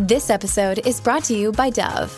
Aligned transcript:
This 0.00 0.30
episode 0.30 0.86
is 0.86 0.98
brought 0.98 1.24
to 1.24 1.36
you 1.36 1.52
by 1.52 1.68
Dove. 1.68 2.10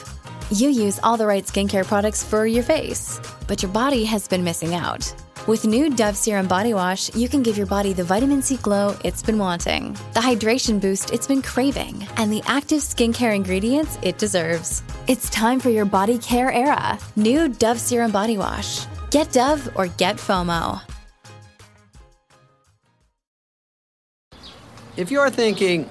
You 0.52 0.69
use 0.69 1.01
all 1.02 1.16
the 1.16 1.27
right 1.27 1.45
skincare 1.45 1.85
products 1.85 2.23
for 2.23 2.47
your 2.47 2.63
face, 2.63 3.21
but 3.49 3.61
your 3.61 3.73
body 3.73 4.05
has 4.05 4.29
been 4.29 4.45
missing 4.45 4.77
out. 4.77 5.13
With 5.49 5.65
new 5.65 5.91
Dove 5.91 6.16
Serum 6.16 6.47
Body 6.47 6.74
Wash, 6.74 7.13
you 7.16 7.29
can 7.29 7.43
give 7.43 7.59
your 7.59 7.66
body 7.66 7.93
the 7.93 8.05
vitamin 8.05 8.41
C 8.41 8.57
glow 8.59 8.97
it's 9.02 9.21
been 9.21 9.37
wanting, 9.37 9.95
the 10.15 10.21
hydration 10.21 10.80
boost 10.80 11.13
it's 11.13 11.27
been 11.27 11.43
craving, 11.43 12.07
and 12.19 12.33
the 12.33 12.41
active 12.47 12.79
skincare 12.79 13.35
ingredients 13.35 13.99
it 14.01 14.17
deserves. 14.17 14.85
It's 15.09 15.29
time 15.30 15.59
for 15.59 15.71
your 15.71 15.85
body 15.85 16.19
care 16.19 16.52
era. 16.52 17.01
New 17.17 17.49
Dove 17.49 17.80
Serum 17.80 18.13
Body 18.13 18.39
Wash. 18.39 18.87
Get 19.11 19.33
Dove 19.33 19.69
or 19.74 19.89
get 19.89 20.19
FOMO. 20.19 20.80
If 24.96 25.11
you're 25.11 25.30
thinking, 25.30 25.91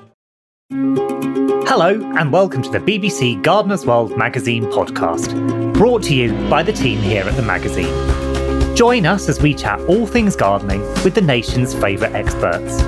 Hello, 0.73 1.99
and 2.17 2.31
welcome 2.31 2.61
to 2.61 2.69
the 2.69 2.79
BBC 2.79 3.41
Gardener's 3.43 3.85
World 3.85 4.17
magazine 4.17 4.63
podcast, 4.67 5.33
brought 5.73 6.01
to 6.03 6.15
you 6.15 6.31
by 6.49 6.63
the 6.63 6.71
team 6.71 7.01
here 7.01 7.25
at 7.25 7.35
the 7.35 7.41
magazine. 7.41 7.93
Join 8.73 9.05
us 9.05 9.27
as 9.27 9.41
we 9.41 9.53
chat 9.53 9.81
all 9.81 10.07
things 10.07 10.37
gardening 10.37 10.79
with 11.03 11.13
the 11.13 11.21
nation's 11.21 11.73
favourite 11.73 12.13
experts. 12.13 12.81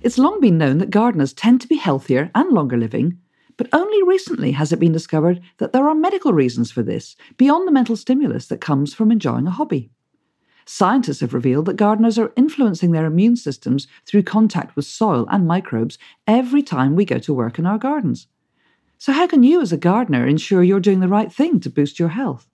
It's 0.00 0.16
long 0.16 0.40
been 0.40 0.56
known 0.56 0.78
that 0.78 0.88
gardeners 0.88 1.34
tend 1.34 1.60
to 1.60 1.68
be 1.68 1.76
healthier 1.76 2.30
and 2.34 2.50
longer 2.50 2.78
living, 2.78 3.18
but 3.58 3.68
only 3.74 4.02
recently 4.04 4.52
has 4.52 4.72
it 4.72 4.80
been 4.80 4.92
discovered 4.92 5.42
that 5.58 5.74
there 5.74 5.86
are 5.86 5.94
medical 5.94 6.32
reasons 6.32 6.70
for 6.70 6.82
this, 6.82 7.14
beyond 7.36 7.68
the 7.68 7.72
mental 7.72 7.94
stimulus 7.94 8.46
that 8.46 8.62
comes 8.62 8.94
from 8.94 9.12
enjoying 9.12 9.46
a 9.46 9.50
hobby. 9.50 9.90
Scientists 10.68 11.20
have 11.20 11.32
revealed 11.32 11.64
that 11.66 11.76
gardeners 11.76 12.18
are 12.18 12.32
influencing 12.34 12.90
their 12.90 13.06
immune 13.06 13.36
systems 13.36 13.86
through 14.04 14.24
contact 14.24 14.74
with 14.74 14.84
soil 14.84 15.24
and 15.30 15.46
microbes 15.46 15.96
every 16.26 16.60
time 16.60 16.96
we 16.96 17.04
go 17.04 17.18
to 17.20 17.32
work 17.32 17.56
in 17.56 17.66
our 17.66 17.78
gardens. 17.78 18.26
So, 18.98 19.12
how 19.12 19.28
can 19.28 19.44
you, 19.44 19.60
as 19.60 19.72
a 19.72 19.76
gardener, 19.76 20.26
ensure 20.26 20.64
you're 20.64 20.80
doing 20.80 20.98
the 20.98 21.06
right 21.06 21.32
thing 21.32 21.60
to 21.60 21.70
boost 21.70 22.00
your 22.00 22.08
health? 22.08 22.48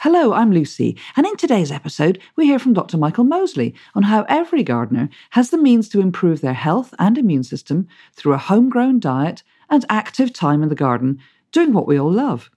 Hello, 0.00 0.32
I'm 0.32 0.52
Lucy, 0.52 0.96
and 1.16 1.26
in 1.26 1.36
today's 1.36 1.70
episode, 1.70 2.18
we 2.34 2.46
hear 2.46 2.58
from 2.58 2.72
Dr. 2.72 2.96
Michael 2.96 3.24
Mosley 3.24 3.74
on 3.94 4.04
how 4.04 4.24
every 4.26 4.62
gardener 4.62 5.10
has 5.30 5.50
the 5.50 5.58
means 5.58 5.90
to 5.90 6.00
improve 6.00 6.40
their 6.40 6.54
health 6.54 6.94
and 6.98 7.18
immune 7.18 7.44
system 7.44 7.86
through 8.14 8.32
a 8.32 8.38
homegrown 8.38 9.00
diet 9.00 9.42
and 9.68 9.84
active 9.90 10.32
time 10.32 10.62
in 10.62 10.70
the 10.70 10.74
garden, 10.74 11.20
doing 11.52 11.74
what 11.74 11.86
we 11.86 12.00
all 12.00 12.10
love. 12.10 12.50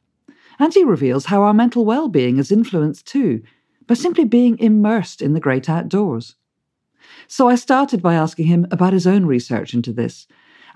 And 0.60 0.74
he 0.74 0.86
reveals 0.86 1.26
how 1.26 1.44
our 1.44 1.54
mental 1.54 1.84
well 1.84 2.08
being 2.08 2.38
is 2.38 2.54
influenced 2.54 3.06
too 3.06 3.44
by 3.88 3.96
simply 3.96 4.26
being 4.26 4.60
immersed 4.60 5.22
in 5.22 5.34
the 5.34 5.40
great 5.40 5.70
outdoors. 5.70 6.36
So 7.28 7.48
I 7.48 7.56
started 7.56 8.02
by 8.02 8.14
asking 8.14 8.48
him 8.48 8.68
about 8.70 8.94
his 8.94 9.08
own 9.08 9.26
research 9.26 9.74
into 9.74 9.94
this 9.94 10.28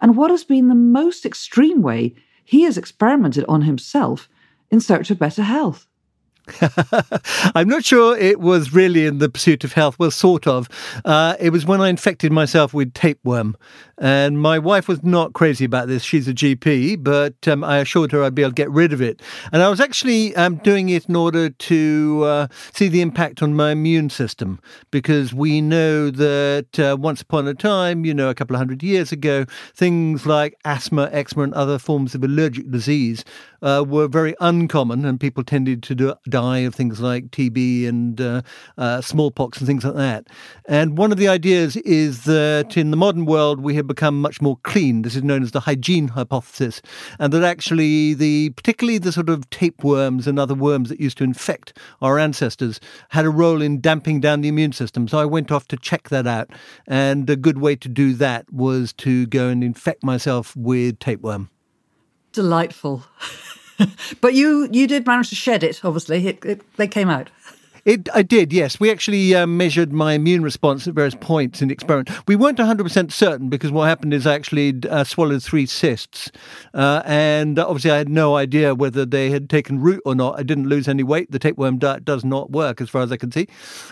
and 0.02 0.18
what 0.18 0.32
has 0.32 0.44
been 0.44 0.68
the 0.68 0.76
most 0.76 1.26
extreme 1.26 1.82
way 1.82 2.16
he 2.44 2.64
has 2.64 2.78
experimented 2.78 3.46
on 3.48 3.62
himself 3.62 4.30
in 4.70 4.80
search 4.80 5.12
of 5.12 5.20
better 5.20 5.44
health. 5.44 5.88
I'm 7.56 7.68
not 7.68 7.86
sure 7.86 8.18
it 8.18 8.40
was 8.40 8.74
really 8.74 9.06
in 9.06 9.20
the 9.20 9.30
pursuit 9.30 9.64
of 9.64 9.74
health. 9.74 9.98
Well, 10.00 10.12
sort 10.12 10.48
of. 10.48 10.68
Uh, 11.06 11.36
it 11.40 11.52
was 11.52 11.66
when 11.66 11.82
I 11.82 11.90
infected 11.90 12.32
myself 12.32 12.74
with 12.74 12.94
tapeworm. 12.94 13.56
And 14.02 14.42
my 14.42 14.58
wife 14.58 14.88
was 14.88 15.04
not 15.04 15.34
crazy 15.34 15.64
about 15.64 15.88
this. 15.88 16.02
She's 16.02 16.28
a 16.28 16.34
GP, 16.34 17.04
but 17.04 17.48
um, 17.48 17.64
I 17.64 17.78
assured 17.78 18.12
her 18.12 18.24
I'd 18.24 18.34
be 18.34 18.42
able 18.42 18.50
to 18.50 18.56
get 18.56 18.72
rid 18.72 18.94
of 18.94 19.02
it. 19.02 19.22
And 19.52 19.62
I 19.62 19.70
was 19.70 19.80
actually 19.80 20.36
um, 20.36 20.56
doing 20.56 20.90
it 20.90 21.08
in 21.08 21.16
order 21.16 21.52
to 21.52 22.24
uh, 22.26 22.48
see 22.74 22.88
the 22.88 23.02
impact 23.02 23.44
on 23.44 23.54
my 23.54 23.72
immune 23.72 24.10
system, 24.10 24.60
because 24.90 25.36
we 25.36 25.62
know 25.62 26.10
that 26.10 26.80
uh, 26.80 26.98
once 27.00 27.22
upon 27.22 27.48
a 27.48 27.54
time, 27.54 28.04
you 28.04 28.14
know, 28.16 28.30
a 28.30 28.34
couple 28.34 28.56
of 28.56 28.60
hundred 28.60 28.82
years 28.82 29.12
ago, 29.12 29.46
things 29.76 30.26
like 30.26 30.58
asthma, 30.66 31.08
eczema, 31.12 31.44
and 31.44 31.54
other 31.54 31.78
forms 31.78 32.16
of 32.16 32.24
allergic 32.24 32.72
disease 32.72 33.24
uh, 33.62 33.84
were 33.88 34.08
very 34.08 34.36
uncommon, 34.40 35.06
and 35.06 35.20
people 35.20 35.44
tended 35.44 35.84
to 35.84 35.96
do, 35.96 36.14
die 36.30 36.60
of 36.60 36.76
things 36.76 37.00
like 37.00 37.26
TB 37.32 37.88
and 37.88 38.20
uh, 38.20 38.42
uh, 38.78 39.02
smallpox 39.02 39.60
and 39.60 39.68
things 39.68 39.84
like 39.84 39.96
that. 39.96 40.28
And 40.66 40.98
one 40.98 41.12
of 41.12 41.18
the 41.18 41.28
ideas 41.28 41.76
is 41.78 42.24
that 42.26 42.78
in 42.78 42.92
the 42.92 42.98
modern 42.98 43.26
world 43.26 43.62
we 43.62 43.76
have 43.76 43.88
become 43.88 44.22
much 44.22 44.42
more 44.42 44.58
clean. 44.64 45.04
This 45.04 45.16
is 45.16 45.24
known 45.24 45.44
as 45.44 45.52
the 45.52 45.62
hygiene 45.62 46.10
hypothesis, 46.10 46.82
and 47.20 47.32
that 47.34 47.44
actually 47.44 48.14
the 48.14 48.50
particularly 48.52 48.98
the 48.98 49.12
sort 49.12 49.30
of 49.30 49.50
tapeworms 49.50 50.28
and 50.28 50.40
other 50.40 50.56
worms 50.56 50.90
that 50.90 51.00
used 51.00 51.18
to 51.20 51.24
infect 51.24 51.78
our 52.02 52.18
ancestors 52.18 52.80
had 53.10 53.26
a 53.26 53.30
role 53.30 53.62
in 53.62 53.82
damping 53.82 54.20
down 54.20 54.42
the 54.42 54.50
immune 54.50 54.74
system. 54.74 55.08
So 55.08 55.20
I 55.20 55.26
went 55.26 55.52
off 55.52 55.68
to 55.70 55.78
check 55.78 56.10
that 56.10 56.28
out, 56.28 56.50
and 56.88 57.30
a 57.30 57.36
good 57.36 57.60
way 57.60 57.76
to 57.76 57.90
do 57.90 58.14
that 58.16 58.52
was 58.52 58.94
to 58.94 59.28
go 59.28 59.50
and 59.50 59.64
infect 59.64 60.04
myself 60.04 60.56
with 60.56 61.00
tapeworm. 61.00 61.50
Delightful. 62.34 63.04
but 64.22 64.34
you 64.34 64.70
you 64.72 64.88
did 64.88 65.06
manage 65.06 65.30
to 65.30 65.36
shed 65.36 65.64
it. 65.64 65.84
Obviously, 65.84 66.28
it, 66.28 66.46
it 66.46 66.76
they 66.78 66.88
came 66.88 67.10
out. 67.10 67.30
It, 67.84 68.10
I 68.14 68.22
did, 68.22 68.54
yes. 68.54 68.80
We 68.80 68.92
actually 68.92 69.34
uh, 69.34 69.48
measured 69.48 69.92
my 69.92 70.14
immune 70.14 70.44
response 70.44 70.88
at 70.88 70.94
various 70.94 71.16
points 71.16 71.62
in 71.62 71.70
the 71.70 71.74
experiment. 71.74 72.12
We 72.28 72.36
weren't 72.36 72.60
100% 72.60 73.12
certain 73.12 73.50
because 73.50 73.72
what 73.72 73.86
happened 73.86 74.14
is 74.14 74.28
I 74.28 74.36
actually 74.36 74.76
uh, 74.88 75.04
swallowed 75.04 75.42
three 75.42 75.66
cysts. 75.66 76.32
Uh, 76.76 77.02
and 77.06 77.58
obviously, 77.58 77.90
I 77.90 77.98
had 77.98 78.10
no 78.10 78.36
idea 78.36 78.76
whether 78.76 79.06
they 79.06 79.32
had 79.32 79.50
taken 79.50 79.82
root 79.82 80.02
or 80.06 80.14
not. 80.14 80.40
I 80.40 80.44
didn't 80.44 80.68
lose 80.70 80.88
any 80.88 81.04
weight. 81.04 81.32
The 81.32 81.40
tapeworm 81.40 81.80
diet 81.80 82.06
does 82.06 82.24
not 82.24 82.52
work, 82.52 82.82
as 82.82 82.90
far 82.90 83.02
as 83.02 83.12
I 83.12 83.18
can 83.18 83.32
see. 83.32 83.48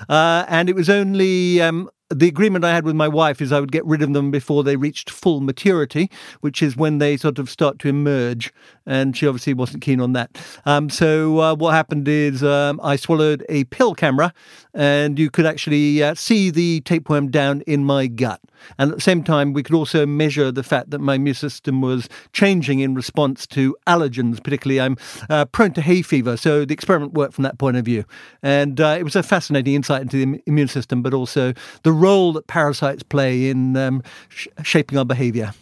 Uh, 0.07 0.45
and 0.47 0.69
it 0.69 0.75
was 0.75 0.89
only 0.89 1.59
um, 1.59 1.89
the 2.09 2.27
agreement 2.27 2.65
I 2.65 2.73
had 2.73 2.85
with 2.85 2.95
my 2.95 3.07
wife 3.07 3.41
is 3.41 3.51
I 3.51 3.59
would 3.59 3.71
get 3.71 3.85
rid 3.85 4.01
of 4.01 4.13
them 4.13 4.31
before 4.31 4.63
they 4.63 4.75
reached 4.75 5.09
full 5.09 5.41
maturity, 5.41 6.09
which 6.41 6.63
is 6.63 6.75
when 6.75 6.97
they 6.97 7.17
sort 7.17 7.38
of 7.38 7.50
start 7.50 7.77
to 7.79 7.88
emerge. 7.88 8.51
and 8.85 9.15
she 9.15 9.27
obviously 9.27 9.53
wasn't 9.53 9.83
keen 9.83 10.01
on 10.01 10.13
that. 10.13 10.38
Um, 10.65 10.89
so 10.89 11.39
uh, 11.39 11.56
what 11.56 11.71
happened 11.73 12.07
is 12.07 12.44
um, 12.44 12.79
I 12.83 12.95
swallowed 12.95 13.45
a 13.47 13.65
pill 13.65 13.94
camera, 13.94 14.33
and 14.73 15.19
you 15.19 15.29
could 15.29 15.45
actually 15.45 16.01
uh, 16.01 16.15
see 16.15 16.50
the 16.50 16.81
tapeworm 16.81 17.29
down 17.29 17.61
in 17.61 17.85
my 17.85 18.07
gut. 18.07 18.41
And 18.77 18.91
at 18.91 18.97
the 18.97 19.01
same 19.01 19.23
time, 19.23 19.53
we 19.53 19.63
could 19.63 19.75
also 19.75 20.06
measure 20.06 20.51
the 20.51 20.63
fact 20.63 20.91
that 20.91 21.00
my 21.00 21.15
immune 21.15 21.35
system 21.35 21.81
was 21.81 22.09
changing 22.33 22.79
in 22.79 22.95
response 22.95 23.47
to 23.47 23.75
allergens. 23.88 24.44
Particularly, 24.44 24.81
I'm 24.81 24.97
uh, 25.29 25.45
prone 25.45 25.73
to 25.73 25.81
hay 25.81 26.01
fever, 26.01 26.38
so 26.38 26.65
the 26.65 26.73
experiment 26.73 27.13
worked 27.13 27.33
from 27.33 27.44
that 27.44 27.57
point 27.57 27.77
of 27.77 27.85
view. 27.85 28.06
And 28.41 28.79
uh, 28.79 28.95
it 29.00 29.03
was 29.03 29.15
a 29.15 29.23
fascinating 29.23 29.75
insight 29.75 30.01
into 30.01 30.25
the 30.25 30.41
immune 30.45 30.67
system, 30.67 31.01
but 31.01 31.13
also 31.13 31.53
the 31.83 31.91
role 31.91 32.33
that 32.33 32.47
parasites 32.47 33.03
play 33.03 33.50
in 33.50 33.75
um, 33.77 34.03
sh- 34.29 34.47
shaping 34.63 34.97
our 34.97 35.06
behavior. 35.06 35.53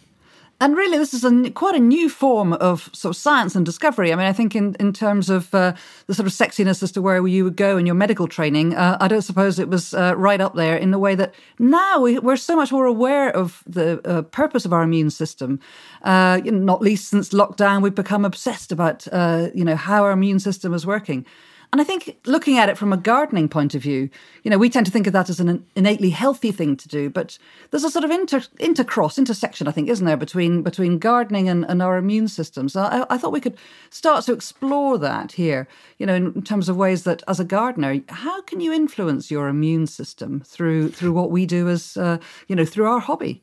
And 0.60 0.76
really, 0.76 0.98
this 0.98 1.14
is 1.14 1.24
a, 1.24 1.50
quite 1.50 1.76
a 1.76 1.80
new 1.80 2.08
form 2.08 2.52
of 2.54 2.90
sort 2.92 3.14
of 3.14 3.20
science 3.20 3.54
and 3.54 3.64
discovery. 3.64 4.12
I 4.12 4.16
mean, 4.16 4.26
I 4.26 4.32
think 4.32 4.56
in, 4.56 4.74
in 4.80 4.92
terms 4.92 5.30
of 5.30 5.54
uh, 5.54 5.74
the 6.08 6.14
sort 6.14 6.26
of 6.26 6.32
sexiness 6.32 6.82
as 6.82 6.90
to 6.92 7.02
where 7.02 7.24
you 7.28 7.44
would 7.44 7.54
go 7.54 7.78
in 7.78 7.86
your 7.86 7.94
medical 7.94 8.26
training, 8.26 8.74
uh, 8.74 8.96
I 9.00 9.06
don't 9.06 9.22
suppose 9.22 9.60
it 9.60 9.68
was 9.68 9.94
uh, 9.94 10.14
right 10.16 10.40
up 10.40 10.56
there 10.56 10.76
in 10.76 10.90
the 10.90 10.98
way 10.98 11.14
that 11.14 11.32
now 11.60 12.00
we, 12.00 12.18
are 12.18 12.36
so 12.36 12.56
much 12.56 12.72
more 12.72 12.86
aware 12.86 13.30
of 13.30 13.62
the 13.66 14.00
uh, 14.04 14.22
purpose 14.22 14.64
of 14.64 14.72
our 14.72 14.82
immune 14.82 15.10
system. 15.10 15.60
Uh, 16.02 16.40
not 16.44 16.82
least 16.82 17.08
since 17.08 17.28
lockdown, 17.28 17.80
we've 17.80 17.94
become 17.94 18.24
obsessed 18.24 18.72
about 18.72 19.06
uh, 19.12 19.50
you 19.54 19.64
know 19.64 19.76
how 19.76 20.02
our 20.02 20.10
immune 20.10 20.40
system 20.40 20.74
is 20.74 20.84
working. 20.84 21.24
And 21.70 21.82
I 21.82 21.84
think 21.84 22.16
looking 22.24 22.56
at 22.56 22.70
it 22.70 22.78
from 22.78 22.94
a 22.94 22.96
gardening 22.96 23.48
point 23.48 23.74
of 23.74 23.82
view, 23.82 24.08
you 24.42 24.50
know, 24.50 24.56
we 24.56 24.70
tend 24.70 24.86
to 24.86 24.92
think 24.92 25.06
of 25.06 25.12
that 25.12 25.28
as 25.28 25.38
an 25.38 25.66
innately 25.76 26.08
healthy 26.10 26.50
thing 26.50 26.76
to 26.76 26.88
do, 26.88 27.10
but 27.10 27.38
there's 27.70 27.84
a 27.84 27.90
sort 27.90 28.06
of 28.06 28.10
inter, 28.10 28.40
intercross, 28.58 29.18
intersection, 29.18 29.68
I 29.68 29.72
think, 29.72 29.88
isn't 29.90 30.06
there, 30.06 30.16
between 30.16 30.62
between 30.62 30.98
gardening 30.98 31.46
and, 31.46 31.66
and 31.66 31.82
our 31.82 31.98
immune 31.98 32.28
system. 32.28 32.70
So 32.70 32.80
I, 32.80 33.04
I, 33.10 33.18
thought 33.18 33.32
we 33.32 33.40
could 33.40 33.58
start 33.90 34.24
to 34.24 34.32
explore 34.32 34.96
that 34.98 35.32
here, 35.32 35.68
you 35.98 36.06
know, 36.06 36.14
in, 36.14 36.32
in 36.32 36.42
terms 36.42 36.70
of 36.70 36.76
ways 36.76 37.04
that 37.04 37.22
as 37.28 37.38
a 37.38 37.44
gardener, 37.44 38.00
how 38.08 38.40
can 38.42 38.60
you 38.60 38.72
influence 38.72 39.30
your 39.30 39.48
immune 39.48 39.86
system 39.86 40.40
through 40.46 40.88
through 40.90 41.12
what 41.12 41.30
we 41.30 41.44
do 41.44 41.68
as, 41.68 41.98
uh, 41.98 42.16
you 42.46 42.56
know, 42.56 42.64
through 42.64 42.86
our 42.86 43.00
hobby? 43.00 43.42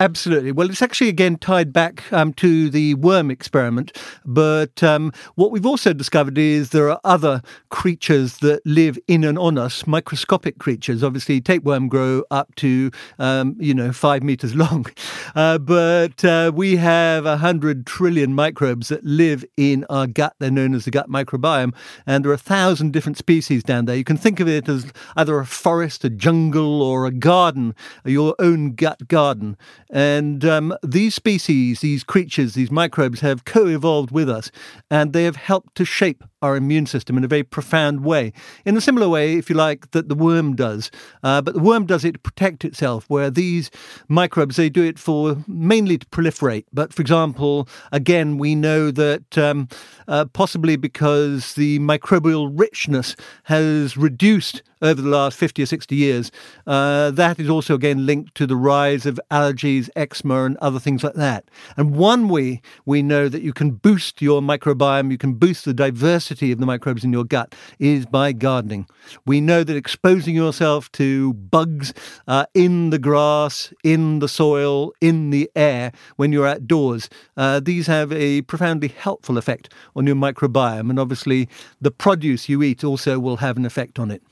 Absolutely. 0.00 0.50
Well, 0.50 0.70
it's 0.70 0.80
actually 0.80 1.10
again 1.10 1.36
tied 1.36 1.74
back 1.74 2.10
um, 2.10 2.32
to 2.34 2.70
the 2.70 2.94
worm 2.94 3.30
experiment. 3.30 3.94
But 4.24 4.82
um, 4.82 5.12
what 5.34 5.50
we've 5.50 5.66
also 5.66 5.92
discovered 5.92 6.38
is 6.38 6.70
there 6.70 6.90
are 6.90 6.98
other 7.04 7.42
creatures 7.68 8.38
that 8.38 8.64
live 8.64 8.98
in 9.08 9.24
and 9.24 9.38
on 9.38 9.58
us, 9.58 9.86
microscopic 9.86 10.58
creatures. 10.58 11.04
Obviously, 11.04 11.42
tapeworm 11.42 11.88
grow 11.88 12.22
up 12.30 12.54
to, 12.56 12.90
um, 13.18 13.56
you 13.60 13.74
know, 13.74 13.92
five 13.92 14.22
meters 14.22 14.54
long. 14.54 14.86
Uh, 15.36 15.58
but 15.58 16.24
uh, 16.24 16.50
we 16.52 16.74
have 16.76 17.24
a 17.24 17.36
hundred 17.36 17.86
trillion 17.86 18.34
microbes 18.34 18.88
that 18.88 19.04
live 19.04 19.44
in 19.56 19.84
our 19.88 20.06
gut. 20.06 20.34
They're 20.38 20.50
known 20.50 20.74
as 20.74 20.86
the 20.86 20.90
gut 20.90 21.08
microbiome. 21.08 21.72
And 22.04 22.24
there 22.24 22.32
are 22.32 22.34
a 22.34 22.38
thousand 22.38 22.92
different 22.92 23.16
species 23.16 23.62
down 23.62 23.84
there. 23.84 23.94
You 23.94 24.02
can 24.02 24.16
think 24.16 24.40
of 24.40 24.48
it 24.48 24.68
as 24.68 24.86
either 25.16 25.38
a 25.38 25.46
forest, 25.46 26.04
a 26.04 26.10
jungle, 26.10 26.82
or 26.82 27.06
a 27.06 27.12
garden, 27.12 27.74
your 28.04 28.34
own 28.40 28.74
gut 28.74 29.06
garden. 29.08 29.56
And 29.90 30.44
um, 30.44 30.74
these 30.82 31.14
species, 31.14 31.80
these 31.80 32.04
creatures, 32.04 32.54
these 32.54 32.70
microbes 32.70 33.20
have 33.20 33.44
co 33.44 33.66
evolved 33.66 34.12
with 34.12 34.30
us 34.30 34.50
and 34.90 35.12
they 35.12 35.24
have 35.24 35.36
helped 35.36 35.74
to 35.76 35.84
shape 35.84 36.24
our 36.42 36.56
immune 36.56 36.86
system 36.86 37.18
in 37.18 37.24
a 37.24 37.28
very 37.28 37.42
profound 37.42 38.04
way. 38.04 38.32
In 38.64 38.76
a 38.76 38.80
similar 38.80 39.08
way, 39.08 39.34
if 39.34 39.50
you 39.50 39.56
like, 39.56 39.90
that 39.90 40.08
the 40.08 40.14
worm 40.14 40.54
does. 40.56 40.90
Uh, 41.22 41.42
but 41.42 41.54
the 41.54 41.60
worm 41.60 41.86
does 41.86 42.04
it 42.04 42.12
to 42.12 42.18
protect 42.18 42.64
itself, 42.64 43.04
where 43.08 43.30
these 43.30 43.70
microbes, 44.08 44.56
they 44.56 44.70
do 44.70 44.82
it 44.82 44.98
for 44.98 45.36
mainly 45.46 45.98
to 45.98 46.06
proliferate. 46.06 46.64
But 46.72 46.94
for 46.94 47.02
example, 47.02 47.68
again, 47.92 48.38
we 48.38 48.54
know 48.54 48.90
that 48.90 49.36
um, 49.36 49.68
uh, 50.08 50.24
possibly 50.26 50.76
because 50.76 51.54
the 51.54 51.78
microbial 51.80 52.50
richness 52.54 53.16
has 53.44 53.96
reduced 53.96 54.62
over 54.82 55.00
the 55.00 55.08
last 55.08 55.36
50 55.36 55.62
or 55.62 55.66
60 55.66 55.94
years, 55.94 56.30
uh, 56.66 57.10
that 57.10 57.38
is 57.38 57.48
also 57.48 57.74
again 57.74 58.06
linked 58.06 58.34
to 58.36 58.46
the 58.46 58.56
rise 58.56 59.06
of 59.06 59.20
allergies, 59.30 59.88
eczema, 59.96 60.44
and 60.44 60.56
other 60.58 60.78
things 60.78 61.04
like 61.04 61.14
that. 61.14 61.44
And 61.76 61.94
one 61.94 62.28
way 62.28 62.62
we 62.84 63.02
know 63.02 63.28
that 63.28 63.42
you 63.42 63.52
can 63.52 63.72
boost 63.72 64.22
your 64.22 64.40
microbiome, 64.40 65.10
you 65.10 65.18
can 65.18 65.34
boost 65.34 65.64
the 65.64 65.74
diversity 65.74 66.52
of 66.52 66.58
the 66.58 66.66
microbes 66.66 67.04
in 67.04 67.12
your 67.12 67.24
gut 67.24 67.54
is 67.78 68.06
by 68.06 68.32
gardening. 68.32 68.86
We 69.26 69.40
know 69.40 69.64
that 69.64 69.76
exposing 69.76 70.34
yourself 70.34 70.90
to 70.92 71.34
bugs 71.34 71.92
uh, 72.26 72.46
in 72.54 72.90
the 72.90 72.98
grass, 72.98 73.72
in 73.82 74.18
the 74.20 74.28
soil, 74.28 74.92
in 75.00 75.30
the 75.30 75.50
air 75.56 75.92
when 76.16 76.32
you're 76.32 76.46
outdoors, 76.46 77.08
uh, 77.36 77.60
these 77.60 77.86
have 77.86 78.12
a 78.12 78.42
profoundly 78.42 78.88
helpful 78.88 79.38
effect 79.38 79.72
on 79.96 80.06
your 80.06 80.16
microbiome. 80.16 80.90
And 80.90 80.98
obviously, 80.98 81.48
the 81.80 81.90
produce 81.90 82.48
you 82.48 82.62
eat 82.62 82.84
also 82.84 83.18
will 83.18 83.38
have 83.38 83.56
an 83.56 83.66
effect 83.66 83.98
on 83.98 84.10
it. 84.10 84.22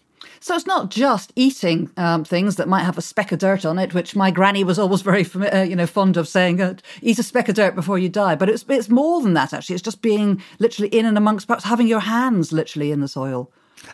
So 0.40 0.54
it's 0.54 0.66
not 0.66 0.90
just 0.90 1.32
eating 1.36 1.90
um, 1.96 2.24
things 2.24 2.56
that 2.56 2.68
might 2.68 2.84
have 2.84 2.98
a 2.98 3.02
speck 3.02 3.32
of 3.32 3.38
dirt 3.38 3.64
on 3.64 3.78
it, 3.78 3.94
which 3.94 4.16
my 4.16 4.30
granny 4.30 4.64
was 4.64 4.78
always 4.78 5.02
very, 5.08 5.24
uh, 5.24 5.62
you 5.62 5.76
know, 5.76 5.86
fond 5.86 6.16
of 6.16 6.28
saying, 6.28 6.60
uh, 6.60 6.74
"Eat 7.02 7.18
a 7.18 7.22
speck 7.22 7.48
of 7.48 7.54
dirt 7.54 7.74
before 7.74 7.98
you 7.98 8.08
die." 8.08 8.34
But 8.34 8.48
it's 8.48 8.64
it's 8.68 8.88
more 8.88 9.20
than 9.22 9.34
that. 9.34 9.52
Actually, 9.52 9.74
it's 9.74 9.82
just 9.82 10.02
being 10.02 10.42
literally 10.58 10.88
in 10.88 11.06
and 11.06 11.16
amongst, 11.16 11.46
perhaps 11.46 11.64
having 11.64 11.86
your 11.86 12.00
hands 12.00 12.52
literally 12.52 12.92
in 12.92 13.00
the 13.00 13.08
soil. 13.08 13.50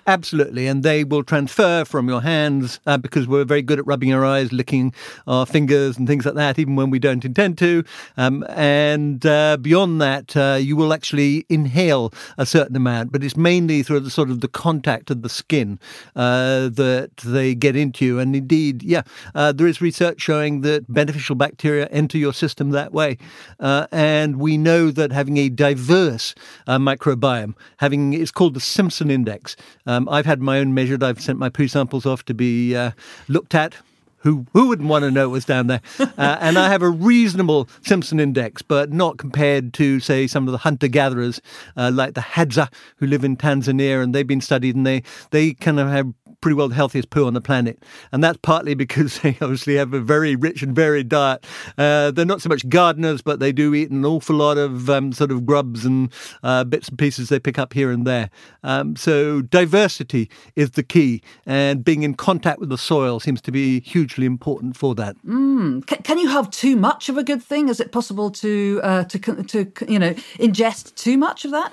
Absolutely, 0.07 0.67
and 0.67 0.83
they 0.83 1.03
will 1.03 1.23
transfer 1.23 1.85
from 1.85 2.09
your 2.09 2.21
hands 2.21 2.79
uh, 2.87 2.99
because 2.99 3.27
we're 3.27 3.45
very 3.45 3.63
good 3.63 3.79
at 3.79 3.87
rubbing 3.87 4.13
our 4.13 4.25
eyes, 4.25 4.53
licking 4.53 4.93
our 5.27 5.47
fingers, 5.47 5.97
and 5.97 6.07
things 6.07 6.27
like 6.27 6.35
that, 6.35 6.59
even 6.59 6.77
when 6.77 6.91
we 6.91 6.99
don't 6.99 7.25
intend 7.25 7.57
to. 7.59 7.85
Um, 8.19 8.45
and 8.51 9.25
uh, 9.25 9.57
beyond 9.57 10.03
that, 10.03 10.37
uh, 10.37 10.59
you 10.61 10.77
will 10.77 10.93
actually 10.93 11.47
inhale 11.49 12.13
a 12.37 12.45
certain 12.45 12.77
amount, 12.77 13.13
but 13.13 13.25
it's 13.25 13.37
mainly 13.37 13.83
through 13.83 14.01
the 14.01 14.11
sort 14.11 14.29
of 14.29 14.43
the 14.43 14.49
contact 14.49 15.11
of 15.11 15.23
the 15.23 15.29
skin 15.31 15.79
uh, 16.17 16.69
that 16.69 17.17
they 17.25 17.55
get 17.55 17.75
into 17.75 18.05
you. 18.05 18.19
And 18.19 18.37
indeed, 18.37 18.83
yeah, 18.83 19.03
uh, 19.35 19.53
there 19.53 19.67
is 19.67 19.81
research 19.81 20.21
showing 20.21 20.61
that 20.63 20.93
beneficial 20.93 21.35
bacteria 21.35 21.87
enter 21.87 22.19
your 22.19 22.35
system 22.35 22.71
that 22.71 22.93
way. 22.93 23.17
Uh, 23.59 23.87
and 23.91 24.37
we 24.37 24.59
know 24.59 24.91
that 24.91 25.13
having 25.13 25.39
a 25.39 25.49
diverse 25.49 26.35
microbiome, 26.69 27.55
having 27.79 28.13
it's 28.13 28.31
called 28.31 28.55
the 28.55 28.61
Simpson 28.61 29.11
Index. 29.11 29.57
Um, 29.87 30.09
I've 30.09 30.27
had 30.27 30.41
my 30.41 30.59
own 30.59 30.75
measured. 30.75 31.03
I've 31.03 31.21
sent 31.21 31.39
my 31.39 31.49
poo 31.49 31.69
samples 31.69 32.07
off 32.07 32.25
to 32.27 32.35
be 32.35 32.75
uh, 32.75 32.93
looked 33.29 33.55
at. 33.55 33.75
Who, 34.19 34.47
who 34.55 34.69
wouldn't 34.69 34.89
want 34.89 35.03
to 35.03 35.11
know 35.11 35.29
what's 35.29 35.45
down 35.45 35.67
there? 35.67 35.83
Uh, 36.17 36.39
and 36.41 36.57
I 36.57 36.69
have 36.69 36.81
a 36.83 36.89
reasonable 36.89 37.69
Simpson 37.83 38.21
index, 38.21 38.63
but 38.63 38.93
not 38.93 39.19
compared 39.19 39.75
to, 39.75 39.99
say, 39.99 40.29
some 40.29 40.47
of 40.47 40.53
the 40.53 40.59
hunter 40.59 40.87
gatherers 40.87 41.41
uh, 41.77 41.91
like 41.93 42.15
the 42.15 42.21
Hadza 42.21 42.73
who 42.97 43.07
live 43.07 43.25
in 43.25 43.37
Tanzania, 43.37 44.01
and 44.01 44.15
they've 44.15 44.27
been 44.27 44.41
studied, 44.41 44.77
and 44.77 44.87
they 44.87 45.03
they 45.31 45.55
kind 45.55 45.81
of 45.81 45.89
have 45.89 46.15
pretty 46.45 46.57
well 46.57 46.69
the 46.69 46.75
healthiest 46.75 47.09
poo 47.09 47.27
on 47.27 47.33
the 47.33 47.41
planet. 47.41 47.83
And 48.13 48.23
that's 48.23 48.37
partly 48.43 48.75
because 48.85 49.19
they 49.21 49.31
obviously 49.41 49.77
have 49.77 49.95
a 49.95 50.01
very 50.01 50.37
rich 50.37 50.63
and 50.63 50.77
varied 50.77 51.09
diet. 51.09 51.43
Uh, 51.79 52.11
they're 52.11 52.27
not 52.27 52.43
so 52.43 52.51
much 52.51 52.69
gardeners, 52.69 53.23
but 53.23 53.41
they 53.41 53.51
do 53.51 53.75
eat 53.75 53.91
an 53.91 54.05
awful 54.05 54.37
lot 54.37 54.59
of 54.59 54.91
um, 54.91 55.15
sort 55.15 55.31
of 55.31 55.47
grubs 55.47 55.87
and 55.87 56.13
uh, 56.43 56.63
bits 56.65 56.91
and 56.91 56.99
pieces 56.99 57.31
they 57.31 57.41
pick 57.41 57.59
up 57.59 57.73
here 57.73 57.91
and 57.91 58.07
there. 58.07 58.29
Um, 58.63 58.95
so 58.95 59.41
diversity 59.41 60.31
is 60.55 60.73
the 60.73 60.83
key, 60.83 61.23
and 61.47 61.83
being 61.83 62.03
in 62.03 62.13
contact 62.13 62.61
with 62.61 62.69
the 62.69 62.77
soil 62.77 63.21
seems 63.21 63.41
to 63.41 63.51
be 63.51 63.81
hugely 63.81 64.27
important 64.27 64.77
for 64.77 64.95
that. 64.97 65.17
Mm. 65.25 65.87
Can, 65.87 66.03
can, 66.03 66.19
you 66.19 66.29
have 66.29 66.51
too 66.51 66.77
much 66.77 67.09
of 67.09 67.17
a 67.17 67.25
good 67.25 67.43
thing? 67.43 67.71
Is 67.71 67.81
it 67.81 67.91
possible 67.91 68.31
to 68.31 68.81
uh, 68.83 69.05
to 69.05 69.19
to 69.45 69.73
you 69.89 69.99
know 69.99 70.13
ingest 70.39 70.95
too 70.95 71.17
much 71.17 71.47
of 71.47 71.53
that? 71.53 71.73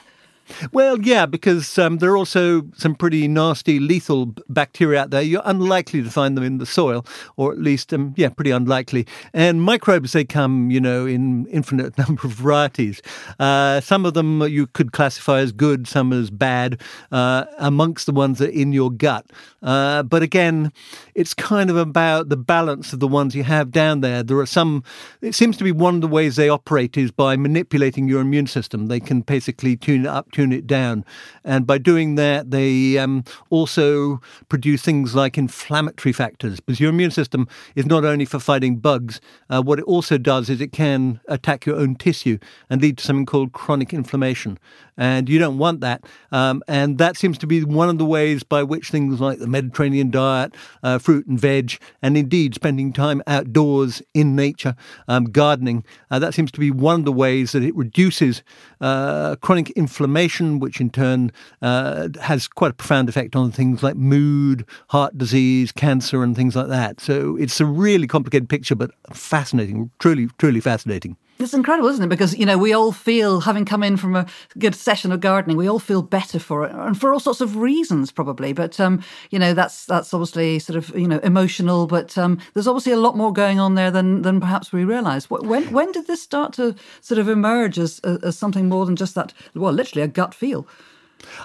Well, 0.71 1.00
yeah, 1.01 1.25
because 1.25 1.77
um, 1.77 1.98
there 1.98 2.12
are 2.12 2.17
also 2.17 2.63
some 2.75 2.95
pretty 2.95 3.27
nasty, 3.27 3.79
lethal 3.79 4.33
bacteria 4.50 5.01
out 5.01 5.10
there. 5.10 5.21
You're 5.21 5.41
unlikely 5.45 6.03
to 6.03 6.10
find 6.10 6.36
them 6.36 6.43
in 6.43 6.57
the 6.57 6.65
soil, 6.65 7.05
or 7.38 7.51
at 7.51 7.60
least, 7.60 7.93
um, 7.93 8.13
yeah, 8.17 8.29
pretty 8.29 8.51
unlikely. 8.51 9.07
And 9.33 9.62
microbes, 9.62 10.13
they 10.13 10.24
come, 10.24 10.69
you 10.71 10.79
know, 10.79 11.05
in 11.05 11.45
infinite 11.48 11.98
number 11.98 12.27
of 12.27 12.33
varieties. 12.33 13.01
Uh, 13.39 13.81
some 13.81 14.05
of 14.05 14.13
them 14.13 14.41
you 14.43 14.67
could 14.67 14.91
classify 14.91 15.39
as 15.39 15.51
good, 15.51 15.88
some 15.88 16.13
as 16.13 16.29
bad, 16.29 16.81
uh, 17.12 17.45
amongst 17.57 18.05
the 18.05 18.13
ones 18.13 18.39
that 18.39 18.50
are 18.50 18.53
in 18.53 18.74
your 18.74 18.91
gut. 18.91 19.25
Uh, 19.62 20.03
but 20.03 20.24
again, 20.24 20.71
it's 21.15 21.33
kind 21.33 21.69
of 21.69 21.77
about 21.77 22.29
the 22.29 22.38
balance 22.38 22.93
of 22.93 23.00
the 23.00 23.07
ones 23.07 23.36
you 23.36 23.43
have 23.43 23.71
down 23.71 24.01
there. 24.01 24.24
There 24.24 24.38
are 24.39 24.45
some, 24.45 24.83
it 25.21 25.36
seems 25.36 25.57
to 25.57 25.63
be 25.63 25.71
one 25.71 25.95
of 25.95 26.01
the 26.01 26.07
ways 26.07 26.36
they 26.36 26.50
operate 26.50 26.98
is 26.98 27.12
by 27.12 27.36
manipulating 27.36 28.07
your 28.07 28.21
immune 28.21 28.48
system. 28.48 28.88
They 28.88 29.00
can 29.00 29.21
basically 29.21 29.75
tune 29.77 30.01
it 30.01 30.07
up, 30.07 30.31
tune 30.31 30.40
tune 30.41 30.51
it 30.51 30.67
down. 30.67 31.05
And 31.43 31.67
by 31.67 31.77
doing 31.77 32.15
that, 32.15 32.51
they 32.51 32.98
um, 32.98 33.24
also 33.50 34.21
produce 34.50 34.81
things 34.81 35.13
like 35.15 35.38
inflammatory 35.38 36.13
factors 36.13 36.60
because 36.60 36.79
your 36.79 36.89
immune 36.89 37.12
system 37.12 37.48
is 37.75 37.86
not 37.86 38.03
only 38.05 38.25
for 38.25 38.39
fighting 38.39 38.77
bugs, 38.77 39.21
uh, 39.50 39.62
what 39.62 39.79
it 39.79 39.86
also 39.86 40.17
does 40.17 40.50
is 40.50 40.62
it 40.62 40.71
can 40.71 41.19
attack 41.27 41.65
your 41.65 41.75
own 41.75 41.95
tissue 41.95 42.38
and 42.69 42.81
lead 42.81 42.98
to 42.98 43.03
something 43.03 43.25
called 43.25 43.51
chronic 43.53 43.93
inflammation. 43.93 44.57
And 44.98 45.29
you 45.29 45.39
don't 45.39 45.57
want 45.57 45.81
that. 45.81 46.05
Um, 46.31 46.62
and 46.67 46.98
that 46.98 47.17
seems 47.17 47.38
to 47.39 47.48
be 47.48 47.63
one 47.63 47.89
of 47.89 47.98
the 47.98 48.05
ways 48.05 48.43
by 48.43 48.62
which 48.63 48.89
things 48.89 49.19
like 49.19 49.39
the 49.39 49.48
Mediterranean 49.48 50.12
diet, 50.12 50.53
uh, 50.83 51.00
fruit 51.00 51.25
and 51.27 51.39
veg, 51.39 51.79
and 52.01 52.17
indeed 52.17 52.53
spending 52.55 52.93
time 52.93 53.21
outdoors 53.25 54.01
in 54.13 54.36
nature, 54.36 54.75
um, 55.07 55.25
gardening, 55.25 55.83
uh, 56.12 56.19
that 56.19 56.33
seems 56.33 56.51
to 56.51 56.60
be 56.60 56.71
one 56.71 57.00
of 57.00 57.05
the 57.05 57.12
ways 57.12 57.53
that 57.53 57.63
it 57.63 57.75
reduces 57.75 58.43
uh, 58.79 59.36
chronic 59.38 59.69
inflammation, 59.71 60.20
which 60.29 60.79
in 60.81 60.89
turn 60.89 61.31
uh, 61.61 62.09
has 62.21 62.47
quite 62.47 62.71
a 62.71 62.73
profound 62.73 63.09
effect 63.09 63.35
on 63.35 63.51
things 63.51 63.83
like 63.83 63.95
mood, 63.95 64.65
heart 64.89 65.17
disease, 65.17 65.71
cancer, 65.71 66.23
and 66.23 66.35
things 66.35 66.55
like 66.55 66.67
that. 66.67 66.99
So 66.99 67.37
it's 67.37 67.59
a 67.59 67.65
really 67.65 68.07
complicated 68.07 68.49
picture, 68.49 68.75
but 68.75 68.91
fascinating, 69.13 69.91
truly, 69.99 70.29
truly 70.37 70.59
fascinating. 70.59 71.17
It's 71.41 71.53
incredible, 71.53 71.89
isn't 71.89 72.03
it? 72.03 72.10
Because, 72.10 72.38
you 72.38 72.45
know, 72.45 72.57
we 72.57 72.74
all 72.74 72.91
feel, 72.91 73.41
having 73.41 73.65
come 73.65 73.81
in 73.83 73.98
from 73.98 74.15
a 74.15 74.25
good 74.60 74.75
session 74.75 75.12
of 75.12 75.21
gardening, 75.21 75.57
we 75.57 75.67
all 75.67 75.79
feel 75.79 76.01
better 76.01 76.39
for 76.39 76.65
it 76.65 76.71
and 76.71 77.00
for 77.00 77.12
all 77.12 77.19
sorts 77.19 77.41
of 77.41 77.55
reasons, 77.55 78.12
probably. 78.12 78.53
But, 78.53 78.79
um, 78.79 79.03
you 79.31 79.39
know, 79.39 79.53
that's 79.53 79.86
that's 79.86 80.13
obviously 80.13 80.60
sort 80.60 80.77
of, 80.77 80.89
you 80.98 81.07
know, 81.07 81.19
emotional, 81.19 81.88
but 81.88 82.17
um, 82.17 82.39
there's 82.53 82.67
obviously 82.67 82.91
a 82.91 82.98
lot 82.98 83.17
more 83.17 83.33
going 83.33 83.60
on 83.60 83.75
there 83.75 83.91
than 83.91 84.21
than 84.21 84.39
perhaps 84.39 84.71
we 84.71 84.83
realise. 84.83 85.29
When, 85.29 85.71
when 85.71 85.91
did 85.91 86.07
this 86.07 86.21
start 86.21 86.53
to 86.53 86.75
sort 87.01 87.19
of 87.19 87.27
emerge 87.27 87.79
as, 87.79 88.00
as 88.00 88.38
something 88.38 88.69
more 88.69 88.86
than 88.86 88.95
just 88.95 89.15
that, 89.15 89.33
well, 89.55 89.74
literally 89.74 90.03
a 90.03 90.07
gut 90.07 90.36
feel? 90.36 90.67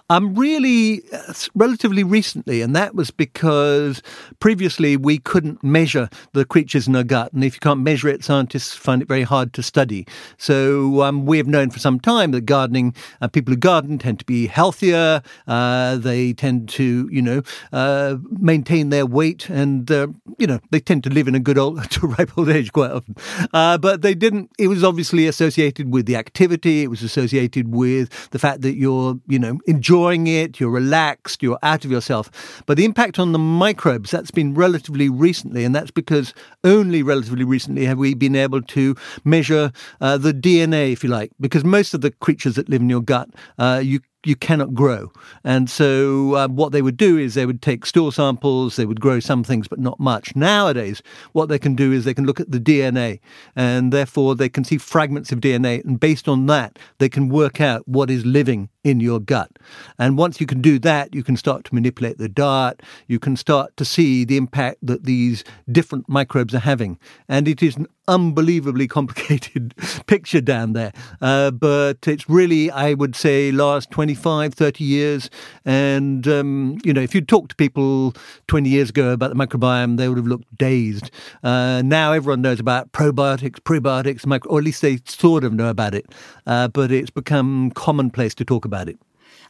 Um, 0.08 0.34
really, 0.34 1.02
uh, 1.12 1.32
relatively 1.54 2.04
recently, 2.04 2.62
and 2.62 2.74
that 2.76 2.94
was 2.94 3.10
because 3.10 4.02
previously 4.40 4.96
we 4.96 5.18
couldn't 5.18 5.62
measure 5.62 6.08
the 6.32 6.44
creatures 6.44 6.86
in 6.86 6.96
our 6.96 7.04
gut, 7.04 7.32
and 7.32 7.44
if 7.44 7.54
you 7.54 7.60
can't 7.60 7.80
measure 7.80 8.08
it, 8.08 8.24
scientists 8.24 8.74
find 8.74 9.02
it 9.02 9.08
very 9.08 9.22
hard 9.22 9.52
to 9.54 9.62
study. 9.62 10.06
So 10.38 11.02
um, 11.02 11.26
we 11.26 11.38
have 11.38 11.46
known 11.46 11.70
for 11.70 11.78
some 11.78 11.98
time 12.00 12.30
that 12.32 12.42
gardening, 12.42 12.94
uh, 13.20 13.28
people 13.28 13.52
who 13.52 13.58
garden 13.58 13.98
tend 13.98 14.18
to 14.20 14.24
be 14.24 14.46
healthier. 14.46 15.22
Uh, 15.46 15.96
they 15.96 16.32
tend 16.32 16.68
to, 16.70 17.08
you 17.10 17.22
know, 17.22 17.42
uh, 17.72 18.16
maintain 18.30 18.90
their 18.90 19.06
weight, 19.06 19.48
and 19.48 19.90
uh, 19.90 20.08
you 20.38 20.46
know, 20.46 20.60
they 20.70 20.80
tend 20.80 21.04
to 21.04 21.10
live 21.10 21.28
in 21.28 21.34
a 21.34 21.40
good 21.40 21.58
old 21.58 21.90
to 21.90 22.06
ripe 22.06 22.36
old 22.38 22.48
age 22.48 22.72
quite 22.72 22.90
often. 22.90 23.16
But 23.52 24.02
they 24.02 24.14
didn't. 24.14 24.50
It 24.58 24.68
was 24.68 24.82
obviously 24.82 25.26
associated 25.26 25.92
with 25.92 26.06
the 26.06 26.16
activity. 26.16 26.82
It 26.82 26.88
was 26.88 27.02
associated 27.02 27.74
with 27.74 28.30
the 28.30 28.38
fact 28.38 28.62
that 28.62 28.76
you're, 28.76 29.18
you 29.26 29.38
know 29.38 29.58
enjoying 29.66 30.26
it, 30.26 30.58
you're 30.58 30.70
relaxed, 30.70 31.42
you're 31.42 31.58
out 31.62 31.84
of 31.84 31.90
yourself. 31.90 32.62
But 32.66 32.76
the 32.76 32.84
impact 32.84 33.18
on 33.18 33.32
the 33.32 33.38
microbes, 33.38 34.10
that's 34.10 34.30
been 34.30 34.54
relatively 34.54 35.08
recently, 35.08 35.64
and 35.64 35.74
that's 35.74 35.90
because 35.90 36.34
only 36.64 37.02
relatively 37.02 37.44
recently 37.44 37.84
have 37.84 37.98
we 37.98 38.14
been 38.14 38.36
able 38.36 38.62
to 38.62 38.94
measure 39.24 39.72
uh, 40.00 40.16
the 40.18 40.32
DNA, 40.32 40.92
if 40.92 41.02
you 41.04 41.10
like, 41.10 41.32
because 41.40 41.64
most 41.64 41.94
of 41.94 42.00
the 42.00 42.10
creatures 42.10 42.54
that 42.54 42.68
live 42.68 42.80
in 42.80 42.90
your 42.90 43.02
gut, 43.02 43.28
uh, 43.58 43.80
you 43.82 44.00
you 44.24 44.36
cannot 44.36 44.74
grow. 44.74 45.12
And 45.44 45.70
so, 45.70 46.36
um, 46.36 46.56
what 46.56 46.72
they 46.72 46.82
would 46.82 46.96
do 46.96 47.16
is 47.18 47.34
they 47.34 47.46
would 47.46 47.62
take 47.62 47.86
stool 47.86 48.10
samples, 48.10 48.76
they 48.76 48.86
would 48.86 49.00
grow 49.00 49.20
some 49.20 49.44
things, 49.44 49.68
but 49.68 49.78
not 49.78 50.00
much. 50.00 50.34
Nowadays, 50.34 51.02
what 51.32 51.48
they 51.48 51.58
can 51.58 51.74
do 51.74 51.92
is 51.92 52.04
they 52.04 52.14
can 52.14 52.26
look 52.26 52.40
at 52.40 52.50
the 52.50 52.60
DNA, 52.60 53.20
and 53.54 53.92
therefore 53.92 54.34
they 54.34 54.48
can 54.48 54.64
see 54.64 54.78
fragments 54.78 55.32
of 55.32 55.40
DNA, 55.40 55.84
and 55.84 56.00
based 56.00 56.28
on 56.28 56.46
that, 56.46 56.78
they 56.98 57.08
can 57.08 57.28
work 57.28 57.60
out 57.60 57.86
what 57.86 58.10
is 58.10 58.24
living 58.24 58.68
in 58.86 59.00
your 59.00 59.18
gut. 59.18 59.50
And 59.98 60.16
once 60.16 60.40
you 60.40 60.46
can 60.46 60.62
do 60.62 60.78
that, 60.78 61.12
you 61.12 61.24
can 61.24 61.36
start 61.36 61.64
to 61.64 61.74
manipulate 61.74 62.18
the 62.18 62.28
diet, 62.28 62.82
you 63.08 63.18
can 63.18 63.36
start 63.36 63.76
to 63.78 63.84
see 63.84 64.24
the 64.24 64.36
impact 64.36 64.78
that 64.82 65.04
these 65.04 65.42
different 65.70 66.08
microbes 66.08 66.54
are 66.54 66.60
having. 66.60 66.98
And 67.28 67.48
it 67.48 67.64
is 67.64 67.76
an 67.76 67.88
unbelievably 68.06 68.86
complicated 68.98 69.74
picture 70.06 70.40
down 70.40 70.72
there. 70.72 70.92
Uh, 71.20 71.50
but 71.50 72.06
it's 72.06 72.28
really, 72.28 72.70
I 72.70 72.94
would 72.94 73.16
say, 73.16 73.50
last 73.50 73.90
25, 74.16 74.54
30 74.54 74.84
years. 74.84 75.30
And, 75.64 76.26
um, 76.26 76.78
you 76.84 76.92
know, 76.92 77.00
if 77.00 77.14
you 77.14 77.20
talk 77.20 77.48
to 77.48 77.56
people 77.56 78.14
20 78.48 78.68
years 78.68 78.90
ago 78.90 79.10
about 79.10 79.34
the 79.34 79.36
microbiome, 79.36 79.98
they 79.98 80.08
would 80.08 80.18
have 80.18 80.26
looked 80.26 80.56
dazed. 80.56 81.10
Uh, 81.42 81.82
now 81.84 82.12
everyone 82.12 82.40
knows 82.40 82.58
about 82.58 82.92
probiotics, 82.92 83.60
prebiotics, 83.60 84.24
micro, 84.26 84.50
or 84.50 84.58
at 84.58 84.64
least 84.64 84.82
they 84.82 84.98
sort 85.04 85.44
of 85.44 85.52
know 85.52 85.68
about 85.68 85.94
it. 85.94 86.06
Uh, 86.46 86.68
but 86.68 86.90
it's 86.90 87.10
become 87.10 87.70
commonplace 87.72 88.34
to 88.34 88.44
talk 88.44 88.64
about 88.64 88.88
it. 88.88 88.98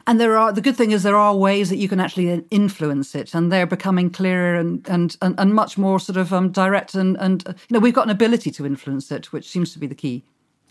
And 0.05 0.21
there 0.21 0.37
are 0.37 0.53
the 0.53 0.61
good 0.61 0.77
thing 0.77 0.91
is 0.91 1.03
there 1.03 1.17
are 1.17 1.35
ways 1.35 1.69
that 1.69 1.75
you 1.77 1.89
can 1.89 1.99
actually 1.99 2.41
influence 2.49 3.13
it, 3.13 3.33
and 3.33 3.51
they're 3.51 3.67
becoming 3.67 4.09
clearer 4.09 4.55
and 4.55 4.87
and 4.87 5.17
and, 5.21 5.35
and 5.37 5.53
much 5.53 5.77
more 5.77 5.99
sort 5.99 6.15
of 6.15 6.31
um, 6.31 6.49
direct. 6.49 6.95
And 6.95 7.17
and 7.19 7.43
you 7.45 7.73
know 7.73 7.79
we've 7.79 7.93
got 7.93 8.05
an 8.05 8.11
ability 8.11 8.51
to 8.51 8.65
influence 8.65 9.11
it, 9.11 9.33
which 9.33 9.49
seems 9.49 9.73
to 9.73 9.79
be 9.79 9.87
the 9.87 9.95
key. 9.95 10.23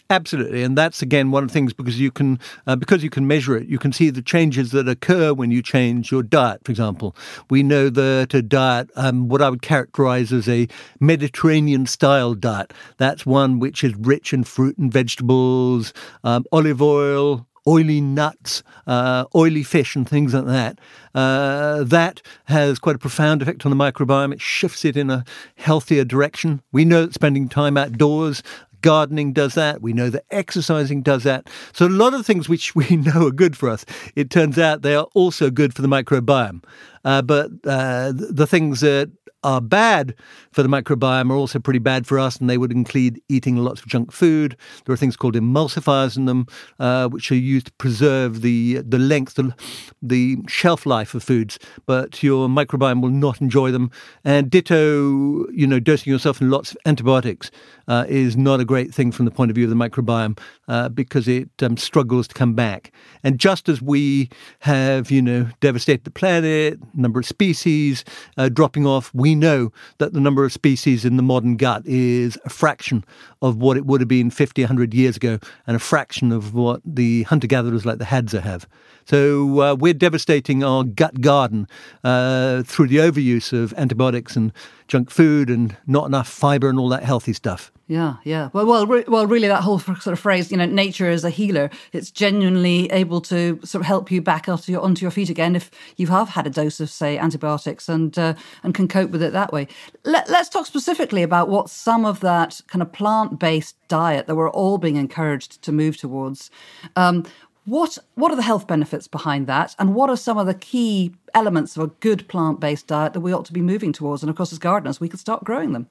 Absolutely, 0.08 0.62
and 0.62 0.78
that's 0.78 1.02
again 1.02 1.32
one 1.32 1.42
of 1.42 1.48
the 1.48 1.52
things 1.52 1.72
because 1.72 1.98
you 1.98 2.12
can 2.12 2.38
uh, 2.68 2.76
because 2.76 3.02
you 3.02 3.10
can 3.10 3.26
measure 3.26 3.56
it. 3.56 3.66
You 3.66 3.78
can 3.78 3.92
see 3.92 4.08
the 4.10 4.22
changes 4.22 4.70
that 4.70 4.88
occur 4.88 5.34
when 5.34 5.50
you 5.50 5.62
change 5.62 6.12
your 6.12 6.22
diet. 6.22 6.60
For 6.64 6.70
example, 6.70 7.16
we 7.50 7.64
know 7.64 7.90
that 7.90 8.32
a 8.32 8.40
diet, 8.40 8.88
um, 8.94 9.28
what 9.28 9.42
I 9.42 9.50
would 9.50 9.62
characterize 9.62 10.32
as 10.32 10.48
a 10.48 10.68
Mediterranean 11.00 11.86
style 11.86 12.34
diet, 12.34 12.72
that's 12.98 13.26
one 13.26 13.58
which 13.58 13.82
is 13.82 13.96
rich 13.96 14.32
in 14.32 14.44
fruit 14.44 14.78
and 14.78 14.92
vegetables, 14.92 15.92
um, 16.22 16.44
olive 16.52 16.80
oil, 16.80 17.44
oily 17.66 18.00
nuts, 18.00 18.62
uh, 18.86 19.24
oily 19.34 19.64
fish, 19.64 19.96
and 19.96 20.08
things 20.08 20.32
like 20.34 20.46
that. 20.46 20.78
Uh, 21.16 21.82
that 21.82 22.22
has 22.44 22.78
quite 22.78 22.94
a 22.94 23.00
profound 23.00 23.42
effect 23.42 23.66
on 23.66 23.70
the 23.70 23.76
microbiome. 23.76 24.32
It 24.32 24.40
shifts 24.40 24.84
it 24.84 24.96
in 24.96 25.10
a 25.10 25.24
healthier 25.56 26.04
direction. 26.04 26.62
We 26.70 26.84
know 26.84 27.06
that 27.06 27.14
spending 27.14 27.48
time 27.48 27.76
outdoors, 27.76 28.44
gardening 28.82 29.32
does 29.32 29.54
that. 29.54 29.82
We 29.82 29.92
know 29.92 30.10
that 30.10 30.24
exercising 30.30 31.02
does 31.02 31.24
that. 31.24 31.48
So 31.72 31.86
a 31.86 31.88
lot 31.88 32.14
of 32.14 32.26
things 32.26 32.48
which 32.48 32.74
we 32.74 32.96
know 32.96 33.26
are 33.26 33.32
good 33.32 33.56
for 33.56 33.68
us, 33.68 33.84
it 34.14 34.30
turns 34.30 34.58
out 34.58 34.82
they 34.82 34.94
are 34.94 35.08
also 35.14 35.50
good 35.50 35.74
for 35.74 35.82
the 35.82 35.88
microbiome. 35.88 36.62
Uh, 37.04 37.22
but 37.22 37.50
uh, 37.64 38.12
the 38.14 38.46
things 38.46 38.80
that 38.80 39.10
are 39.42 39.60
bad 39.60 40.14
for 40.50 40.62
the 40.62 40.68
microbiome 40.68 41.30
are 41.30 41.36
also 41.36 41.58
pretty 41.58 41.78
bad 41.78 42.06
for 42.06 42.18
us, 42.18 42.36
and 42.36 42.48
they 42.50 42.58
would 42.58 42.72
include 42.72 43.20
eating 43.28 43.56
lots 43.56 43.80
of 43.80 43.86
junk 43.86 44.12
food. 44.12 44.56
There 44.84 44.92
are 44.92 44.96
things 44.96 45.16
called 45.16 45.34
emulsifiers 45.34 46.16
in 46.16 46.24
them, 46.24 46.46
uh, 46.78 47.08
which 47.08 47.30
are 47.30 47.36
used 47.36 47.66
to 47.66 47.72
preserve 47.74 48.40
the 48.42 48.82
the 48.86 48.98
length, 48.98 49.34
the, 49.34 49.54
the 50.02 50.38
shelf 50.48 50.86
life 50.86 51.14
of 51.14 51.22
foods, 51.22 51.58
but 51.86 52.22
your 52.22 52.48
microbiome 52.48 53.02
will 53.02 53.10
not 53.10 53.40
enjoy 53.40 53.70
them. 53.70 53.90
And 54.24 54.50
ditto, 54.50 55.48
you 55.50 55.66
know, 55.66 55.80
dosing 55.80 56.12
yourself 56.12 56.40
in 56.40 56.50
lots 56.50 56.72
of 56.72 56.78
antibiotics 56.86 57.50
uh, 57.88 58.04
is 58.08 58.36
not 58.36 58.60
a 58.60 58.64
great 58.64 58.92
thing 58.92 59.12
from 59.12 59.24
the 59.24 59.30
point 59.30 59.50
of 59.50 59.54
view 59.54 59.64
of 59.64 59.70
the 59.70 59.76
microbiome 59.76 60.38
uh, 60.68 60.88
because 60.88 61.28
it 61.28 61.50
um, 61.62 61.76
struggles 61.76 62.26
to 62.28 62.34
come 62.34 62.54
back. 62.54 62.92
And 63.22 63.38
just 63.38 63.68
as 63.68 63.80
we 63.80 64.28
have, 64.60 65.10
you 65.10 65.22
know, 65.22 65.48
devastated 65.60 66.04
the 66.04 66.10
planet, 66.10 66.78
number 66.94 67.20
of 67.20 67.26
species 67.26 68.04
uh, 68.36 68.48
dropping 68.48 68.86
off, 68.86 69.12
we 69.14 69.25
know 69.34 69.72
that 69.98 70.12
the 70.12 70.20
number 70.20 70.44
of 70.44 70.52
species 70.52 71.04
in 71.04 71.16
the 71.16 71.22
modern 71.22 71.56
gut 71.56 71.82
is 71.86 72.38
a 72.44 72.50
fraction 72.50 73.04
of 73.42 73.56
what 73.56 73.76
it 73.76 73.86
would 73.86 74.00
have 74.00 74.08
been 74.08 74.30
50, 74.30 74.62
100 74.62 74.94
years 74.94 75.16
ago, 75.16 75.38
and 75.66 75.76
a 75.76 75.80
fraction 75.80 76.32
of 76.32 76.54
what 76.54 76.80
the 76.84 77.24
hunter 77.24 77.46
gatherers 77.46 77.84
like 77.84 77.98
the 77.98 78.04
Hadza 78.04 78.42
have. 78.42 78.66
So 79.06 79.60
uh, 79.60 79.74
we're 79.74 79.94
devastating 79.94 80.62
our 80.62 80.84
gut 80.84 81.20
garden 81.20 81.68
uh, 82.04 82.62
through 82.64 82.88
the 82.88 82.96
overuse 82.98 83.52
of 83.52 83.72
antibiotics 83.74 84.36
and 84.36 84.52
junk 84.88 85.10
food 85.10 85.48
and 85.48 85.76
not 85.86 86.06
enough 86.06 86.28
fiber 86.28 86.68
and 86.68 86.78
all 86.78 86.88
that 86.90 87.02
healthy 87.02 87.32
stuff. 87.32 87.72
Yeah, 87.88 88.16
yeah. 88.24 88.50
Well, 88.52 88.66
well, 88.66 88.84
re- 88.84 89.04
well. 89.06 89.28
Really, 89.28 89.46
that 89.46 89.62
whole 89.62 89.78
sort 89.78 90.08
of 90.08 90.18
phrase, 90.18 90.50
you 90.50 90.56
know, 90.56 90.66
nature 90.66 91.08
is 91.08 91.22
a 91.22 91.30
healer. 91.30 91.70
It's 91.92 92.10
genuinely 92.10 92.90
able 92.90 93.20
to 93.22 93.60
sort 93.62 93.82
of 93.82 93.86
help 93.86 94.10
you 94.10 94.20
back 94.20 94.48
onto 94.48 94.72
your, 94.72 94.80
onto 94.80 95.02
your 95.02 95.12
feet 95.12 95.30
again 95.30 95.54
if 95.54 95.70
you 95.96 96.08
have 96.08 96.30
had 96.30 96.48
a 96.48 96.50
dose 96.50 96.80
of, 96.80 96.90
say, 96.90 97.16
antibiotics 97.16 97.88
and 97.88 98.18
uh, 98.18 98.34
and 98.64 98.74
can 98.74 98.88
cope 98.88 99.10
with 99.10 99.22
it 99.22 99.32
that 99.34 99.52
way. 99.52 99.68
Let, 100.04 100.28
let's 100.28 100.48
talk 100.48 100.66
specifically 100.66 101.22
about 101.22 101.48
what 101.48 101.70
some 101.70 102.04
of 102.04 102.18
that 102.20 102.60
kind 102.66 102.82
of 102.82 102.92
plant 102.92 103.38
based 103.38 103.76
diet 103.86 104.26
that 104.26 104.34
we're 104.34 104.50
all 104.50 104.78
being 104.78 104.96
encouraged 104.96 105.62
to 105.62 105.70
move 105.70 105.96
towards. 105.96 106.50
Um, 106.96 107.24
what 107.66 107.98
what 108.14 108.32
are 108.32 108.36
the 108.36 108.42
health 108.42 108.66
benefits 108.66 109.06
behind 109.06 109.46
that, 109.48 109.74
and 109.78 109.94
what 109.94 110.08
are 110.08 110.16
some 110.16 110.38
of 110.38 110.46
the 110.46 110.54
key 110.54 111.12
elements 111.34 111.76
of 111.76 111.82
a 111.82 111.88
good 112.00 112.26
plant 112.28 112.60
based 112.60 112.86
diet 112.86 113.12
that 113.12 113.20
we 113.20 113.32
ought 113.32 113.44
to 113.44 113.52
be 113.52 113.60
moving 113.60 113.92
towards? 113.92 114.22
And 114.22 114.30
of 114.30 114.36
course, 114.36 114.52
as 114.52 114.58
gardeners, 114.58 115.00
we 115.00 115.08
could 115.08 115.20
start 115.20 115.44
growing 115.44 115.72
them. 115.72 115.88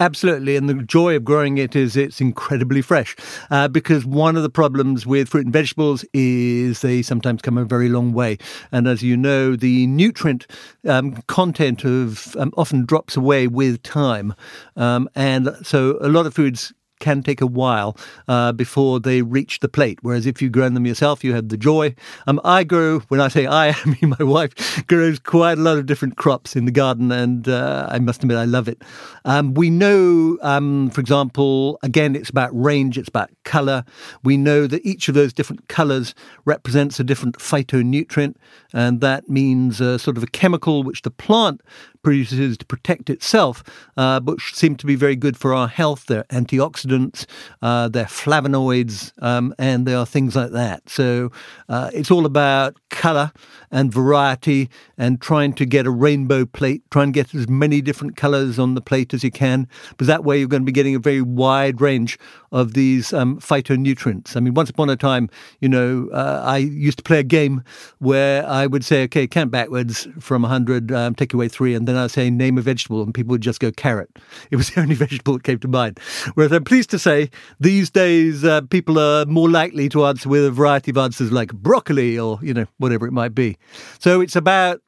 Absolutely, 0.00 0.56
and 0.56 0.68
the 0.68 0.74
joy 0.74 1.14
of 1.14 1.24
growing 1.24 1.58
it 1.58 1.76
is 1.76 1.96
it's 1.96 2.20
incredibly 2.20 2.80
fresh. 2.80 3.14
Uh, 3.50 3.68
because 3.68 4.04
one 4.04 4.36
of 4.36 4.42
the 4.42 4.50
problems 4.50 5.06
with 5.06 5.28
fruit 5.28 5.44
and 5.44 5.52
vegetables 5.52 6.04
is 6.12 6.80
they 6.80 7.02
sometimes 7.02 7.42
come 7.42 7.58
a 7.58 7.64
very 7.64 7.88
long 7.88 8.12
way, 8.12 8.38
and 8.72 8.88
as 8.88 9.02
you 9.02 9.16
know, 9.16 9.56
the 9.56 9.86
nutrient 9.86 10.46
um, 10.88 11.16
content 11.26 11.84
of 11.84 12.34
um, 12.36 12.52
often 12.56 12.84
drops 12.84 13.16
away 13.16 13.46
with 13.46 13.82
time, 13.82 14.34
um, 14.76 15.08
and 15.14 15.54
so 15.62 15.98
a 16.00 16.08
lot 16.08 16.26
of 16.26 16.34
foods 16.34 16.72
can 17.04 17.22
take 17.22 17.42
a 17.42 17.46
while 17.46 17.98
uh, 18.28 18.50
before 18.52 18.98
they 18.98 19.20
reach 19.20 19.60
the 19.60 19.68
plate. 19.68 19.98
Whereas 20.00 20.24
if 20.24 20.40
you 20.40 20.48
grow 20.48 20.70
them 20.70 20.86
yourself, 20.86 21.22
you 21.22 21.34
have 21.34 21.50
the 21.50 21.58
joy. 21.58 21.94
Um, 22.26 22.40
I 22.44 22.64
grow, 22.64 23.00
when 23.08 23.20
I 23.20 23.28
say 23.28 23.44
I, 23.44 23.68
I 23.84 23.84
mean 23.84 24.14
my 24.18 24.24
wife 24.24 24.86
grows 24.86 25.18
quite 25.18 25.58
a 25.58 25.60
lot 25.60 25.76
of 25.76 25.84
different 25.84 26.16
crops 26.16 26.56
in 26.56 26.64
the 26.64 26.72
garden, 26.72 27.12
and 27.12 27.46
uh, 27.46 27.86
I 27.90 27.98
must 27.98 28.22
admit 28.22 28.38
I 28.38 28.46
love 28.46 28.68
it. 28.68 28.82
Um, 29.26 29.52
we 29.52 29.68
know, 29.68 30.38
um, 30.40 30.90
for 30.90 31.02
example, 31.02 31.78
again, 31.82 32.16
it's 32.16 32.30
about 32.30 32.50
range, 32.58 32.96
it's 32.96 33.08
about 33.08 33.30
color. 33.44 33.84
We 34.22 34.38
know 34.38 34.66
that 34.66 34.84
each 34.86 35.08
of 35.08 35.14
those 35.14 35.34
different 35.34 35.68
colors 35.68 36.14
represents 36.46 36.98
a 36.98 37.04
different 37.04 37.36
phytonutrient, 37.36 38.36
and 38.72 39.02
that 39.02 39.28
means 39.28 39.82
uh, 39.82 39.98
sort 39.98 40.16
of 40.16 40.22
a 40.22 40.28
chemical 40.28 40.82
which 40.82 41.02
the 41.02 41.10
plant 41.10 41.60
produces 42.04 42.56
to 42.58 42.64
protect 42.66 43.10
itself, 43.10 43.64
uh, 43.96 44.20
but 44.20 44.40
seem 44.40 44.76
to 44.76 44.86
be 44.86 44.94
very 44.94 45.16
good 45.16 45.36
for 45.36 45.52
our 45.54 45.66
health. 45.66 46.06
They're 46.06 46.24
antioxidants, 46.24 47.26
uh, 47.62 47.88
they're 47.88 48.04
flavonoids, 48.04 49.12
um, 49.22 49.54
and 49.58 49.86
they 49.86 49.94
are 49.94 50.06
things 50.06 50.36
like 50.36 50.52
that. 50.52 50.88
So 50.88 51.32
uh, 51.68 51.90
it's 51.92 52.10
all 52.10 52.26
about 52.26 52.76
color 52.90 53.32
and 53.70 53.92
variety 53.92 54.70
and 54.96 55.20
trying 55.20 55.52
to 55.54 55.66
get 55.66 55.86
a 55.86 55.90
rainbow 55.90 56.46
plate, 56.46 56.82
try 56.90 57.02
and 57.02 57.12
get 57.12 57.34
as 57.34 57.48
many 57.48 57.80
different 57.80 58.16
colors 58.16 58.58
on 58.58 58.74
the 58.74 58.80
plate 58.80 59.12
as 59.12 59.24
you 59.24 59.30
can, 59.30 59.66
because 59.90 60.06
that 60.06 60.24
way 60.24 60.38
you're 60.38 60.48
going 60.48 60.62
to 60.62 60.66
be 60.66 60.72
getting 60.72 60.94
a 60.94 61.00
very 61.00 61.22
wide 61.22 61.80
range 61.80 62.18
of 62.52 62.74
these 62.74 63.12
um, 63.12 63.40
phytonutrients. 63.40 64.36
I 64.36 64.40
mean, 64.40 64.54
once 64.54 64.70
upon 64.70 64.88
a 64.90 64.96
time, 64.96 65.28
you 65.60 65.68
know, 65.68 66.08
uh, 66.12 66.42
I 66.46 66.58
used 66.58 66.98
to 66.98 67.04
play 67.04 67.18
a 67.18 67.24
game 67.24 67.64
where 67.98 68.46
I 68.46 68.66
would 68.66 68.84
say, 68.84 69.02
okay, 69.04 69.26
count 69.26 69.50
backwards 69.50 70.06
from 70.20 70.42
100, 70.42 70.92
um, 70.92 71.14
take 71.16 71.34
away 71.34 71.48
three, 71.48 71.74
and 71.74 71.88
then 71.88 71.93
I'd 71.98 72.10
say, 72.10 72.30
name 72.30 72.58
a 72.58 72.62
vegetable, 72.62 73.02
and 73.02 73.14
people 73.14 73.30
would 73.30 73.40
just 73.40 73.60
go 73.60 73.70
carrot. 73.72 74.10
It 74.50 74.56
was 74.56 74.70
the 74.70 74.80
only 74.80 74.94
vegetable 75.06 75.34
that 75.34 75.44
came 75.44 75.58
to 75.60 75.68
mind. 75.68 75.98
Whereas 76.34 76.52
I'm 76.52 76.64
pleased 76.64 76.90
to 76.90 76.98
say 76.98 77.30
these 77.60 77.90
days 77.90 78.44
uh, 78.44 78.62
people 78.62 78.98
are 78.98 79.24
more 79.26 79.48
likely 79.48 79.88
to 79.90 80.04
answer 80.06 80.28
with 80.28 80.44
a 80.44 80.50
variety 80.50 80.90
of 80.90 80.98
answers 80.98 81.32
like 81.32 81.52
broccoli 81.52 82.18
or, 82.18 82.38
you 82.42 82.54
know, 82.54 82.66
whatever 82.78 83.06
it 83.06 83.12
might 83.12 83.34
be. 83.34 83.56
So 83.98 84.20
it's 84.20 84.36
about 84.36 84.80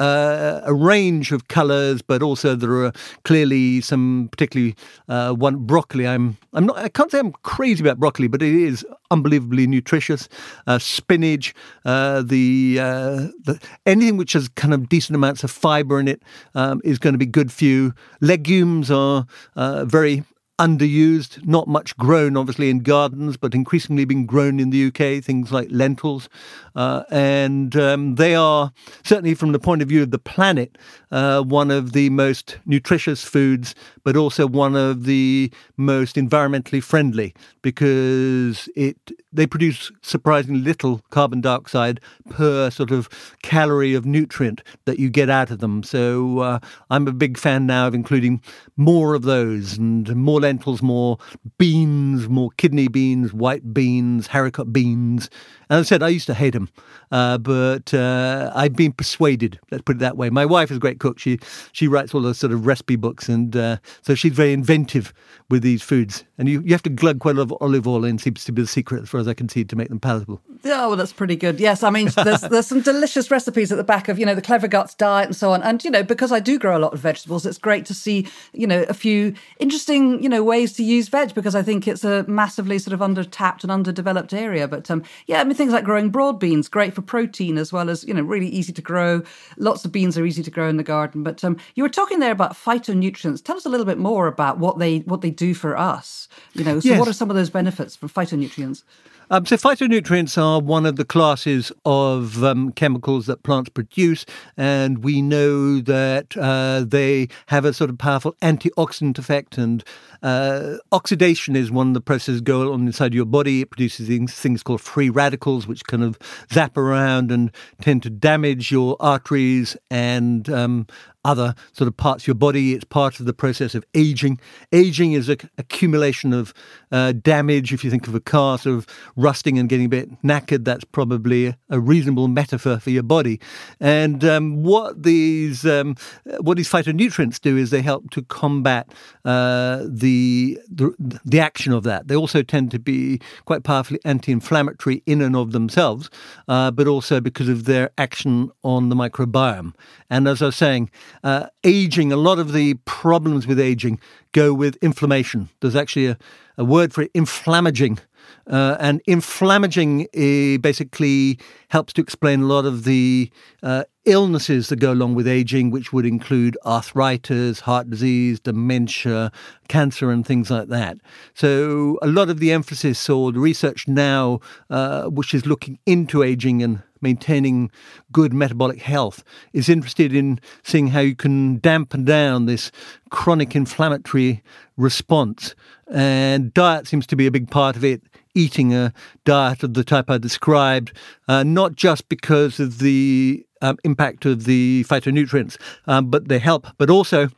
uh, 0.00 0.62
a 0.64 0.74
range 0.74 1.30
of 1.30 1.48
colours, 1.48 2.02
but 2.02 2.22
also 2.22 2.56
there 2.56 2.84
are 2.84 2.92
clearly 3.24 3.80
some 3.80 4.28
particularly 4.32 4.74
uh, 5.08 5.32
one 5.32 5.56
broccoli. 5.66 6.08
I'm 6.08 6.36
I'm 6.52 6.66
not 6.66 6.78
I 6.78 6.88
can't 6.88 7.10
say 7.10 7.18
I'm 7.18 7.32
crazy 7.42 7.84
about 7.84 8.00
broccoli, 8.00 8.26
but 8.26 8.42
it 8.42 8.54
is 8.54 8.84
unbelievably 9.10 9.66
nutritious. 9.66 10.28
Uh, 10.66 10.78
spinach, 10.78 11.54
uh, 11.84 12.22
the, 12.22 12.78
uh, 12.80 13.16
the 13.44 13.60
anything 13.86 14.16
which 14.16 14.32
has 14.32 14.48
kind 14.50 14.72
of 14.72 14.88
decent 14.88 15.16
amounts 15.16 15.44
of 15.44 15.50
fibre 15.50 16.00
in 16.00 16.08
it 16.08 16.22
um, 16.54 16.80
is 16.84 16.98
going 16.98 17.14
to 17.14 17.18
be 17.18 17.26
good 17.26 17.52
for 17.52 17.64
you. 17.64 17.92
Legumes 18.20 18.90
are 18.90 19.26
uh, 19.56 19.84
very 19.84 20.24
underused, 20.60 21.44
not 21.46 21.66
much 21.66 21.96
grown, 21.96 22.36
obviously, 22.36 22.68
in 22.68 22.80
gardens, 22.80 23.38
but 23.38 23.54
increasingly 23.54 24.04
being 24.04 24.26
grown 24.26 24.60
in 24.60 24.68
the 24.68 24.86
UK, 24.88 25.24
things 25.24 25.50
like 25.50 25.68
lentils. 25.70 26.28
Uh, 26.76 27.02
and 27.10 27.74
um, 27.76 28.16
they 28.16 28.34
are, 28.34 28.70
certainly 29.02 29.34
from 29.34 29.52
the 29.52 29.58
point 29.58 29.80
of 29.80 29.88
view 29.88 30.02
of 30.02 30.10
the 30.10 30.18
planet, 30.18 30.76
uh, 31.10 31.42
one 31.42 31.70
of 31.70 31.92
the 31.92 32.10
most 32.10 32.58
nutritious 32.66 33.24
foods, 33.24 33.74
but 34.04 34.16
also 34.16 34.46
one 34.46 34.76
of 34.76 35.04
the 35.04 35.50
most 35.78 36.16
environmentally 36.16 36.82
friendly 36.82 37.34
because 37.62 38.68
it 38.76 38.96
they 39.32 39.46
produce 39.46 39.92
surprisingly 40.02 40.60
little 40.60 41.00
carbon 41.10 41.40
dioxide 41.40 42.00
per 42.30 42.68
sort 42.70 42.90
of 42.90 43.08
calorie 43.42 43.94
of 43.94 44.04
nutrient 44.04 44.62
that 44.86 44.98
you 44.98 45.08
get 45.08 45.30
out 45.30 45.50
of 45.50 45.60
them. 45.60 45.82
So 45.82 46.40
uh, 46.40 46.58
I'm 46.90 47.06
a 47.06 47.12
big 47.12 47.38
fan 47.38 47.66
now 47.66 47.86
of 47.86 47.94
including 47.94 48.40
more 48.76 49.14
of 49.14 49.22
those 49.22 49.78
and 49.78 50.14
more 50.16 50.40
lentils, 50.50 50.82
more 50.82 51.18
beans, 51.58 52.28
more 52.28 52.50
kidney 52.56 52.88
beans, 52.88 53.32
white 53.32 53.72
beans, 53.72 54.28
haricot 54.28 54.72
beans. 54.72 55.30
And 55.70 55.78
I 55.78 55.82
said, 55.82 56.02
I 56.02 56.08
used 56.08 56.26
to 56.26 56.34
hate 56.34 56.52
them, 56.52 56.68
uh, 57.12 57.38
but 57.38 57.94
uh, 57.94 58.50
I've 58.56 58.74
been 58.74 58.92
persuaded. 58.92 59.60
Let's 59.70 59.84
put 59.84 59.96
it 59.96 59.98
that 60.00 60.16
way. 60.16 60.28
My 60.28 60.44
wife 60.44 60.72
is 60.72 60.78
a 60.78 60.80
great 60.80 60.98
cook. 60.98 61.20
She 61.20 61.38
she 61.70 61.86
writes 61.86 62.12
all 62.12 62.22
the 62.22 62.34
sort 62.34 62.52
of 62.52 62.66
recipe 62.66 62.96
books, 62.96 63.28
and 63.28 63.56
uh, 63.56 63.76
so 64.02 64.16
she's 64.16 64.32
very 64.32 64.52
inventive 64.52 65.14
with 65.48 65.62
these 65.62 65.80
foods. 65.80 66.24
And 66.38 66.48
you, 66.48 66.60
you 66.62 66.72
have 66.72 66.82
to 66.82 66.90
glug 66.90 67.20
quite 67.20 67.36
a 67.36 67.38
lot 67.38 67.44
of 67.44 67.54
olive 67.60 67.86
oil 67.86 68.04
in. 68.04 68.18
Seems 68.18 68.44
to 68.46 68.52
be 68.52 68.62
the 68.62 68.68
secret, 68.68 69.02
as 69.02 69.08
far 69.10 69.20
as 69.20 69.28
I 69.28 69.34
can 69.34 69.48
see, 69.48 69.62
to 69.64 69.76
make 69.76 69.90
them 69.90 70.00
palatable. 70.00 70.40
Oh, 70.64 70.88
well, 70.88 70.96
that's 70.96 71.12
pretty 71.12 71.36
good. 71.36 71.60
Yes, 71.60 71.84
I 71.84 71.90
mean, 71.90 72.10
there's 72.16 72.40
there's 72.40 72.66
some 72.66 72.80
delicious 72.80 73.30
recipes 73.30 73.70
at 73.70 73.78
the 73.78 73.84
back 73.84 74.08
of 74.08 74.18
you 74.18 74.26
know 74.26 74.34
the 74.34 74.42
Clever 74.42 74.66
Guts 74.66 74.94
diet 74.94 75.26
and 75.26 75.36
so 75.36 75.52
on. 75.52 75.62
And 75.62 75.84
you 75.84 75.90
know, 75.90 76.02
because 76.02 76.32
I 76.32 76.40
do 76.40 76.58
grow 76.58 76.76
a 76.76 76.80
lot 76.80 76.94
of 76.94 76.98
vegetables, 76.98 77.46
it's 77.46 77.58
great 77.58 77.86
to 77.86 77.94
see 77.94 78.26
you 78.52 78.66
know 78.66 78.84
a 78.88 78.94
few 78.94 79.34
interesting 79.60 80.20
you 80.20 80.28
know 80.28 80.42
ways 80.42 80.72
to 80.72 80.82
use 80.82 81.08
veg 81.08 81.32
because 81.32 81.54
I 81.54 81.62
think 81.62 81.86
it's 81.86 82.02
a 82.02 82.24
massively 82.26 82.80
sort 82.80 82.92
of 82.92 83.02
under 83.02 83.22
tapped 83.22 83.62
and 83.62 83.70
underdeveloped 83.70 84.34
area. 84.34 84.66
But 84.66 84.90
um, 84.90 85.04
yeah, 85.28 85.40
I 85.40 85.44
mean 85.44 85.59
things 85.60 85.72
like 85.74 85.84
growing 85.84 86.08
broad 86.08 86.40
beans, 86.40 86.68
great 86.68 86.94
for 86.94 87.02
protein 87.02 87.58
as 87.58 87.70
well 87.70 87.90
as 87.90 88.02
you 88.04 88.14
know 88.14 88.22
really 88.22 88.48
easy 88.48 88.72
to 88.72 88.80
grow. 88.82 89.22
Lots 89.58 89.84
of 89.84 89.92
beans 89.92 90.16
are 90.16 90.24
easy 90.24 90.42
to 90.42 90.50
grow 90.50 90.68
in 90.68 90.78
the 90.78 90.82
garden. 90.82 91.22
But 91.22 91.44
um, 91.44 91.58
you 91.74 91.82
were 91.82 91.88
talking 91.90 92.18
there 92.18 92.32
about 92.32 92.54
phytonutrients. 92.54 93.44
Tell 93.44 93.56
us 93.56 93.66
a 93.66 93.68
little 93.68 93.86
bit 93.86 93.98
more 93.98 94.26
about 94.26 94.58
what 94.58 94.78
they 94.78 95.00
what 95.00 95.20
they 95.20 95.30
do 95.30 95.52
for 95.52 95.76
us. 95.76 96.28
You 96.54 96.64
know, 96.64 96.80
so 96.80 96.88
Yes. 96.88 96.98
what 96.98 97.08
are 97.08 97.12
some 97.12 97.28
of 97.30 97.36
those 97.36 97.50
benefits 97.50 97.94
from 97.94 98.08
phytonutrients? 98.08 98.82
Um, 99.32 99.46
so 99.46 99.56
phytonutrients 99.56 100.36
are 100.42 100.60
one 100.60 100.84
of 100.84 100.96
the 100.96 101.04
classes 101.04 101.70
of 101.84 102.42
um, 102.42 102.72
chemicals 102.72 103.26
that 103.26 103.44
plants 103.44 103.70
produce, 103.70 104.26
and 104.56 105.04
we 105.04 105.22
know 105.22 105.80
that 105.80 106.36
uh, 106.36 106.84
they 106.84 107.28
have 107.46 107.64
a 107.64 107.72
sort 107.72 107.90
of 107.90 107.98
powerful 107.98 108.34
antioxidant 108.42 109.18
effect. 109.18 109.56
And 109.56 109.84
uh, 110.24 110.78
oxidation 110.90 111.54
is 111.54 111.70
one 111.70 111.88
of 111.88 111.94
the 111.94 112.00
processes 112.00 112.40
go 112.40 112.72
on 112.72 112.88
inside 112.88 113.14
your 113.14 113.24
body. 113.24 113.60
It 113.60 113.70
produces 113.70 114.08
things, 114.08 114.34
things 114.34 114.64
called 114.64 114.80
free 114.80 115.10
radicals, 115.10 115.68
which 115.68 115.84
kind 115.84 116.02
of 116.02 116.18
zap 116.52 116.76
around 116.76 117.30
and 117.30 117.52
tend 117.80 118.02
to 118.02 118.10
damage 118.10 118.72
your 118.72 118.96
arteries 118.98 119.76
and 119.92 120.50
um, 120.50 120.88
other 121.24 121.54
sort 121.72 121.88
of 121.88 121.96
parts 121.96 122.24
of 122.24 122.28
your 122.28 122.34
body. 122.34 122.74
It's 122.74 122.84
part 122.84 123.20
of 123.20 123.26
the 123.26 123.32
process 123.32 123.74
of 123.74 123.84
aging. 123.94 124.40
Aging 124.72 125.12
is 125.12 125.28
an 125.28 125.38
accumulation 125.58 126.32
of 126.32 126.54
uh, 126.92 127.12
damage. 127.12 127.72
If 127.72 127.84
you 127.84 127.90
think 127.90 128.08
of 128.08 128.14
a 128.14 128.20
car 128.20 128.58
sort 128.58 128.76
of 128.76 128.86
rusting 129.16 129.58
and 129.58 129.68
getting 129.68 129.86
a 129.86 129.88
bit 129.88 130.22
knackered, 130.22 130.64
that's 130.64 130.84
probably 130.84 131.54
a 131.68 131.80
reasonable 131.80 132.28
metaphor 132.28 132.78
for 132.78 132.90
your 132.90 133.02
body. 133.02 133.40
And 133.80 134.24
um, 134.24 134.62
what 134.62 135.02
these 135.02 135.66
um, 135.66 135.96
what 136.40 136.56
these 136.56 136.70
phytonutrients 136.70 137.40
do 137.40 137.56
is 137.56 137.70
they 137.70 137.82
help 137.82 138.10
to 138.10 138.22
combat 138.22 138.92
uh, 139.24 139.84
the, 139.86 140.58
the 140.68 140.94
the 141.24 141.40
action 141.40 141.72
of 141.72 141.82
that. 141.84 142.08
They 142.08 142.16
also 142.16 142.42
tend 142.42 142.70
to 142.70 142.78
be 142.78 143.20
quite 143.44 143.62
powerfully 143.62 144.00
anti-inflammatory 144.04 145.02
in 145.06 145.20
and 145.20 145.36
of 145.36 145.52
themselves, 145.52 146.10
uh, 146.48 146.70
but 146.70 146.86
also 146.86 147.20
because 147.20 147.48
of 147.48 147.64
their 147.64 147.90
action 147.98 148.50
on 148.62 148.88
the 148.88 148.96
microbiome. 148.96 149.74
And 150.08 150.26
as 150.26 150.42
I 150.42 150.46
was 150.46 150.56
saying, 150.56 150.90
uh, 151.22 151.46
aging, 151.64 152.12
a 152.12 152.16
lot 152.16 152.38
of 152.38 152.52
the 152.52 152.74
problems 152.84 153.46
with 153.46 153.60
aging 153.60 154.00
go 154.32 154.54
with 154.54 154.76
inflammation. 154.76 155.48
There's 155.60 155.76
actually 155.76 156.06
a, 156.06 156.18
a 156.56 156.64
word 156.64 156.92
for 156.92 157.02
it, 157.02 157.10
inflammaging. 157.14 157.98
Uh, 158.46 158.76
and 158.80 159.00
inflammaging 159.06 160.02
uh, 160.14 160.58
basically 160.58 161.38
helps 161.68 161.92
to 161.92 162.00
explain 162.00 162.42
a 162.42 162.46
lot 162.46 162.64
of 162.64 162.84
the 162.84 163.30
uh, 163.62 163.84
illnesses 164.06 164.68
that 164.68 164.76
go 164.76 164.92
along 164.92 165.14
with 165.14 165.28
aging, 165.28 165.70
which 165.70 165.92
would 165.92 166.06
include 166.06 166.56
arthritis, 166.64 167.60
heart 167.60 167.88
disease, 167.90 168.40
dementia, 168.40 169.30
cancer, 169.68 170.10
and 170.10 170.26
things 170.26 170.50
like 170.50 170.68
that. 170.68 170.98
So, 171.34 171.98
a 172.02 172.08
lot 172.08 172.30
of 172.30 172.40
the 172.40 172.50
emphasis 172.50 173.08
or 173.08 173.30
the 173.32 173.40
research 173.40 173.86
now, 173.86 174.40
uh, 174.68 175.04
which 175.04 175.34
is 175.34 175.46
looking 175.46 175.78
into 175.86 176.22
aging 176.22 176.62
and 176.62 176.82
maintaining 177.00 177.70
good 178.12 178.32
metabolic 178.32 178.82
health, 178.82 179.22
is 179.52 179.68
interested 179.68 180.14
in 180.14 180.40
seeing 180.62 180.88
how 180.88 181.00
you 181.00 181.14
can 181.14 181.58
dampen 181.58 182.04
down 182.04 182.46
this 182.46 182.70
chronic 183.10 183.54
inflammatory 183.56 184.42
response. 184.76 185.54
And 185.90 186.54
diet 186.54 186.86
seems 186.86 187.06
to 187.08 187.16
be 187.16 187.26
a 187.26 187.30
big 187.30 187.50
part 187.50 187.76
of 187.76 187.84
it. 187.84 188.02
Eating 188.34 188.72
a 188.72 188.92
diet 189.24 189.64
of 189.64 189.74
the 189.74 189.82
type 189.82 190.08
I 190.08 190.16
described, 190.16 190.92
uh, 191.26 191.42
not 191.42 191.74
just 191.74 192.08
because 192.08 192.60
of 192.60 192.78
the 192.78 193.44
um, 193.60 193.76
impact 193.82 194.24
of 194.24 194.44
the 194.44 194.84
phytonutrients, 194.88 195.56
um, 195.88 196.10
but 196.10 196.28
they 196.28 196.38
help, 196.38 196.68
but 196.78 196.90
also 196.90 197.28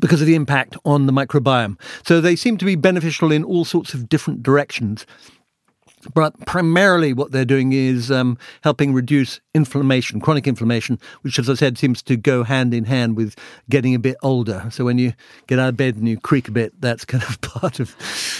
because 0.00 0.20
of 0.20 0.26
the 0.26 0.34
impact 0.34 0.76
on 0.84 1.06
the 1.06 1.12
microbiome. 1.12 1.80
So 2.04 2.20
they 2.20 2.36
seem 2.36 2.58
to 2.58 2.64
be 2.64 2.76
beneficial 2.76 3.32
in 3.32 3.44
all 3.44 3.64
sorts 3.64 3.94
of 3.94 4.08
different 4.08 4.42
directions. 4.42 5.06
But 6.14 6.38
primarily, 6.46 7.12
what 7.12 7.32
they're 7.32 7.44
doing 7.44 7.72
is 7.72 8.10
um, 8.10 8.38
helping 8.62 8.92
reduce 8.92 9.40
inflammation, 9.58 10.20
chronic 10.20 10.46
inflammation, 10.46 10.98
which, 11.22 11.38
as 11.38 11.50
I 11.50 11.54
said, 11.54 11.76
seems 11.76 12.02
to 12.04 12.16
go 12.16 12.44
hand 12.44 12.72
in 12.72 12.84
hand 12.84 13.16
with 13.16 13.36
getting 13.68 13.94
a 13.94 13.98
bit 13.98 14.16
older. 14.22 14.66
So 14.70 14.84
when 14.84 14.96
you 14.96 15.12
get 15.46 15.58
out 15.58 15.68
of 15.68 15.76
bed 15.76 15.96
and 15.96 16.08
you 16.08 16.18
creak 16.18 16.48
a 16.48 16.52
bit, 16.52 16.80
that's 16.80 17.04
kind 17.04 17.22
of 17.22 17.40
part 17.42 17.80
of 17.80 17.94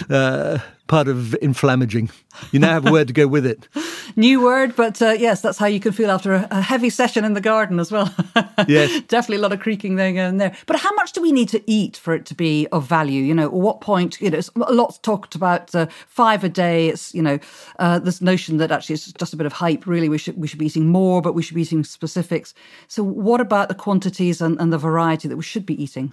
uh, 0.09 0.59
part 0.89 1.07
of 1.07 1.37
inflammaging. 1.41 2.11
You 2.51 2.59
now 2.59 2.73
have 2.73 2.87
a 2.87 2.93
word 2.93 3.09
to 3.09 3.13
go 3.13 3.29
with 3.29 3.47
it. 3.47 3.69
New 4.17 4.43
word, 4.43 4.75
but 4.75 5.01
uh, 5.03 5.11
yes, 5.11 5.43
that's 5.43 5.59
how 5.59 5.67
you 5.67 5.81
can 5.81 5.93
feel 5.93 6.11
after 6.11 6.33
a, 6.33 6.49
a 6.51 6.61
heavy 6.61 6.89
session 6.91 7.25
in 7.25 7.35
the 7.35 7.41
garden 7.41 7.79
as 7.79 7.93
well. 7.93 8.13
yes. 8.69 9.03
Definitely 9.03 9.37
a 9.37 9.41
lot 9.41 9.53
of 9.53 9.61
creaking 9.61 9.97
there 9.97 10.13
going 10.13 10.39
there. 10.39 10.57
But 10.67 10.77
how 10.77 10.93
much 10.95 11.13
do 11.13 11.21
we 11.21 11.31
need 11.31 11.49
to 11.51 11.63
eat 11.71 11.97
for 11.97 12.15
it 12.15 12.27
to 12.27 12.35
be 12.35 12.67
of 12.73 12.87
value? 12.87 13.23
You 13.23 13.35
know, 13.35 13.45
at 13.45 13.53
what 13.53 13.81
point, 13.81 14.21
you 14.21 14.31
know, 14.31 14.41
a 14.63 14.73
lot's 14.73 14.99
talked 14.99 15.35
about 15.35 15.75
uh, 15.75 15.87
five 16.07 16.43
a 16.43 16.49
day. 16.49 16.89
It's, 16.89 17.15
you 17.15 17.23
know, 17.23 17.39
uh, 17.79 17.99
this 17.99 18.21
notion 18.23 18.57
that 18.57 18.73
actually 18.73 18.95
it's 18.95 19.13
just 19.13 19.35
a 19.35 19.37
bit 19.37 19.47
of 19.47 19.53
hype. 19.53 19.87
Really, 19.87 20.09
we 20.09 20.19
should, 20.19 20.39
we 20.39 20.49
should 20.49 20.59
be 20.59 20.67
eating 20.67 20.89
more, 20.89 21.08
but 21.23 21.35
we 21.35 21.43
should 21.43 21.55
be 21.55 21.63
eating 21.63 21.85
specifics. 21.85 22.55
So 22.87 23.03
what 23.03 23.41
about 23.41 23.69
the 23.69 23.75
quantities 23.75 24.41
and, 24.41 24.61
and 24.61 24.73
the 24.73 24.79
variety 24.79 25.29
that 25.29 25.37
we 25.37 25.43
should 25.43 25.67
be 25.67 25.83
eating? 25.83 26.13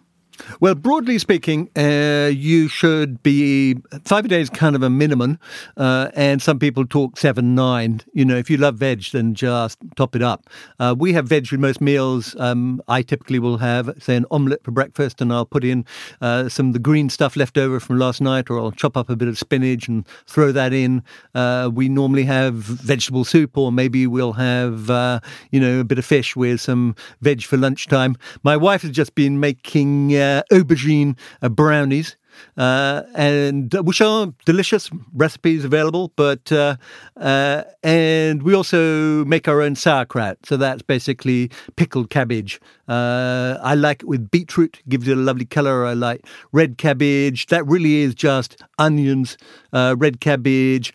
Well, 0.60 0.76
broadly 0.76 1.19
speaking, 1.19 1.69
uh, 1.76 2.30
you 2.34 2.67
should 2.67 3.21
be 3.24 3.76
five 4.04 4.26
a 4.26 4.28
day 4.28 4.41
is 4.41 4.50
kind 4.50 4.76
of 4.76 4.84
a 4.84 4.89
minimum, 4.89 5.39
uh, 5.78 6.10
and 6.13 6.41
some 6.41 6.60
people 6.60 6.86
talk 6.86 7.17
seven, 7.17 7.56
nine. 7.56 8.02
You 8.13 8.26
know, 8.26 8.36
if 8.36 8.50
you 8.50 8.58
love 8.58 8.76
veg, 8.76 9.04
then 9.12 9.34
just 9.34 9.78
top 9.95 10.15
it 10.15 10.21
up. 10.21 10.50
Uh, 10.80 10.95
we 10.98 11.13
have 11.13 11.28
veg 11.28 11.52
with 11.52 11.60
most 11.60 11.82
meals. 11.82 12.36
Um, 12.39 12.82
I 12.88 13.02
typically 13.02 13.39
will 13.39 13.58
have, 13.58 13.91
say, 14.00 14.15
an 14.15 14.26
omelette 14.32 14.63
for 14.63 14.71
breakfast, 14.71 15.21
and 15.21 15.32
I'll 15.32 15.45
put 15.45 15.63
in 15.63 15.86
uh, 16.21 16.50
some 16.50 16.67
of 16.67 16.74
the 16.74 16.80
green 16.80 17.10
stuff 17.10 17.36
left 17.36 17.58
over 17.58 17.80
from 17.80 17.98
last 17.98 18.21
night, 18.21 18.50
or 18.50 18.60
I'll 18.60 18.71
chop 18.71 18.98
up 18.98 19.10
a 19.10 19.15
bit 19.15 19.28
of 19.28 19.38
spinach 19.38 19.88
and 19.88 20.06
throw 20.28 20.52
that 20.52 20.74
in. 20.74 21.04
Uh, 21.34 21.69
we 21.74 21.89
normally 21.89 22.24
have 22.24 22.54
vegetable 22.56 23.26
soup, 23.26 23.58
or 23.58 23.71
maybe 23.71 24.08
we'll 24.08 24.34
have, 24.34 24.89
uh, 24.89 25.19
you 25.52 25.60
know, 25.60 25.80
a 25.80 25.84
bit 25.84 26.00
of 26.00 26.06
fish 26.06 26.36
with 26.36 26.62
some 26.62 26.95
veg 27.21 27.43
for 27.43 27.58
lunchtime. 27.58 28.15
My 28.43 28.58
wife 28.58 28.82
has 28.82 28.91
just 28.91 29.15
been 29.15 29.39
making 29.39 30.12
uh, 30.26 30.42
aubergine 30.52 31.18
uh, 31.42 31.50
brownies. 31.50 32.16
Uh, 32.58 33.04
and 33.16 33.74
uh, 33.74 33.82
which 33.82 34.02
are 34.02 34.34
delicious 34.46 34.90
recipes 35.14 35.64
available. 35.64 36.12
But 36.18 36.52
uh, 36.52 36.76
uh, 37.16 37.64
and 37.82 38.44
we 38.44 38.54
also 38.54 39.24
make 39.24 39.48
our 39.48 39.62
own 39.62 39.76
sauerkraut, 39.76 40.38
so 40.44 40.58
that's 40.58 40.82
basically 40.82 41.50
pickled 41.78 42.10
cabbage. 42.10 42.60
Uh, 42.90 43.58
I 43.64 43.76
like 43.76 44.04
it 44.04 44.10
with 44.10 44.30
beetroot, 44.32 44.82
gives 44.90 45.08
it 45.08 45.18
a 45.18 45.22
lovely 45.22 45.46
color. 45.46 45.86
I 45.86 45.94
like 45.94 46.26
red 46.52 46.78
cabbage. 46.78 47.46
That 47.48 47.66
really 47.66 48.02
is 48.02 48.14
just 48.14 48.62
onions, 48.78 49.38
red 49.72 50.20
cabbage, 50.20 50.94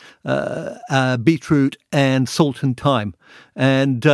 beetroot, 1.25 1.77
and 1.91 2.29
salt 2.29 2.63
and 2.63 2.77
thyme. 2.77 3.15
And 3.57 4.05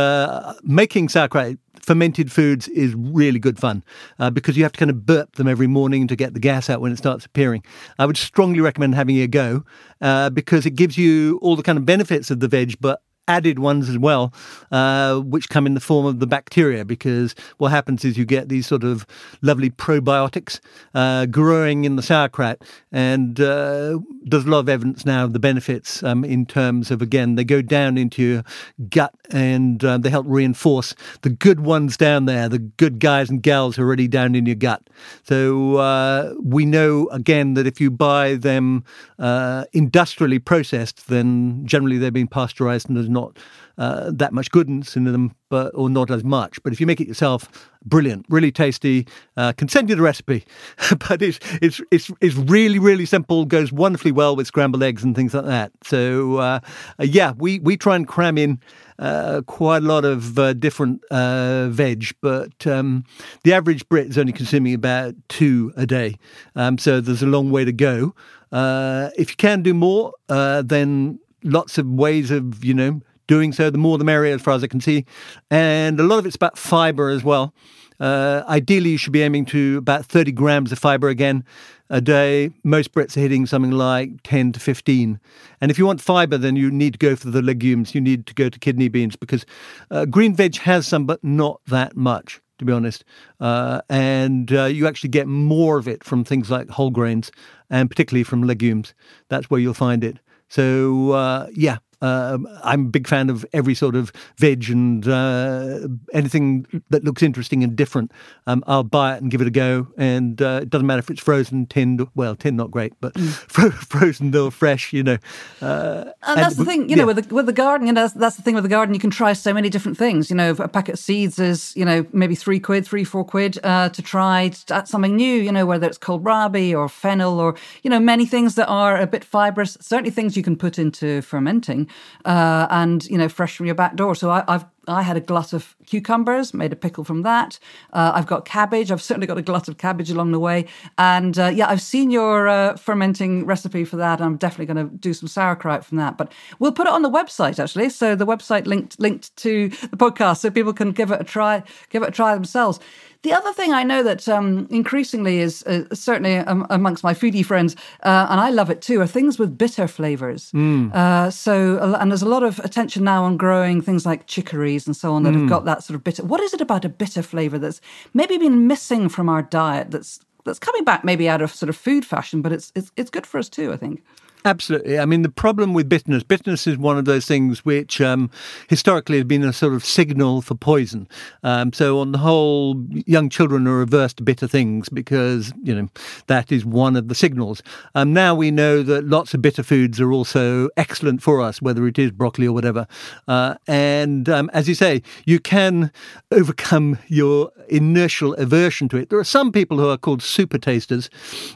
making 0.63 1.09
sauerkraut 1.09 1.57
fermented 1.87 2.29
foods 2.29 2.67
is 2.67 2.93
really 2.95 3.39
good 3.39 3.57
fun 3.57 3.81
uh, 4.19 4.29
because 4.29 4.57
you 4.57 4.63
have 4.63 4.73
to 4.73 4.79
kind 4.79 4.91
of 4.91 5.05
burp 5.05 5.35
them 5.37 5.47
every 5.47 5.67
morning 5.67 6.05
to 6.05 6.17
get 6.17 6.33
the 6.33 6.39
gas 6.39 6.69
out 6.69 6.81
when 6.81 6.91
it 6.91 6.97
starts 6.97 7.25
appearing. 7.25 7.63
I 7.97 8.05
would 8.05 8.17
strongly 8.17 8.59
recommend 8.59 8.93
having 8.93 9.17
a 9.21 9.27
go 9.27 9.63
uh, 10.01 10.29
because 10.29 10.65
it 10.65 10.71
gives 10.71 10.97
you 10.97 11.39
all 11.41 11.55
the 11.55 11.63
kind 11.63 11.77
of 11.77 11.85
benefits 11.85 12.29
of 12.29 12.41
the 12.41 12.49
veg, 12.49 12.75
but 12.81 13.01
added 13.27 13.59
ones 13.59 13.89
as 13.89 13.97
well, 13.97 14.33
uh, 14.71 15.19
which 15.19 15.49
come 15.49 15.65
in 15.65 15.73
the 15.73 15.79
form 15.79 16.05
of 16.05 16.19
the 16.19 16.27
bacteria. 16.27 16.85
Because 16.85 17.35
what 17.57 17.69
happens 17.69 18.05
is 18.05 18.17
you 18.17 18.25
get 18.25 18.49
these 18.49 18.67
sort 18.67 18.83
of 18.83 19.05
lovely 19.41 19.69
probiotics 19.69 20.59
uh, 20.93 21.25
growing 21.25 21.85
in 21.85 21.95
the 21.95 22.03
sauerkraut, 22.03 22.61
and 22.91 23.39
uh, 23.39 23.99
there's 24.23 24.45
a 24.45 24.49
lot 24.49 24.59
of 24.59 24.69
evidence 24.69 25.05
now 25.05 25.23
of 25.23 25.33
the 25.33 25.39
benefits 25.39 26.03
um, 26.03 26.23
in 26.23 26.45
terms 26.45 26.91
of 26.91 27.01
again 27.01 27.35
they 27.35 27.43
go 27.43 27.61
down 27.61 27.97
into 27.97 28.21
your 28.21 28.43
gut 28.89 29.13
and 29.31 29.83
uh, 29.83 29.97
they 29.97 30.09
help 30.09 30.25
reinforce 30.27 30.95
the 31.21 31.29
good 31.29 31.61
ones 31.61 31.97
down 31.97 32.25
there, 32.25 32.49
the 32.49 32.59
good 32.59 32.99
guys 32.99 33.29
and 33.29 33.41
gals 33.41 33.77
are 33.77 33.83
already 33.83 34.07
down 34.07 34.35
in 34.35 34.45
your 34.45 34.55
gut. 34.55 34.89
So 35.23 35.77
uh, 35.77 36.33
we 36.41 36.65
know 36.65 37.07
again 37.09 37.53
that 37.55 37.67
if 37.67 37.79
you 37.81 37.91
buy 37.91 38.35
them 38.35 38.83
uh, 39.19 39.65
industrially 39.73 40.39
processed, 40.39 41.07
then 41.07 41.65
generally 41.65 41.97
they've 41.97 42.13
been 42.13 42.27
pasteurized 42.27 42.87
and 42.87 42.97
there's 42.97 43.09
not 43.21 43.37
uh, 43.77 44.09
that 44.11 44.33
much 44.33 44.49
goodness 44.49 44.95
in 44.95 45.03
them, 45.03 45.31
but 45.49 45.71
or 45.75 45.89
not 45.89 46.09
as 46.09 46.23
much. 46.23 46.61
But 46.63 46.73
if 46.73 46.79
you 46.81 46.87
make 46.87 46.99
it 46.99 47.07
yourself, 47.07 47.69
brilliant, 47.85 48.25
really 48.27 48.51
tasty. 48.51 49.07
Uh, 49.35 49.53
can 49.53 49.67
send 49.67 49.89
you 49.89 49.95
the 49.95 50.01
recipe, 50.01 50.45
but 51.07 51.21
it's 51.21 51.39
it's 51.61 51.79
it's 51.91 52.11
it's 52.19 52.35
really 52.35 52.79
really 52.79 53.05
simple. 53.05 53.45
Goes 53.45 53.71
wonderfully 53.71 54.11
well 54.11 54.35
with 54.35 54.47
scrambled 54.47 54.81
eggs 54.81 55.03
and 55.03 55.15
things 55.15 55.33
like 55.33 55.45
that. 55.45 55.71
So 55.83 56.37
uh, 56.37 56.59
uh 56.99 57.03
yeah, 57.03 57.33
we 57.37 57.59
we 57.59 57.77
try 57.77 57.95
and 57.95 58.07
cram 58.07 58.37
in. 58.37 58.59
Uh, 58.99 59.43
quite 59.45 59.83
a 59.83 59.85
lot 59.85 60.03
of 60.03 60.39
uh, 60.39 60.53
different 60.53 61.03
veg, 61.11 62.03
but 62.19 62.65
um, 62.65 63.03
the 63.43 63.53
average 63.53 63.87
Brit 63.89 64.07
is 64.07 64.17
only 64.17 64.33
consuming 64.33 64.73
about 64.73 65.13
two 65.29 65.71
a 65.77 65.85
day. 65.85 66.15
Um, 66.55 66.79
so 66.79 66.99
there's 66.99 67.21
a 67.21 67.27
long 67.27 67.51
way 67.51 67.63
to 67.63 67.71
go. 67.71 68.15
If 68.51 69.29
you 69.29 69.35
can 69.37 69.61
do 69.61 69.75
more, 69.75 70.13
then 70.27 71.19
lots 71.47 71.77
of 71.77 71.87
ways 71.87 72.31
of 72.31 72.63
you 72.63 72.73
know 72.73 73.01
doing 73.27 73.51
so. 73.53 73.69
The 73.69 73.77
more 73.77 73.97
the 73.97 74.05
merrier, 74.05 74.33
as 74.33 74.41
far 74.41 74.53
as 74.53 74.63
I 74.63 74.67
can 74.67 74.81
see. 74.81 75.05
And 75.51 75.99
a 75.99 76.03
lot 76.03 76.19
of 76.19 76.25
it's 76.25 76.35
about 76.35 76.57
fiber 76.57 77.09
as 77.09 77.23
well. 77.23 77.53
Uh, 77.99 78.43
ideally, 78.47 78.91
you 78.91 78.97
should 78.97 79.13
be 79.13 79.23
aiming 79.23 79.45
to 79.45 79.77
about 79.77 80.05
30 80.05 80.31
grams 80.31 80.71
of 80.71 80.79
fiber 80.79 81.09
again 81.09 81.43
a 81.89 82.01
day. 82.01 82.51
Most 82.63 82.93
Brits 82.93 83.17
are 83.17 83.21
hitting 83.21 83.45
something 83.45 83.71
like 83.71 84.21
10 84.23 84.51
to 84.53 84.59
15. 84.59 85.19
And 85.61 85.71
if 85.71 85.79
you 85.79 85.85
want 85.85 86.01
fiber, 86.01 86.37
then 86.37 86.55
you 86.55 86.69
need 86.69 86.93
to 86.93 86.99
go 86.99 87.15
for 87.15 87.29
the 87.29 87.41
legumes. 87.41 87.95
You 87.95 88.01
need 88.01 88.27
to 88.27 88.33
go 88.33 88.49
to 88.49 88.59
kidney 88.59 88.87
beans 88.87 89.15
because 89.15 89.45
uh, 89.89 90.05
green 90.05 90.35
veg 90.35 90.57
has 90.57 90.87
some, 90.87 91.05
but 91.05 91.23
not 91.23 91.61
that 91.67 91.95
much. 91.95 92.41
To 92.59 92.65
be 92.65 92.73
honest, 92.73 93.05
uh, 93.39 93.81
and 93.87 94.51
uh, 94.51 94.63
you 94.63 94.87
actually 94.87 95.11
get 95.11 95.27
more 95.27 95.77
of 95.77 95.87
it 95.87 96.03
from 96.03 96.23
things 96.23 96.49
like 96.49 96.67
whole 96.71 96.89
grains, 96.89 97.31
and 97.69 97.87
particularly 97.87 98.23
from 98.23 98.41
legumes. 98.41 98.95
That's 99.29 99.47
where 99.51 99.59
you'll 99.59 99.75
find 99.75 100.03
it. 100.03 100.17
So 100.49 101.11
uh, 101.11 101.47
yeah, 101.53 101.77
uh, 102.01 102.37
I'm 102.63 102.87
a 102.87 102.89
big 102.89 103.07
fan 103.07 103.29
of 103.29 103.45
every 103.53 103.73
sort 103.73 103.95
of 103.95 104.11
veg 104.37 104.69
and 104.69 105.07
uh, 105.07 105.87
anything 106.13 106.65
that 106.89 107.03
looks 107.03 107.23
interesting 107.23 107.63
and 107.63 107.75
different. 107.75 108.11
Um, 108.45 108.63
I'll 108.67 108.83
buy 108.83 109.15
it 109.15 109.21
and 109.21 109.31
give 109.31 109.41
it 109.41 109.47
a 109.47 109.51
go. 109.51 109.87
And 109.97 110.41
uh, 110.41 110.59
it 110.61 110.69
doesn't 110.69 110.85
matter 110.85 110.99
if 110.99 111.09
it's 111.09 111.21
frozen, 111.21 111.65
tinned, 111.65 112.07
well, 112.15 112.35
tinned 112.35 112.57
not 112.57 112.71
great, 112.71 112.93
but 113.01 113.13
mm. 113.13 113.27
fro- 113.47 113.71
frozen 113.71 114.35
or 114.35 114.51
fresh, 114.51 114.93
you 114.93 115.03
know. 115.03 115.17
Uh, 115.61 116.05
and 116.23 116.39
that's 116.39 116.57
and, 116.57 116.65
the 116.65 116.71
thing, 116.71 116.81
you 116.83 116.89
yeah. 116.89 116.95
know, 116.97 117.07
with 117.07 117.27
the, 117.27 117.35
with 117.35 117.47
the 117.47 117.53
garden, 117.53 117.87
you 117.87 117.93
know, 117.93 118.01
that's, 118.01 118.13
that's, 118.13 118.35
the 118.35 118.43
thing 118.43 118.53
with 118.53 118.63
the 118.63 118.69
garden. 118.69 118.93
You 118.93 118.99
can 118.99 119.09
try 119.09 119.33
so 119.33 119.53
many 119.53 119.69
different 119.69 119.97
things. 119.97 120.29
You 120.29 120.35
know, 120.35 120.51
a 120.51 120.67
packet 120.67 120.93
of 120.93 120.99
seeds 120.99 121.39
is, 121.39 121.75
you 121.75 121.85
know, 121.85 122.05
maybe 122.13 122.35
three 122.35 122.59
quid, 122.59 122.85
three, 122.85 123.03
four 123.03 123.25
quid 123.25 123.57
uh, 123.63 123.89
to 123.89 124.01
try 124.03 124.51
something 124.51 125.15
new, 125.15 125.41
you 125.41 125.51
know, 125.51 125.65
whether 125.65 125.87
it's 125.87 125.97
kohlrabi 125.97 126.77
or 126.77 126.87
fennel 126.87 127.39
or, 127.39 127.55
you 127.81 127.89
know, 127.89 127.99
many 127.99 128.25
things 128.27 128.55
that 128.55 128.67
are 128.67 128.99
a 128.99 129.07
bit 129.07 129.23
fibrous, 129.23 129.77
certainly 129.81 130.11
things 130.11 130.37
you 130.37 130.43
can 130.43 130.55
put 130.55 130.77
into 130.77 131.21
fermenting 131.23 131.86
uh, 132.25 132.67
and 132.69 133.05
you 133.05 133.17
know 133.17 133.29
fresh 133.29 133.55
from 133.55 133.65
your 133.65 133.75
back 133.75 133.95
door. 133.95 134.15
So 134.15 134.29
I, 134.29 134.43
have 134.47 134.69
I 134.87 135.01
had 135.01 135.17
a 135.17 135.21
glut 135.21 135.53
of 135.53 135.75
cucumbers, 135.85 136.53
made 136.53 136.71
a 136.71 136.75
pickle 136.75 137.03
from 137.03 137.23
that. 137.23 137.59
Uh, 137.91 138.11
I've 138.15 138.27
got 138.27 138.45
cabbage. 138.45 138.91
I've 138.91 139.01
certainly 139.01 139.27
got 139.27 139.37
a 139.37 139.41
glut 139.41 139.67
of 139.67 139.77
cabbage 139.77 140.09
along 140.09 140.31
the 140.31 140.39
way. 140.39 140.65
And 140.97 141.37
uh, 141.37 141.51
yeah, 141.53 141.67
I've 141.67 141.81
seen 141.81 142.09
your 142.09 142.47
uh, 142.47 142.77
fermenting 142.77 143.45
recipe 143.45 143.83
for 143.83 143.97
that. 143.97 144.21
I'm 144.21 144.37
definitely 144.37 144.73
going 144.73 144.89
to 144.89 144.95
do 144.95 145.13
some 145.13 145.27
sauerkraut 145.27 145.85
from 145.85 145.97
that. 145.97 146.17
But 146.17 146.31
we'll 146.59 146.71
put 146.71 146.87
it 146.87 146.93
on 146.93 147.01
the 147.01 147.09
website 147.09 147.59
actually. 147.59 147.89
So 147.89 148.15
the 148.15 148.25
website 148.25 148.65
linked 148.65 148.99
linked 148.99 149.35
to 149.37 149.69
the 149.69 149.97
podcast, 149.97 150.37
so 150.37 150.49
people 150.49 150.73
can 150.73 150.91
give 150.91 151.11
it 151.11 151.21
a 151.21 151.25
try, 151.25 151.63
give 151.89 152.03
it 152.03 152.09
a 152.09 152.11
try 152.11 152.33
themselves. 152.33 152.79
The 153.27 153.33
other 153.33 153.51
thing 153.51 153.73
I 153.73 153.83
know 153.83 154.03
that 154.03 154.29
um, 154.29 154.69
increasingly 154.69 155.39
is 155.39 155.61
uh, 155.63 155.83
certainly 155.93 156.37
um, 156.37 156.65
amongst 156.69 157.03
my 157.03 157.13
foodie 157.13 157.43
friends, 157.43 157.75
uh, 158.03 158.27
and 158.29 158.39
I 158.39 158.51
love 158.51 158.69
it 158.69 158.81
too, 158.81 159.01
are 159.01 159.05
things 159.05 159.37
with 159.37 159.57
bitter 159.57 159.85
flavors. 159.85 160.49
Mm. 160.53 160.95
Uh, 160.95 161.29
so, 161.29 161.77
and 161.99 162.09
there's 162.09 162.21
a 162.21 162.29
lot 162.29 162.43
of 162.43 162.59
attention 162.59 163.03
now 163.03 163.25
on 163.25 163.35
growing 163.35 163.81
things 163.81 164.05
like 164.05 164.27
chicories 164.27 164.87
and 164.87 164.95
so 164.95 165.11
on 165.11 165.23
that 165.23 165.33
mm. 165.33 165.41
have 165.41 165.49
got 165.49 165.65
that 165.65 165.83
sort 165.83 165.95
of 165.95 166.05
bitter. 166.05 166.23
What 166.23 166.39
is 166.39 166.53
it 166.53 166.61
about 166.61 166.85
a 166.85 166.89
bitter 166.89 167.21
flavor 167.21 167.59
that's 167.59 167.81
maybe 168.13 168.37
been 168.37 168.65
missing 168.65 169.09
from 169.09 169.27
our 169.27 169.41
diet? 169.41 169.91
That's 169.91 170.21
that's 170.45 170.59
coming 170.59 170.85
back 170.85 171.03
maybe 171.03 171.27
out 171.27 171.41
of 171.41 171.53
sort 171.53 171.67
of 171.67 171.75
food 171.75 172.05
fashion, 172.05 172.41
but 172.41 172.53
it's 172.53 172.71
it's 172.75 172.93
it's 172.95 173.09
good 173.09 173.27
for 173.27 173.39
us 173.39 173.49
too. 173.49 173.73
I 173.73 173.75
think. 173.75 174.03
Absolutely. 174.45 174.97
I 174.97 175.05
mean, 175.05 175.21
the 175.21 175.29
problem 175.29 175.73
with 175.73 175.89
bitterness, 175.89 176.23
bitterness 176.23 176.67
is 176.67 176.77
one 176.77 176.97
of 176.97 177.05
those 177.05 177.25
things 177.25 177.65
which 177.65 177.99
um, 178.01 178.29
historically 178.69 179.17
has 179.17 179.25
been 179.25 179.43
a 179.43 179.51
sort 179.51 179.73
of 179.73 179.83
signal 179.83 180.41
for 180.41 180.55
poison. 180.55 181.07
Um, 181.43 181.73
so, 181.73 181.99
on 181.99 182.11
the 182.11 182.17
whole, 182.17 182.81
young 183.05 183.29
children 183.29 183.67
are 183.67 183.81
averse 183.81 184.13
to 184.15 184.23
bitter 184.23 184.47
things 184.47 184.89
because, 184.89 185.53
you 185.63 185.75
know, 185.75 185.89
that 186.27 186.51
is 186.51 186.65
one 186.65 186.95
of 186.95 187.07
the 187.07 187.15
signals. 187.15 187.61
Um, 187.95 188.13
now 188.13 188.35
we 188.35 188.51
know 188.51 188.83
that 188.83 189.05
lots 189.05 189.33
of 189.33 189.41
bitter 189.41 189.63
foods 189.63 189.99
are 189.99 190.11
also 190.11 190.69
excellent 190.77 191.21
for 191.21 191.41
us, 191.41 191.61
whether 191.61 191.85
it 191.87 191.99
is 191.99 192.11
broccoli 192.11 192.47
or 192.47 192.53
whatever. 192.53 192.87
Uh, 193.27 193.55
and 193.67 194.29
um, 194.29 194.49
as 194.53 194.67
you 194.67 194.75
say, 194.75 195.01
you 195.25 195.39
can 195.39 195.91
overcome 196.31 196.97
your 197.07 197.51
inertial 197.69 198.33
aversion 198.35 198.87
to 198.89 198.97
it. 198.97 199.09
There 199.09 199.19
are 199.19 199.23
some 199.25 199.51
people 199.51 199.77
who 199.77 199.89
are 199.89 199.97
called 199.97 200.21
super 200.21 200.57
tasters, 200.57 201.09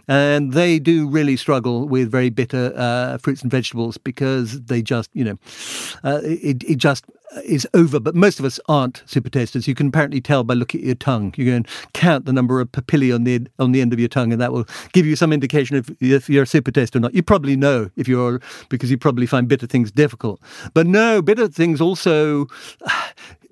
and 0.07 0.53
they 0.53 0.79
do 0.79 1.07
really 1.07 1.37
struggle 1.37 1.87
with 1.87 2.11
very 2.11 2.29
bitter 2.29 2.51
bitter 2.51 2.70
uh, 2.75 3.17
fruits 3.17 3.41
and 3.41 3.51
vegetables 3.51 3.97
because 3.97 4.61
they 4.61 4.81
just, 4.81 5.09
you 5.13 5.23
know, 5.23 5.37
uh, 6.03 6.19
it, 6.23 6.63
it 6.63 6.77
just 6.77 7.05
is 7.45 7.67
over, 7.73 7.99
but 7.99 8.15
most 8.15 8.39
of 8.39 8.45
us 8.45 8.59
aren't 8.67 9.03
super 9.05 9.29
tasters. 9.29 9.67
You 9.67 9.75
can 9.75 9.87
apparently 9.87 10.19
tell 10.19 10.43
by 10.43 10.53
looking 10.53 10.81
at 10.81 10.85
your 10.85 10.95
tongue. 10.95 11.33
You 11.37 11.45
can 11.45 11.65
count 11.93 12.25
the 12.25 12.33
number 12.33 12.59
of 12.59 12.71
papillae 12.71 13.13
on 13.13 13.23
the 13.23 13.47
on 13.59 13.71
the 13.71 13.81
end 13.81 13.93
of 13.93 13.99
your 13.99 14.09
tongue, 14.09 14.31
and 14.31 14.41
that 14.41 14.51
will 14.51 14.65
give 14.93 15.05
you 15.05 15.15
some 15.15 15.31
indication 15.31 15.77
if, 15.77 15.89
if 16.01 16.29
you're 16.29 16.43
a 16.43 16.47
super 16.47 16.71
taster 16.71 16.97
or 16.97 17.01
not. 17.01 17.13
You 17.13 17.23
probably 17.23 17.55
know 17.55 17.89
if 17.95 18.07
you're 18.07 18.41
because 18.69 18.91
you 18.91 18.97
probably 18.97 19.25
find 19.25 19.47
bitter 19.47 19.67
things 19.67 19.91
difficult. 19.91 20.41
But 20.73 20.87
no, 20.87 21.21
bitter 21.21 21.47
things 21.47 21.79
also 21.79 22.47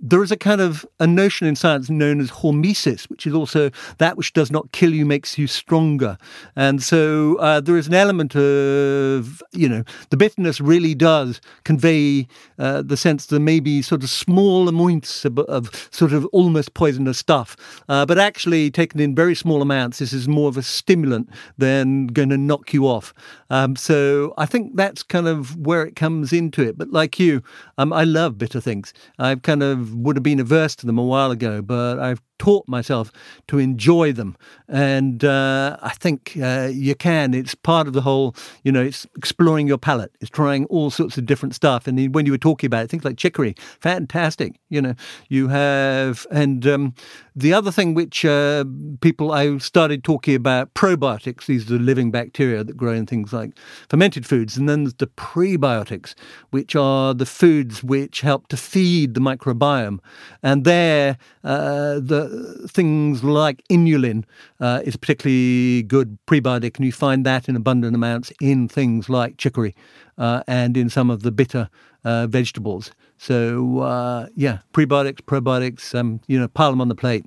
there 0.02 0.24
is 0.24 0.32
a 0.32 0.38
kind 0.38 0.62
of 0.62 0.86
a 1.00 1.08
notion 1.08 1.48
in 1.48 1.56
science 1.56 1.90
known 1.90 2.20
as 2.20 2.32
hormesis, 2.32 3.10
which 3.10 3.28
is 3.28 3.34
also 3.34 3.70
that 3.98 4.18
which 4.18 4.34
does 4.34 4.52
not 4.52 4.72
kill 4.72 4.94
you 4.94 5.06
makes 5.06 5.38
you 5.38 5.48
stronger. 5.48 6.18
And 6.56 6.82
so 6.82 7.36
uh, 7.38 7.60
there 7.60 7.78
is 7.78 7.88
an 7.88 7.94
element 7.94 8.36
of, 8.36 9.44
you 9.52 9.68
know, 9.68 9.84
the 10.10 10.18
bitterness 10.18 10.62
really 10.62 10.96
does 10.96 11.42
convey 11.64 12.28
uh, 12.58 12.82
the 12.82 12.98
sense 12.98 13.26
that 13.28 13.40
maybe 13.40 13.82
sort 13.82 14.04
of 14.04 14.10
small 14.10 14.68
amounts 14.68 15.26
of, 15.26 15.38
of 15.40 15.90
sort 15.92 16.14
of 16.14 16.26
almost 16.28 16.74
poisonous 16.74 17.18
stuff. 17.18 17.56
Uh, 17.90 18.06
but 18.06 18.18
actually, 18.18 18.72
taken 18.72 19.00
in 19.00 19.16
very 19.16 19.36
small 19.36 19.62
amounts, 19.62 20.00
this 20.00 20.14
is 20.14 20.28
more 20.28 20.50
of 20.50 20.58
a 20.58 20.64
stimulant 20.64 21.30
than 21.58 22.08
going 22.08 22.30
to 22.30 22.38
knock 22.38 22.74
you 22.74 22.88
off. 22.88 23.14
Um, 23.50 23.76
so 23.76 24.34
I 24.38 24.46
think 24.46 24.76
that's 24.76 25.04
kind 25.04 25.28
of 25.28 25.58
where 25.58 25.84
it 25.84 25.96
comes 25.96 26.32
into 26.32 26.62
it. 26.62 26.78
But 26.78 26.92
like 26.92 27.20
you, 27.20 27.42
um, 27.78 27.92
I 27.92 28.04
love 28.04 28.38
bitter 28.38 28.62
things. 28.62 28.94
I've 29.18 29.42
kind 29.42 29.64
of 29.64 29.89
would 29.94 30.16
have 30.16 30.24
been 30.24 30.40
averse 30.40 30.76
to 30.78 30.86
them 30.86 30.98
a 30.98 31.04
while 31.04 31.32
ago, 31.32 31.62
but 31.62 32.00
I've 32.00 32.22
taught 32.40 32.68
myself 32.68 33.12
to 33.48 33.60
enjoy 33.60 34.14
them. 34.14 34.36
And 34.68 35.24
uh, 35.24 35.78
I 35.82 35.90
think 35.90 36.38
uh, 36.42 36.70
you 36.72 36.96
can. 36.96 37.34
It's 37.34 37.54
part 37.54 37.86
of 37.88 37.94
the 37.94 38.02
whole, 38.02 38.36
you 38.64 38.72
know, 38.72 38.82
it's 38.82 39.06
exploring 39.18 39.68
your 39.68 39.78
palate. 39.78 40.12
It's 40.22 40.30
trying 40.30 40.66
all 40.66 40.90
sorts 40.90 41.18
of 41.18 41.26
different 41.26 41.54
stuff. 41.54 41.86
And 41.86 42.16
when 42.16 42.26
you 42.26 42.32
were 42.32 42.38
talking 42.38 42.68
about 42.68 42.86
it, 42.86 42.90
things 42.90 43.04
like 43.04 43.18
chicory, 43.18 43.56
fantastic. 43.80 44.60
You 44.70 44.82
know, 44.82 44.94
you 45.28 45.50
have, 45.50 46.26
and 46.32 46.66
um, 46.66 46.94
the 47.40 47.54
other 47.54 47.72
thing 47.72 47.94
which 47.94 48.26
uh, 48.26 48.66
people, 49.02 49.32
I 49.32 49.58
started 49.60 50.04
talking 50.04 50.36
about 50.36 50.74
probiotics. 50.74 51.46
These 51.46 51.66
are 51.66 51.78
the 51.78 51.84
living 51.84 52.12
bacteria 52.12 52.64
that 52.64 52.76
grow 52.76 52.94
in 52.94 53.06
things 53.06 53.32
like 53.32 53.58
fermented 53.88 54.26
foods. 54.26 54.58
And 54.58 54.68
then 54.68 54.84
there's 54.84 54.96
the 54.96 55.08
prebiotics, 55.08 56.16
which 56.50 56.76
are 56.76 57.14
the 57.14 57.26
foods 57.26 57.84
which 57.84 58.22
help 58.22 58.48
to 58.50 58.58
feed 58.58 59.14
the 59.14 59.22
microbiome. 59.22 60.00
And 60.44 60.66
they're 60.66 61.18
uh, 61.44 61.96
the 61.96 62.68
things 62.70 63.24
like 63.24 63.64
inulin 63.70 64.26
uh, 64.60 64.82
is 64.84 64.98
particularly 64.98 65.84
good 65.84 66.18
prebiotic, 66.28 66.76
and 66.76 66.86
you 66.86 66.92
find 66.92 67.26
that 67.26 67.48
in 67.48 67.56
abundant 67.56 67.96
amounts 67.96 68.32
in 68.42 68.68
things 68.68 69.10
like 69.10 69.38
chicory 69.38 69.76
uh, 70.18 70.44
and 70.48 70.76
in 70.76 70.90
some 70.90 71.10
of 71.10 71.24
the 71.24 71.32
bitter 71.32 71.70
uh, 72.04 72.28
vegetables. 72.28 72.92
So 73.20 73.80
uh, 73.80 74.28
yeah, 74.34 74.60
prebiotics, 74.74 75.22
probiotics, 75.22 75.94
um, 75.94 76.22
you 76.28 76.40
know, 76.40 76.48
pile 76.48 76.72
them 76.72 76.80
on 76.82 76.88
the 76.88 76.96
plate. 76.96 77.26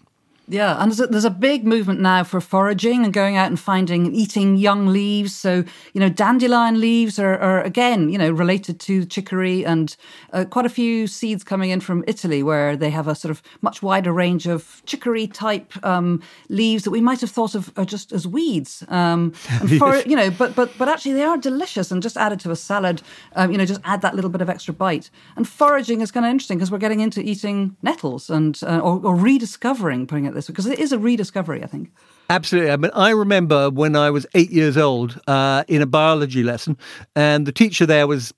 Yeah, 0.53 0.77
and 0.79 0.91
there's 0.91 1.01
a, 1.01 1.07
there's 1.07 1.25
a 1.25 1.31
big 1.31 1.65
movement 1.65 2.01
now 2.01 2.25
for 2.25 2.39
foraging 2.39 3.05
and 3.05 3.13
going 3.13 3.39
out 3.39 3.47
and 3.47 3.59
finding 3.59 4.05
and 4.05 4.15
eating 4.15 4.57
young 4.57 4.87
leaves. 4.87 5.35
So, 5.35 5.65
you 5.95 6.01
know, 6.01 6.11
dandelion 6.11 6.79
leaves 6.79 7.19
are, 7.19 7.39
are 7.39 7.63
again, 7.63 8.11
you 8.11 8.19
know, 8.19 8.31
related 8.31 8.79
to 8.81 9.07
chicory 9.07 9.65
and 9.65 9.97
uh, 10.35 10.45
quite 10.45 10.67
a 10.67 10.69
few 10.69 11.07
seeds 11.07 11.43
coming 11.43 11.71
in 11.71 11.81
from 11.81 12.05
Italy 12.07 12.43
where 12.43 12.77
they 12.77 12.91
have 12.91 13.09
a 13.09 13.15
sort 13.15 13.31
of 13.31 13.43
much 13.63 13.83
wider 13.83 14.13
range 14.13 14.47
of 14.47 14.83
chicory 14.85 15.27
type 15.27 15.73
um, 15.87 16.23
leaves 16.51 16.85
that 16.85 16.91
we 16.91 17.01
might 17.01 17.23
have 17.23 17.31
thought 17.31 17.55
of 17.55 17.73
are 17.79 17.87
just 17.87 18.13
as 18.13 18.29
weeds. 18.29 18.85
Um, 18.89 19.33
and 19.49 19.71
for, 19.79 19.97
you 20.01 20.17
know, 20.17 20.31
but, 20.31 20.55
but, 20.55 20.77
but 20.77 20.87
actually 20.87 21.15
they 21.15 21.25
are 21.25 21.39
delicious 21.39 21.91
and 21.91 22.03
just 22.03 22.19
added 22.19 22.41
to 22.41 22.51
a 22.51 22.57
salad, 22.57 23.01
um, 23.37 23.53
you 23.53 23.57
know, 23.57 23.65
just 23.65 23.81
add 23.85 24.03
that 24.03 24.15
little 24.15 24.31
bit 24.31 24.43
of 24.43 24.51
extra 24.51 24.75
bite. 24.75 25.09
And 25.35 25.49
foraging 25.49 26.03
is 26.03 26.13
kind 26.13 26.27
of 26.27 26.31
interesting 26.31 26.59
because 26.59 26.71
we're 26.71 26.77
getting 26.77 27.01
into 27.01 27.23
eating 27.23 27.75
nettles 27.81 28.29
and, 28.29 28.61
uh, 28.65 28.81
or, 28.81 29.01
or 29.03 29.17
rediscovering, 29.17 30.07
putting 30.07 30.27
it 30.27 30.35
this 30.35 30.42
because 30.47 30.67
it 30.67 30.79
is 30.79 30.93
a 30.93 30.99
rediscovery, 30.99 31.63
I 31.63 31.67
think. 31.67 31.93
Absolutely. 32.31 32.71
I 32.71 32.77
mean, 32.77 32.91
I 32.95 33.11
remember 33.11 33.71
when 33.71 33.95
I 33.95 34.11
was 34.11 34.27
eight 34.35 34.51
years 34.51 34.77
old 34.77 35.21
uh, 35.27 35.65
in 35.69 35.83
a 35.83 35.87
biology 35.87 36.43
lesson, 36.43 36.77
and 37.15 37.47
the 37.47 37.53
teacher 37.53 37.87
there 37.87 38.07
was 38.07 38.33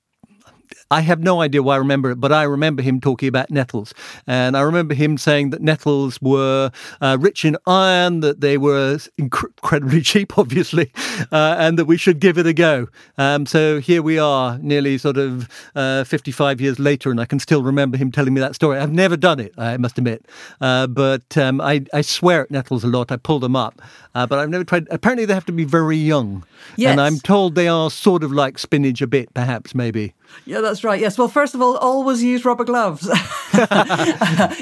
I 0.90 1.00
have 1.00 1.20
no 1.20 1.40
idea 1.40 1.62
why 1.62 1.74
I 1.74 1.78
remember 1.78 2.10
it, 2.10 2.20
but 2.20 2.32
I 2.32 2.42
remember 2.42 2.82
him 2.82 3.00
talking 3.00 3.28
about 3.28 3.50
nettles. 3.50 3.94
And 4.26 4.56
I 4.56 4.60
remember 4.60 4.94
him 4.94 5.18
saying 5.18 5.50
that 5.50 5.62
nettles 5.62 6.20
were 6.20 6.70
uh, 7.00 7.16
rich 7.20 7.44
in 7.44 7.56
iron, 7.66 8.20
that 8.20 8.40
they 8.40 8.58
were 8.58 8.98
incredibly 9.18 10.00
cheap, 10.02 10.38
obviously, 10.38 10.92
uh, 11.32 11.56
and 11.58 11.78
that 11.78 11.86
we 11.86 11.96
should 11.96 12.20
give 12.20 12.38
it 12.38 12.46
a 12.46 12.52
go. 12.52 12.88
Um, 13.18 13.46
so 13.46 13.80
here 13.80 14.02
we 14.02 14.18
are, 14.18 14.58
nearly 14.58 14.98
sort 14.98 15.16
of 15.16 15.48
uh, 15.74 16.04
55 16.04 16.60
years 16.60 16.78
later, 16.78 17.10
and 17.10 17.20
I 17.20 17.24
can 17.24 17.38
still 17.38 17.62
remember 17.62 17.96
him 17.96 18.12
telling 18.12 18.34
me 18.34 18.40
that 18.40 18.54
story. 18.54 18.78
I've 18.78 18.92
never 18.92 19.16
done 19.16 19.40
it, 19.40 19.54
I 19.58 19.76
must 19.76 19.98
admit. 19.98 20.26
Uh, 20.60 20.86
but 20.86 21.36
um, 21.36 21.60
I, 21.60 21.84
I, 21.92 22.02
swear 22.02 22.42
at 22.42 22.50
nettles 22.50 22.84
a 22.84 22.88
lot. 22.88 23.10
I 23.10 23.16
pull 23.16 23.40
them 23.40 23.56
up, 23.56 23.80
uh, 24.14 24.26
but 24.26 24.38
I've 24.38 24.50
never 24.50 24.64
tried. 24.64 24.86
Apparently, 24.90 25.24
they 25.24 25.34
have 25.34 25.46
to 25.46 25.52
be 25.52 25.64
very 25.64 25.96
young. 25.96 26.44
Yes. 26.76 26.92
And 26.92 27.00
I'm 27.00 27.18
told 27.18 27.54
they 27.54 27.68
are 27.68 27.90
sort 27.90 28.22
of 28.22 28.32
like 28.32 28.58
spinach 28.58 29.00
a 29.02 29.06
bit, 29.06 29.32
perhaps, 29.34 29.74
maybe. 29.74 30.14
Yeah, 30.46 30.60
that's 30.60 30.84
right. 30.84 31.00
Yes. 31.00 31.16
Well, 31.16 31.28
first 31.28 31.54
of 31.54 31.62
all, 31.62 31.76
always 31.76 32.22
use 32.22 32.44
rubber 32.44 32.64
gloves. 32.64 33.08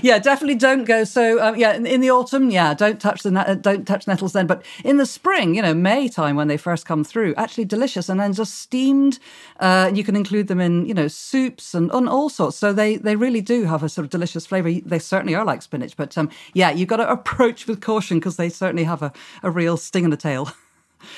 yeah, 0.02 0.18
definitely 0.18 0.54
don't 0.54 0.85
go. 0.85 1.04
So, 1.04 1.42
um, 1.42 1.56
yeah, 1.56 1.74
in, 1.74 1.87
in, 1.87 2.00
the 2.00 2.11
autumn, 2.11 2.50
yeah, 2.50 2.74
don't 2.74 3.00
touch 3.00 3.22
the 3.22 3.58
don't 3.61 3.87
touch 3.87 4.06
nettles 4.06 4.32
then. 4.32 4.46
But 4.46 4.64
in 4.85 4.96
the 4.96 5.06
spring, 5.06 5.54
you 5.54 5.62
know, 5.62 5.74
May 5.74 6.08
time 6.08 6.37
when 6.37 6.48
they 6.48 6.56
first 6.56 6.87
come 6.87 7.04
through, 7.04 7.35
actually 7.37 7.64
delicious, 7.64 8.08
and 8.08 8.20
then 8.20 8.32
just 8.32 8.54
steamed. 8.54 9.18
Uh, 9.61 9.90
you 9.92 10.04
can 10.04 10.14
include 10.14 10.48
them 10.48 10.61
in 10.61 10.87
you 10.87 10.94
know 10.94 11.08
soups 11.08 11.74
and 11.74 11.90
on 11.92 12.08
all 12.08 12.28
sorts. 12.28 12.56
So 12.56 12.72
they 12.72 12.96
they 12.96 13.16
really 13.16 13.40
do 13.40 13.64
have 13.64 13.82
a 13.82 13.88
sort 13.88 14.04
of 14.04 14.11
delicious 14.11 14.46
flavour. 14.46 14.72
They 14.72 14.98
certainly 14.98 15.35
are 15.35 15.44
like 15.44 15.62
spinach, 15.62 15.96
but 15.96 16.16
um, 16.16 16.30
yeah, 16.54 16.70
you've 16.70 16.88
got 16.88 16.98
to 16.98 17.11
approach 17.18 17.66
with 17.66 17.80
caution 17.80 18.18
because 18.18 18.37
they 18.37 18.48
certainly 18.48 18.85
have 18.85 19.02
a, 19.02 19.12
a 19.42 19.50
real 19.50 19.76
sting 19.76 20.04
in 20.04 20.11
the 20.11 20.16
tail. 20.16 20.52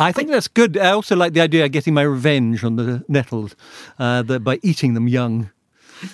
I 0.01 0.13
think 0.13 0.31
that's 0.31 0.49
good. 0.49 0.77
I 0.77 0.91
also 0.91 1.17
like 1.17 1.33
the 1.33 1.41
idea 1.41 1.65
of 1.65 1.73
getting 1.73 1.95
my 1.95 2.03
revenge 2.03 2.65
on 2.65 2.77
the 2.77 3.05
nettles 3.09 3.55
uh, 3.99 4.23
the, 4.23 4.41
by 4.41 4.61
eating 4.63 4.95
them 4.95 5.09
young. 5.09 5.51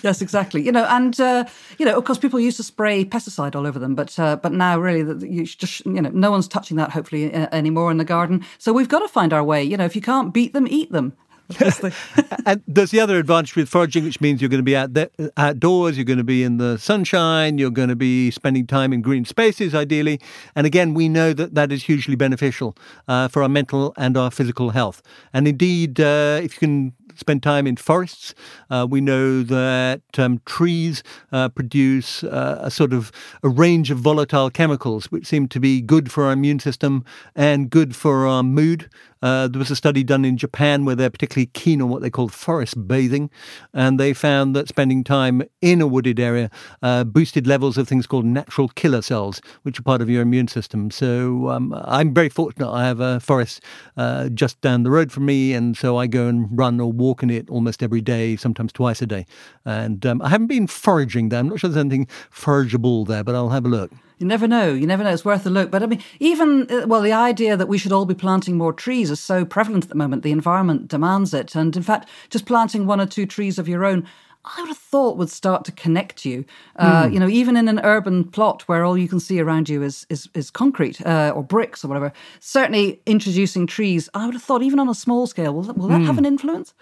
Yes, 0.03 0.21
exactly. 0.21 0.61
You 0.61 0.71
know, 0.71 0.85
and 0.85 1.19
uh, 1.19 1.45
you 1.77 1.85
know, 1.85 1.97
of 1.97 2.05
course, 2.05 2.19
people 2.19 2.39
used 2.39 2.57
to 2.57 2.63
spray 2.63 3.03
pesticide 3.03 3.55
all 3.55 3.67
over 3.67 3.79
them, 3.79 3.95
but 3.95 4.17
uh, 4.19 4.35
but 4.37 4.53
now 4.53 4.79
really, 4.79 5.27
you 5.27 5.45
just 5.45 5.85
you 5.85 6.01
know, 6.01 6.09
no 6.13 6.31
one's 6.31 6.47
touching 6.47 6.77
that 6.77 6.91
hopefully 6.91 7.33
anymore 7.33 7.91
in 7.91 7.97
the 7.97 8.05
garden. 8.05 8.45
So 8.57 8.71
we've 8.71 8.89
got 8.89 8.99
to 8.99 9.07
find 9.07 9.33
our 9.33 9.43
way. 9.43 9.63
You 9.63 9.77
know, 9.77 9.85
if 9.85 9.95
you 9.95 10.01
can't 10.01 10.33
beat 10.33 10.53
them, 10.53 10.67
eat 10.69 10.91
them. 10.91 11.13
and 12.45 12.61
there's 12.67 12.91
the 12.91 12.99
other 12.99 13.17
advantage 13.17 13.55
with 13.55 13.67
foraging, 13.67 14.03
which 14.03 14.21
means 14.21 14.41
you're 14.41 14.49
going 14.49 14.59
to 14.59 14.63
be 14.63 14.75
out 14.75 14.93
there, 14.93 15.09
outdoors, 15.37 15.97
you're 15.97 16.05
going 16.05 16.17
to 16.17 16.23
be 16.23 16.43
in 16.43 16.57
the 16.57 16.77
sunshine, 16.77 17.57
you're 17.57 17.71
going 17.71 17.89
to 17.89 17.95
be 17.95 18.31
spending 18.31 18.65
time 18.65 18.93
in 18.93 19.01
green 19.01 19.25
spaces, 19.25 19.75
ideally. 19.75 20.19
And 20.55 20.65
again, 20.65 20.93
we 20.93 21.09
know 21.09 21.33
that 21.33 21.55
that 21.55 21.71
is 21.71 21.83
hugely 21.83 22.15
beneficial 22.15 22.75
uh, 23.07 23.27
for 23.27 23.43
our 23.43 23.49
mental 23.49 23.93
and 23.97 24.15
our 24.15 24.31
physical 24.31 24.69
health. 24.69 25.01
And 25.33 25.47
indeed, 25.47 25.99
uh, 25.99 26.39
if 26.41 26.53
you 26.53 26.59
can 26.59 26.93
spend 27.15 27.43
time 27.43 27.67
in 27.67 27.75
forests. 27.75 28.33
Uh, 28.69 28.85
we 28.89 29.01
know 29.01 29.43
that 29.43 30.01
um, 30.17 30.41
trees 30.45 31.03
uh, 31.31 31.49
produce 31.49 32.23
uh, 32.23 32.59
a 32.61 32.71
sort 32.71 32.93
of 32.93 33.11
a 33.43 33.49
range 33.49 33.91
of 33.91 33.97
volatile 33.97 34.49
chemicals, 34.49 35.05
which 35.05 35.25
seem 35.27 35.47
to 35.47 35.59
be 35.59 35.81
good 35.81 36.11
for 36.11 36.25
our 36.25 36.31
immune 36.31 36.59
system 36.59 37.05
and 37.35 37.69
good 37.69 37.95
for 37.95 38.27
our 38.27 38.43
mood. 38.43 38.89
Uh, 39.21 39.47
there 39.47 39.59
was 39.59 39.71
a 39.71 39.75
study 39.75 40.03
done 40.03 40.25
in 40.25 40.37
Japan 40.37 40.85
where 40.85 40.95
they're 40.95 41.09
particularly 41.09 41.47
keen 41.53 41.81
on 41.81 41.89
what 41.89 42.01
they 42.01 42.09
call 42.09 42.27
forest 42.27 42.87
bathing, 42.87 43.29
and 43.73 43.99
they 43.99 44.13
found 44.13 44.55
that 44.55 44.67
spending 44.67 45.03
time 45.03 45.43
in 45.61 45.81
a 45.81 45.87
wooded 45.87 46.19
area 46.19 46.49
uh, 46.81 47.03
boosted 47.03 47.47
levels 47.47 47.77
of 47.77 47.87
things 47.87 48.07
called 48.07 48.25
natural 48.25 48.67
killer 48.69 49.01
cells, 49.01 49.41
which 49.63 49.79
are 49.79 49.83
part 49.83 50.01
of 50.01 50.09
your 50.09 50.21
immune 50.21 50.47
system. 50.47 50.91
So 50.91 51.49
um, 51.49 51.73
I'm 51.85 52.13
very 52.13 52.29
fortunate. 52.29 52.71
I 52.71 52.85
have 52.85 52.99
a 52.99 53.19
forest 53.19 53.63
uh, 53.97 54.29
just 54.29 54.59
down 54.61 54.83
the 54.83 54.91
road 54.91 55.11
from 55.11 55.25
me, 55.25 55.53
and 55.53 55.77
so 55.77 55.97
I 55.97 56.07
go 56.07 56.27
and 56.27 56.47
run 56.57 56.79
or 56.79 56.91
walk 56.91 57.23
in 57.23 57.29
it 57.29 57.49
almost 57.49 57.83
every 57.83 58.01
day, 58.01 58.35
sometimes 58.35 58.73
twice 58.73 59.01
a 59.01 59.07
day. 59.07 59.25
And 59.65 60.05
um, 60.05 60.21
I 60.21 60.29
haven't 60.29 60.47
been 60.47 60.67
foraging 60.67 61.29
there. 61.29 61.39
I'm 61.39 61.49
not 61.49 61.59
sure 61.59 61.69
there's 61.69 61.79
anything 61.79 62.07
forageable 62.33 63.05
there, 63.05 63.23
but 63.23 63.35
I'll 63.35 63.49
have 63.49 63.65
a 63.65 63.69
look. 63.69 63.91
You 64.21 64.27
never 64.27 64.47
know. 64.47 64.71
You 64.71 64.85
never 64.85 65.03
know. 65.03 65.09
It's 65.09 65.25
worth 65.25 65.47
a 65.47 65.49
look. 65.49 65.71
But 65.71 65.81
I 65.81 65.87
mean, 65.87 66.03
even, 66.19 66.67
uh, 66.71 66.85
well, 66.85 67.01
the 67.01 67.11
idea 67.11 67.57
that 67.57 67.67
we 67.67 67.79
should 67.79 67.91
all 67.91 68.05
be 68.05 68.13
planting 68.13 68.55
more 68.55 68.71
trees 68.71 69.09
is 69.09 69.19
so 69.19 69.43
prevalent 69.43 69.85
at 69.85 69.89
the 69.89 69.95
moment. 69.95 70.21
The 70.21 70.31
environment 70.31 70.87
demands 70.87 71.33
it. 71.33 71.55
And 71.55 71.75
in 71.75 71.81
fact, 71.81 72.07
just 72.29 72.45
planting 72.45 72.85
one 72.85 73.01
or 73.01 73.07
two 73.07 73.25
trees 73.25 73.57
of 73.57 73.67
your 73.67 73.83
own, 73.83 74.07
I 74.45 74.61
would 74.61 74.67
have 74.67 74.77
thought 74.77 75.17
would 75.17 75.31
start 75.31 75.65
to 75.65 75.71
connect 75.71 76.23
you. 76.23 76.45
Uh, 76.75 77.05
mm. 77.05 77.13
You 77.13 77.19
know, 77.19 77.27
even 77.29 77.57
in 77.57 77.67
an 77.67 77.79
urban 77.83 78.23
plot 78.23 78.61
where 78.67 78.83
all 78.83 78.95
you 78.95 79.07
can 79.07 79.19
see 79.19 79.39
around 79.39 79.69
you 79.69 79.81
is 79.81 80.05
is, 80.09 80.29
is 80.35 80.51
concrete 80.51 81.03
uh, 81.05 81.33
or 81.35 81.43
bricks 81.43 81.83
or 81.83 81.87
whatever. 81.87 82.13
Certainly, 82.39 83.01
introducing 83.07 83.65
trees, 83.65 84.07
I 84.13 84.25
would 84.25 84.35
have 84.35 84.43
thought, 84.43 84.61
even 84.61 84.79
on 84.79 84.89
a 84.89 84.95
small 84.95 85.25
scale, 85.25 85.53
will, 85.53 85.63
will 85.73 85.87
that 85.87 86.01
mm. 86.01 86.05
have 86.05 86.15
hmm. 86.15 86.19
an 86.19 86.25
influence? 86.25 86.73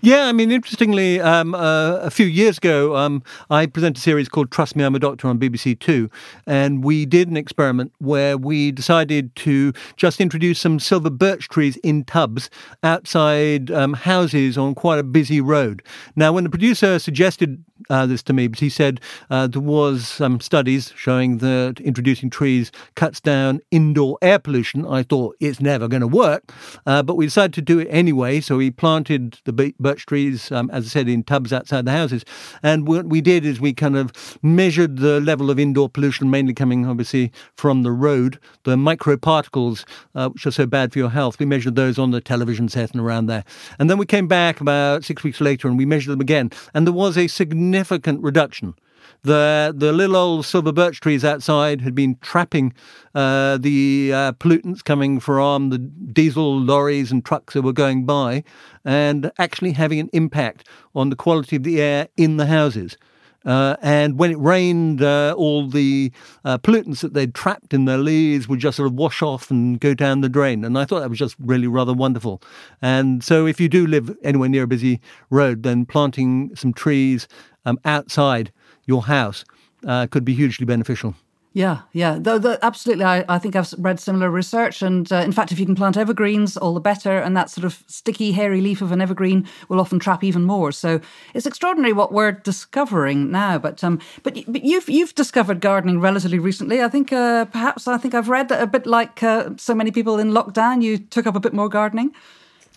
Yeah, 0.00 0.24
I 0.24 0.32
mean, 0.32 0.50
interestingly, 0.50 1.20
um, 1.20 1.54
uh, 1.54 1.96
a 1.96 2.10
few 2.10 2.26
years 2.26 2.58
ago, 2.58 2.96
um, 2.96 3.22
I 3.50 3.66
presented 3.66 3.98
a 3.98 4.00
series 4.00 4.28
called 4.28 4.50
Trust 4.50 4.76
Me, 4.76 4.84
I'm 4.84 4.94
a 4.94 4.98
Doctor 4.98 5.28
on 5.28 5.38
BBC 5.38 5.78
Two, 5.78 6.10
and 6.46 6.84
we 6.84 7.06
did 7.06 7.28
an 7.28 7.36
experiment 7.36 7.92
where 7.98 8.36
we 8.36 8.72
decided 8.72 9.34
to 9.36 9.72
just 9.96 10.20
introduce 10.20 10.58
some 10.58 10.78
silver 10.78 11.10
birch 11.10 11.48
trees 11.48 11.76
in 11.78 12.04
tubs 12.04 12.50
outside 12.82 13.70
um, 13.70 13.94
houses 13.94 14.58
on 14.58 14.74
quite 14.74 14.98
a 14.98 15.04
busy 15.04 15.40
road. 15.40 15.82
Now, 16.16 16.32
when 16.32 16.44
the 16.44 16.50
producer 16.50 16.98
suggested 16.98 17.62
uh, 17.90 18.06
this 18.06 18.22
to 18.24 18.32
me, 18.32 18.48
but 18.48 18.60
he 18.60 18.68
said 18.68 19.00
uh, 19.30 19.46
there 19.46 19.60
was 19.60 20.06
some 20.06 20.40
studies 20.40 20.92
showing 20.96 21.38
that 21.38 21.80
introducing 21.80 22.30
trees 22.30 22.72
cuts 22.94 23.20
down 23.20 23.60
indoor 23.70 24.18
air 24.22 24.38
pollution. 24.38 24.86
I 24.86 25.02
thought 25.02 25.36
it's 25.40 25.60
never 25.60 25.88
going 25.88 26.00
to 26.00 26.06
work, 26.06 26.52
uh, 26.86 27.02
but 27.02 27.16
we 27.16 27.26
decided 27.26 27.54
to 27.54 27.62
do 27.62 27.78
it 27.78 27.88
anyway. 27.90 28.40
So 28.40 28.56
we 28.56 28.70
planted 28.70 29.38
the 29.44 29.74
birch 29.78 30.06
trees, 30.06 30.50
um, 30.52 30.70
as 30.70 30.86
I 30.86 30.88
said, 30.88 31.08
in 31.08 31.24
tubs 31.24 31.52
outside 31.52 31.84
the 31.84 31.92
houses. 31.92 32.24
And 32.62 32.86
what 32.88 33.06
we 33.06 33.20
did 33.20 33.44
is 33.44 33.60
we 33.60 33.72
kind 33.72 33.96
of 33.96 34.12
measured 34.42 34.98
the 34.98 35.20
level 35.20 35.50
of 35.50 35.58
indoor 35.58 35.88
pollution, 35.88 36.30
mainly 36.30 36.54
coming 36.54 36.86
obviously 36.86 37.32
from 37.56 37.82
the 37.82 37.92
road, 37.92 38.38
the 38.64 38.76
microparticles, 38.76 39.84
uh, 40.14 40.28
which 40.30 40.46
are 40.46 40.50
so 40.50 40.66
bad 40.66 40.92
for 40.92 40.98
your 40.98 41.10
health. 41.10 41.38
We 41.38 41.46
measured 41.46 41.76
those 41.76 41.98
on 41.98 42.10
the 42.10 42.20
television 42.20 42.68
set 42.68 42.92
and 42.92 43.00
around 43.00 43.26
there. 43.26 43.44
And 43.78 43.90
then 43.90 43.98
we 43.98 44.06
came 44.06 44.28
back 44.28 44.60
about 44.60 45.04
six 45.04 45.22
weeks 45.22 45.40
later 45.40 45.68
and 45.68 45.76
we 45.76 45.86
measured 45.86 46.12
them 46.12 46.20
again. 46.20 46.50
And 46.72 46.86
there 46.86 46.94
was 46.94 47.18
a 47.18 47.28
significant 47.28 47.73
reduction. 47.74 48.74
The 49.22 49.72
the 49.74 49.92
little 49.92 50.16
old 50.16 50.44
silver 50.44 50.72
birch 50.72 51.00
trees 51.00 51.24
outside 51.24 51.80
had 51.80 51.94
been 51.94 52.16
trapping 52.20 52.72
uh, 53.14 53.58
the 53.58 54.12
uh, 54.12 54.32
pollutants 54.32 54.84
coming 54.84 55.20
from 55.20 55.70
the 55.70 55.78
diesel 55.78 56.60
lorries 56.60 57.10
and 57.10 57.24
trucks 57.24 57.54
that 57.54 57.62
were 57.62 57.72
going 57.72 58.04
by, 58.04 58.44
and 58.84 59.30
actually 59.38 59.72
having 59.72 60.00
an 60.00 60.10
impact 60.12 60.68
on 60.94 61.10
the 61.10 61.16
quality 61.16 61.56
of 61.56 61.62
the 61.62 61.80
air 61.80 62.08
in 62.16 62.36
the 62.36 62.46
houses. 62.46 62.96
Uh, 63.44 63.76
and 63.82 64.18
when 64.18 64.30
it 64.30 64.38
rained, 64.38 65.02
uh, 65.02 65.34
all 65.36 65.68
the 65.68 66.10
uh, 66.44 66.56
pollutants 66.58 67.00
that 67.00 67.12
they'd 67.12 67.34
trapped 67.34 67.74
in 67.74 67.84
their 67.84 67.98
leaves 67.98 68.48
would 68.48 68.58
just 68.58 68.76
sort 68.76 68.86
of 68.86 68.94
wash 68.94 69.20
off 69.22 69.50
and 69.50 69.80
go 69.80 69.92
down 69.92 70.22
the 70.22 70.28
drain. 70.28 70.64
And 70.64 70.78
I 70.78 70.84
thought 70.84 71.00
that 71.00 71.10
was 71.10 71.18
just 71.18 71.36
really 71.38 71.66
rather 71.66 71.92
wonderful. 71.92 72.40
And 72.80 73.22
so, 73.22 73.46
if 73.46 73.60
you 73.60 73.68
do 73.68 73.86
live 73.86 74.16
anywhere 74.22 74.48
near 74.48 74.62
a 74.62 74.66
busy 74.66 75.00
road, 75.28 75.62
then 75.62 75.84
planting 75.84 76.56
some 76.56 76.72
trees 76.72 77.28
um, 77.64 77.78
outside 77.84 78.52
your 78.86 79.04
house 79.04 79.44
uh, 79.86 80.06
could 80.06 80.24
be 80.24 80.34
hugely 80.34 80.66
beneficial. 80.66 81.14
Yeah, 81.56 81.82
yeah, 81.92 82.18
though, 82.20 82.40
though, 82.40 82.58
absolutely. 82.62 83.04
I, 83.04 83.24
I 83.28 83.38
think 83.38 83.54
I've 83.54 83.72
read 83.78 84.00
similar 84.00 84.28
research, 84.28 84.82
and 84.82 85.10
uh, 85.12 85.18
in 85.18 85.30
fact, 85.30 85.52
if 85.52 85.60
you 85.60 85.64
can 85.64 85.76
plant 85.76 85.96
evergreens, 85.96 86.56
all 86.56 86.74
the 86.74 86.80
better. 86.80 87.16
And 87.16 87.36
that 87.36 87.48
sort 87.48 87.64
of 87.64 87.84
sticky, 87.86 88.32
hairy 88.32 88.60
leaf 88.60 88.82
of 88.82 88.90
an 88.90 89.00
evergreen 89.00 89.46
will 89.68 89.78
often 89.78 90.00
trap 90.00 90.24
even 90.24 90.42
more. 90.42 90.72
So 90.72 91.00
it's 91.32 91.46
extraordinary 91.46 91.92
what 91.92 92.10
we're 92.10 92.32
discovering 92.32 93.30
now. 93.30 93.58
But 93.58 93.84
um, 93.84 94.00
but, 94.24 94.36
but 94.48 94.64
you've 94.64 94.88
you've 94.88 95.14
discovered 95.14 95.60
gardening 95.60 96.00
relatively 96.00 96.40
recently. 96.40 96.82
I 96.82 96.88
think 96.88 97.12
uh, 97.12 97.44
perhaps 97.44 97.86
I 97.86 97.98
think 97.98 98.14
I've 98.14 98.28
read 98.28 98.48
that 98.48 98.60
a 98.60 98.66
bit 98.66 98.84
like 98.84 99.22
uh, 99.22 99.50
so 99.56 99.76
many 99.76 99.92
people 99.92 100.18
in 100.18 100.32
lockdown, 100.32 100.82
you 100.82 100.98
took 100.98 101.28
up 101.28 101.36
a 101.36 101.40
bit 101.40 101.52
more 101.52 101.68
gardening. 101.68 102.12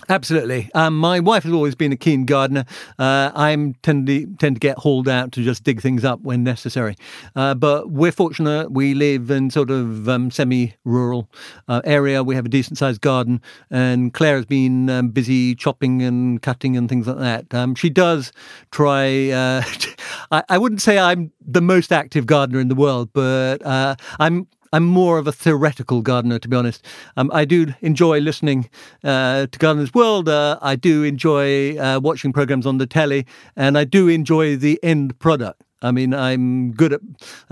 Absolutely. 0.09 0.69
Um, 0.73 0.97
my 0.97 1.19
wife 1.19 1.43
has 1.43 1.51
always 1.51 1.75
been 1.75 1.91
a 1.91 1.97
keen 1.97 2.25
gardener. 2.25 2.65
Uh, 2.97 3.31
I 3.35 3.73
tend 3.81 4.07
to, 4.07 4.25
tend 4.37 4.55
to 4.55 4.59
get 4.59 4.77
hauled 4.77 5.09
out 5.09 5.31
to 5.33 5.43
just 5.43 5.63
dig 5.63 5.81
things 5.81 6.05
up 6.05 6.21
when 6.21 6.43
necessary. 6.43 6.95
Uh, 7.35 7.55
but 7.55 7.89
we're 7.89 8.11
fortunate. 8.11 8.71
We 8.71 8.93
live 8.93 9.29
in 9.31 9.49
sort 9.49 9.69
of 9.69 10.07
um, 10.07 10.31
semi-rural 10.31 11.29
uh, 11.67 11.81
area. 11.83 12.23
We 12.23 12.35
have 12.35 12.45
a 12.45 12.49
decent-sized 12.49 13.01
garden, 13.01 13.41
and 13.69 14.13
Clare 14.13 14.37
has 14.37 14.45
been 14.45 14.89
um, 14.89 15.09
busy 15.09 15.55
chopping 15.55 16.01
and 16.03 16.41
cutting 16.41 16.77
and 16.77 16.87
things 16.87 17.07
like 17.07 17.17
that. 17.17 17.53
Um, 17.53 17.75
she 17.75 17.89
does 17.89 18.31
try. 18.71 19.31
Uh, 19.31 19.63
I, 20.31 20.43
I, 20.47 20.57
wouldn't 20.57 20.81
say 20.81 20.99
I'm 20.99 21.31
the 21.45 21.61
most 21.61 21.91
active 21.91 22.25
gardener 22.25 22.59
in 22.59 22.67
the 22.67 22.75
world, 22.75 23.09
but 23.13 23.65
uh, 23.65 23.95
I'm 24.19 24.47
I'm 24.73 24.85
more 24.85 25.17
of 25.17 25.27
a 25.27 25.31
theoretical 25.31 26.01
gardener, 26.01 26.39
to 26.39 26.47
be 26.47 26.55
honest. 26.55 26.85
Um, 27.15 27.29
I 27.33 27.45
do 27.45 27.73
enjoy 27.81 28.19
listening 28.19 28.69
uh, 29.03 29.47
to 29.47 29.59
Gardener's 29.59 29.93
World. 29.93 30.29
Uh, 30.29 30.59
I 30.61 30.75
do 30.75 31.03
enjoy 31.03 31.77
uh, 31.77 31.99
watching 32.01 32.33
programs 32.33 32.65
on 32.65 32.77
the 32.77 32.87
telly, 32.87 33.25
and 33.55 33.77
I 33.77 33.83
do 33.83 34.07
enjoy 34.07 34.55
the 34.57 34.79
end 34.83 35.17
product. 35.19 35.63
I 35.81 35.91
mean, 35.91 36.13
I'm 36.13 36.71
good 36.71 36.93
at 36.93 37.01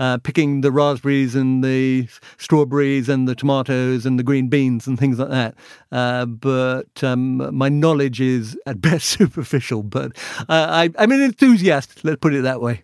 uh, 0.00 0.18
picking 0.18 0.60
the 0.60 0.72
raspberries 0.72 1.36
and 1.36 1.62
the 1.62 2.08
strawberries 2.38 3.08
and 3.08 3.28
the 3.28 3.36
tomatoes 3.36 4.04
and 4.04 4.18
the 4.18 4.24
green 4.24 4.48
beans 4.48 4.86
and 4.88 4.98
things 4.98 5.18
like 5.20 5.28
that. 5.28 5.54
Uh, 5.92 6.26
but 6.26 7.04
um, 7.04 7.54
my 7.56 7.68
knowledge 7.68 8.20
is 8.20 8.58
at 8.66 8.80
best 8.80 9.06
superficial. 9.06 9.84
But 9.84 10.16
uh, 10.40 10.66
I, 10.68 10.90
I'm 10.98 11.12
an 11.12 11.22
enthusiast, 11.22 12.04
let's 12.04 12.18
put 12.18 12.34
it 12.34 12.42
that 12.42 12.60
way. 12.60 12.82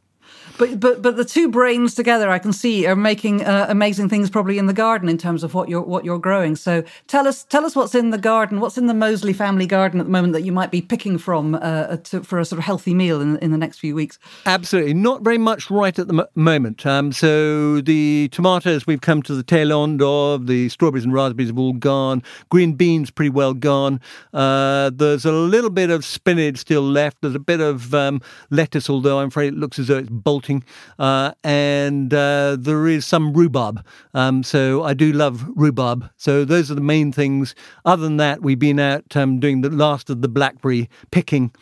But 0.63 0.79
but 0.79 1.03
but 1.03 1.17
the 1.17 1.25
two 1.25 1.49
brains 1.49 1.93
together, 1.93 2.31
I 2.31 2.39
can 2.39 2.53
see, 2.53 2.87
are 2.87 2.95
making 2.95 3.45
uh, 3.45 3.67
amazing 3.69 4.09
things 4.09 4.31
probably 4.31 4.59
in 4.59 4.67
the 4.67 4.73
garden 4.73 5.09
in 5.09 5.19
terms 5.19 5.43
of 5.43 5.55
what 5.55 5.69
you're 5.69 5.83
what 5.83 6.05
you're 6.05 6.21
growing. 6.21 6.55
So 6.55 6.85
tell 7.09 7.27
us 7.27 7.43
tell 7.43 7.65
us 7.65 7.75
what's 7.75 7.97
in 7.97 8.11
the 8.11 8.19
garden, 8.19 8.61
what's 8.61 8.79
in 8.79 8.87
the 8.87 8.95
Mosley 8.95 9.33
family 9.33 9.67
garden 9.67 9.99
at 9.99 10.07
the 10.07 10.13
moment 10.13 10.35
that 10.35 10.43
you 10.43 10.53
might 10.53 10.71
be 10.71 10.81
picking 10.81 11.19
from 11.19 11.57
uh, 11.57 11.97
to, 11.97 12.23
for 12.23 12.39
a 12.39 12.45
sort 12.45 12.61
of 12.61 12.65
healthy 12.65 12.95
meal 12.95 13.21
in 13.21 13.39
in 13.39 13.51
the 13.51 13.59
next 13.59 13.81
few 13.81 13.97
weeks. 13.97 14.21
Absolutely, 14.47 14.95
not 14.95 15.23
very 15.23 15.37
much 15.37 15.69
right 15.69 15.99
at 15.99 16.07
the 16.07 16.29
moment. 16.37 16.87
Um, 16.87 17.11
so 17.11 17.81
the 17.81 18.29
tomatoes 18.31 18.87
we've 18.87 19.01
come 19.01 19.21
to 19.25 19.35
the 19.35 19.43
tail 19.43 19.83
end 19.83 20.01
of. 20.01 20.47
The 20.47 20.69
strawberries 20.69 21.05
and 21.05 21.13
raspberries 21.13 21.49
have 21.49 21.59
all 21.59 21.73
gone. 21.73 22.23
Green 22.51 22.75
beans 22.75 23.11
pretty 23.11 23.31
well 23.31 23.53
gone. 23.53 24.01
Uh, 24.33 24.93
there's 24.95 25.25
a 25.25 25.33
little 25.33 25.71
bit 25.71 25.91
of 25.91 26.05
spinach 26.05 26.59
still 26.59 26.83
left. 26.83 27.17
There's 27.21 27.35
a 27.35 27.41
bit 27.41 27.61
of 27.61 27.93
um, 27.95 28.21
lettuce, 28.51 28.89
although 28.89 29.19
I'm 29.19 29.27
afraid 29.27 29.55
it 29.55 29.57
looks 29.57 29.81
as 29.81 29.89
though 29.89 29.99
it's 29.99 30.09
bolting 30.09 30.52
uh, 30.99 31.33
and 31.45 32.13
uh, 32.13 32.57
there 32.59 32.87
is 32.87 33.07
some 33.07 33.33
rhubarb. 33.33 33.85
Um, 34.15 34.43
so 34.43 34.83
I 34.83 34.95
do 34.95 35.13
love 35.13 35.45
rhubarb. 35.55 36.11
So 36.17 36.45
those 36.45 36.71
are 36.71 36.75
the 36.75 36.81
main 36.95 37.13
things. 37.13 37.55
Other 37.85 38.03
than 38.03 38.19
that, 38.19 38.43
we've 38.43 38.59
been 38.59 38.81
out 38.81 39.17
um, 39.17 39.41
doing 39.41 39.63
the 39.63 39.71
last 39.71 40.11
of 40.11 40.23
the 40.23 40.29
blackberry 40.29 40.89
picking. 41.11 41.53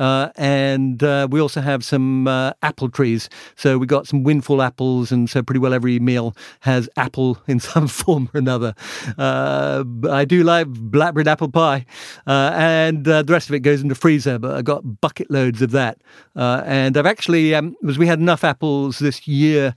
Uh, 0.00 0.30
and 0.36 1.02
uh, 1.02 1.28
we 1.30 1.40
also 1.40 1.60
have 1.60 1.84
some 1.84 2.26
uh, 2.26 2.52
apple 2.62 2.88
trees. 2.88 3.28
So 3.54 3.76
we 3.76 3.86
got 3.86 4.08
some 4.08 4.22
windfall 4.22 4.62
apples, 4.62 5.12
and 5.12 5.28
so 5.28 5.42
pretty 5.42 5.58
well 5.58 5.74
every 5.74 6.00
meal 6.00 6.34
has 6.60 6.88
apple 6.96 7.38
in 7.46 7.60
some 7.60 7.86
form 7.86 8.30
or 8.32 8.38
another. 8.38 8.74
Uh, 9.18 9.84
I 10.10 10.24
do 10.24 10.42
like 10.42 10.68
blackberry 10.68 11.26
apple 11.26 11.50
pie, 11.50 11.84
uh, 12.26 12.52
and 12.54 13.06
uh, 13.06 13.22
the 13.22 13.32
rest 13.32 13.50
of 13.50 13.54
it 13.54 13.60
goes 13.60 13.82
into 13.82 13.94
freezer. 13.94 14.38
But 14.38 14.56
I 14.56 14.62
got 14.62 15.00
bucket 15.02 15.30
loads 15.30 15.60
of 15.60 15.70
that, 15.72 15.98
and 16.34 16.96
I've 16.96 17.06
actually, 17.06 17.54
um, 17.54 17.76
because 17.82 17.98
we 17.98 18.06
had 18.06 18.18
enough 18.18 18.42
apples 18.42 19.00
this 19.00 19.28
year, 19.28 19.74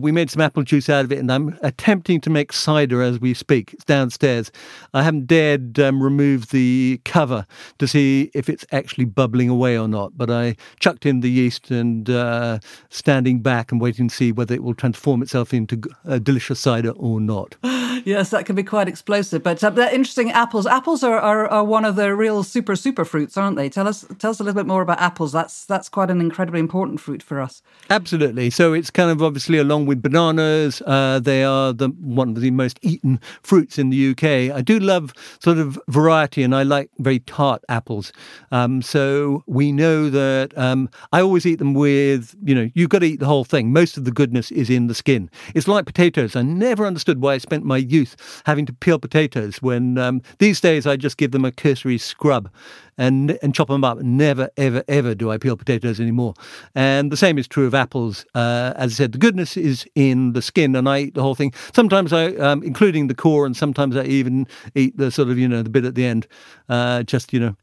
we 0.00 0.12
made 0.12 0.30
some 0.30 0.40
apple 0.40 0.62
juice 0.62 0.88
out 0.88 1.04
of 1.04 1.12
it, 1.12 1.18
and 1.18 1.30
I'm 1.30 1.58
attempting 1.62 2.22
to 2.22 2.30
make 2.30 2.54
cider 2.54 3.02
as 3.02 3.20
we 3.20 3.34
speak. 3.34 3.74
It's 3.74 3.84
downstairs. 3.84 4.50
I 4.94 5.02
haven't 5.02 5.26
dared 5.26 5.78
um, 5.78 6.02
remove 6.02 6.48
the 6.48 7.02
cover 7.04 7.46
to 7.78 7.86
see 7.86 8.30
if 8.32 8.48
it's 8.48 8.64
actually 8.72 9.04
bubbling 9.04 9.50
away 9.50 9.57
away 9.58 9.78
or 9.78 9.88
not. 9.88 10.16
But 10.16 10.30
I 10.30 10.56
chucked 10.78 11.04
in 11.04 11.20
the 11.20 11.30
yeast 11.30 11.70
and 11.70 12.08
uh, 12.08 12.58
standing 12.90 13.40
back 13.40 13.72
and 13.72 13.80
waiting 13.80 14.08
to 14.08 14.14
see 14.14 14.32
whether 14.32 14.54
it 14.54 14.62
will 14.62 14.74
transform 14.74 15.22
itself 15.22 15.52
into 15.52 15.80
a 16.04 16.20
delicious 16.20 16.60
cider 16.60 16.90
or 16.90 17.20
not. 17.20 17.56
yes, 18.04 18.30
that 18.30 18.46
can 18.46 18.54
be 18.54 18.62
quite 18.62 18.88
explosive. 18.88 19.42
But 19.42 19.62
uh, 19.62 19.70
they're 19.70 19.92
interesting 19.92 20.30
apples. 20.30 20.66
Apples 20.66 21.02
are, 21.02 21.18
are, 21.18 21.48
are, 21.48 21.64
one 21.64 21.84
of 21.84 21.96
the 21.96 22.14
real 22.14 22.42
super 22.42 22.76
super 22.76 23.04
fruits, 23.04 23.36
aren't 23.36 23.56
they? 23.56 23.68
Tell 23.68 23.88
us 23.88 24.06
tell 24.18 24.30
us 24.30 24.40
a 24.40 24.44
little 24.44 24.58
bit 24.58 24.66
more 24.66 24.82
about 24.82 25.00
apples. 25.00 25.32
That's 25.32 25.64
that's 25.66 25.88
quite 25.88 26.10
an 26.10 26.20
incredibly 26.20 26.60
important 26.60 27.00
fruit 27.00 27.22
for 27.22 27.40
us. 27.40 27.62
Absolutely. 27.90 28.50
So 28.50 28.72
it's 28.72 28.90
kind 28.90 29.10
of 29.10 29.22
obviously 29.22 29.58
along 29.58 29.86
with 29.86 30.02
bananas, 30.02 30.82
uh, 30.86 31.20
they 31.20 31.44
are 31.44 31.72
the 31.72 31.88
one 31.88 32.30
of 32.30 32.40
the 32.40 32.50
most 32.50 32.78
eaten 32.82 33.20
fruits 33.42 33.78
in 33.78 33.90
the 33.90 34.10
UK. 34.10 34.54
I 34.56 34.62
do 34.62 34.78
love 34.78 35.12
sort 35.40 35.58
of 35.58 35.78
variety, 35.88 36.42
and 36.42 36.54
I 36.54 36.62
like 36.62 36.90
very 36.98 37.20
tart 37.20 37.62
apples. 37.68 38.12
Um, 38.50 38.82
so 38.82 39.42
we 39.48 39.72
know 39.72 40.10
that 40.10 40.56
um, 40.58 40.90
I 41.12 41.20
always 41.22 41.46
eat 41.46 41.58
them 41.58 41.74
with, 41.74 42.36
you 42.44 42.54
know, 42.54 42.68
you've 42.74 42.90
got 42.90 43.00
to 43.00 43.06
eat 43.06 43.20
the 43.20 43.26
whole 43.26 43.44
thing. 43.44 43.72
Most 43.72 43.96
of 43.96 44.04
the 44.04 44.10
goodness 44.10 44.50
is 44.50 44.68
in 44.68 44.86
the 44.86 44.94
skin. 44.94 45.30
It's 45.54 45.66
like 45.66 45.86
potatoes. 45.86 46.36
I 46.36 46.42
never 46.42 46.86
understood 46.86 47.20
why 47.20 47.34
I 47.34 47.38
spent 47.38 47.64
my 47.64 47.78
youth 47.78 48.42
having 48.44 48.66
to 48.66 48.72
peel 48.72 48.98
potatoes 48.98 49.62
when 49.62 49.96
um, 49.96 50.20
these 50.38 50.60
days 50.60 50.86
I 50.86 50.96
just 50.96 51.16
give 51.16 51.32
them 51.32 51.44
a 51.44 51.50
cursory 51.50 51.98
scrub 51.98 52.50
and 52.98 53.38
and 53.42 53.54
chop 53.54 53.68
them 53.68 53.84
up. 53.84 53.98
Never, 53.98 54.50
ever, 54.56 54.82
ever 54.88 55.14
do 55.14 55.30
I 55.30 55.38
peel 55.38 55.56
potatoes 55.56 56.00
anymore. 56.00 56.34
And 56.74 57.10
the 57.10 57.16
same 57.16 57.38
is 57.38 57.48
true 57.48 57.66
of 57.66 57.74
apples. 57.74 58.26
Uh, 58.34 58.74
as 58.76 58.92
I 58.92 58.94
said, 58.94 59.12
the 59.12 59.18
goodness 59.18 59.56
is 59.56 59.86
in 59.94 60.32
the 60.32 60.42
skin, 60.42 60.76
and 60.76 60.88
I 60.88 61.00
eat 61.00 61.14
the 61.14 61.22
whole 61.22 61.36
thing. 61.36 61.54
Sometimes 61.72 62.12
I, 62.12 62.34
um, 62.34 62.62
including 62.62 63.06
the 63.06 63.14
core, 63.14 63.46
and 63.46 63.56
sometimes 63.56 63.96
I 63.96 64.04
even 64.04 64.46
eat 64.74 64.96
the 64.98 65.10
sort 65.10 65.28
of 65.28 65.38
you 65.38 65.48
know 65.48 65.62
the 65.62 65.70
bit 65.70 65.84
at 65.84 65.94
the 65.94 66.04
end, 66.04 66.26
uh, 66.68 67.04
just 67.04 67.32
you 67.32 67.40
know 67.40 67.56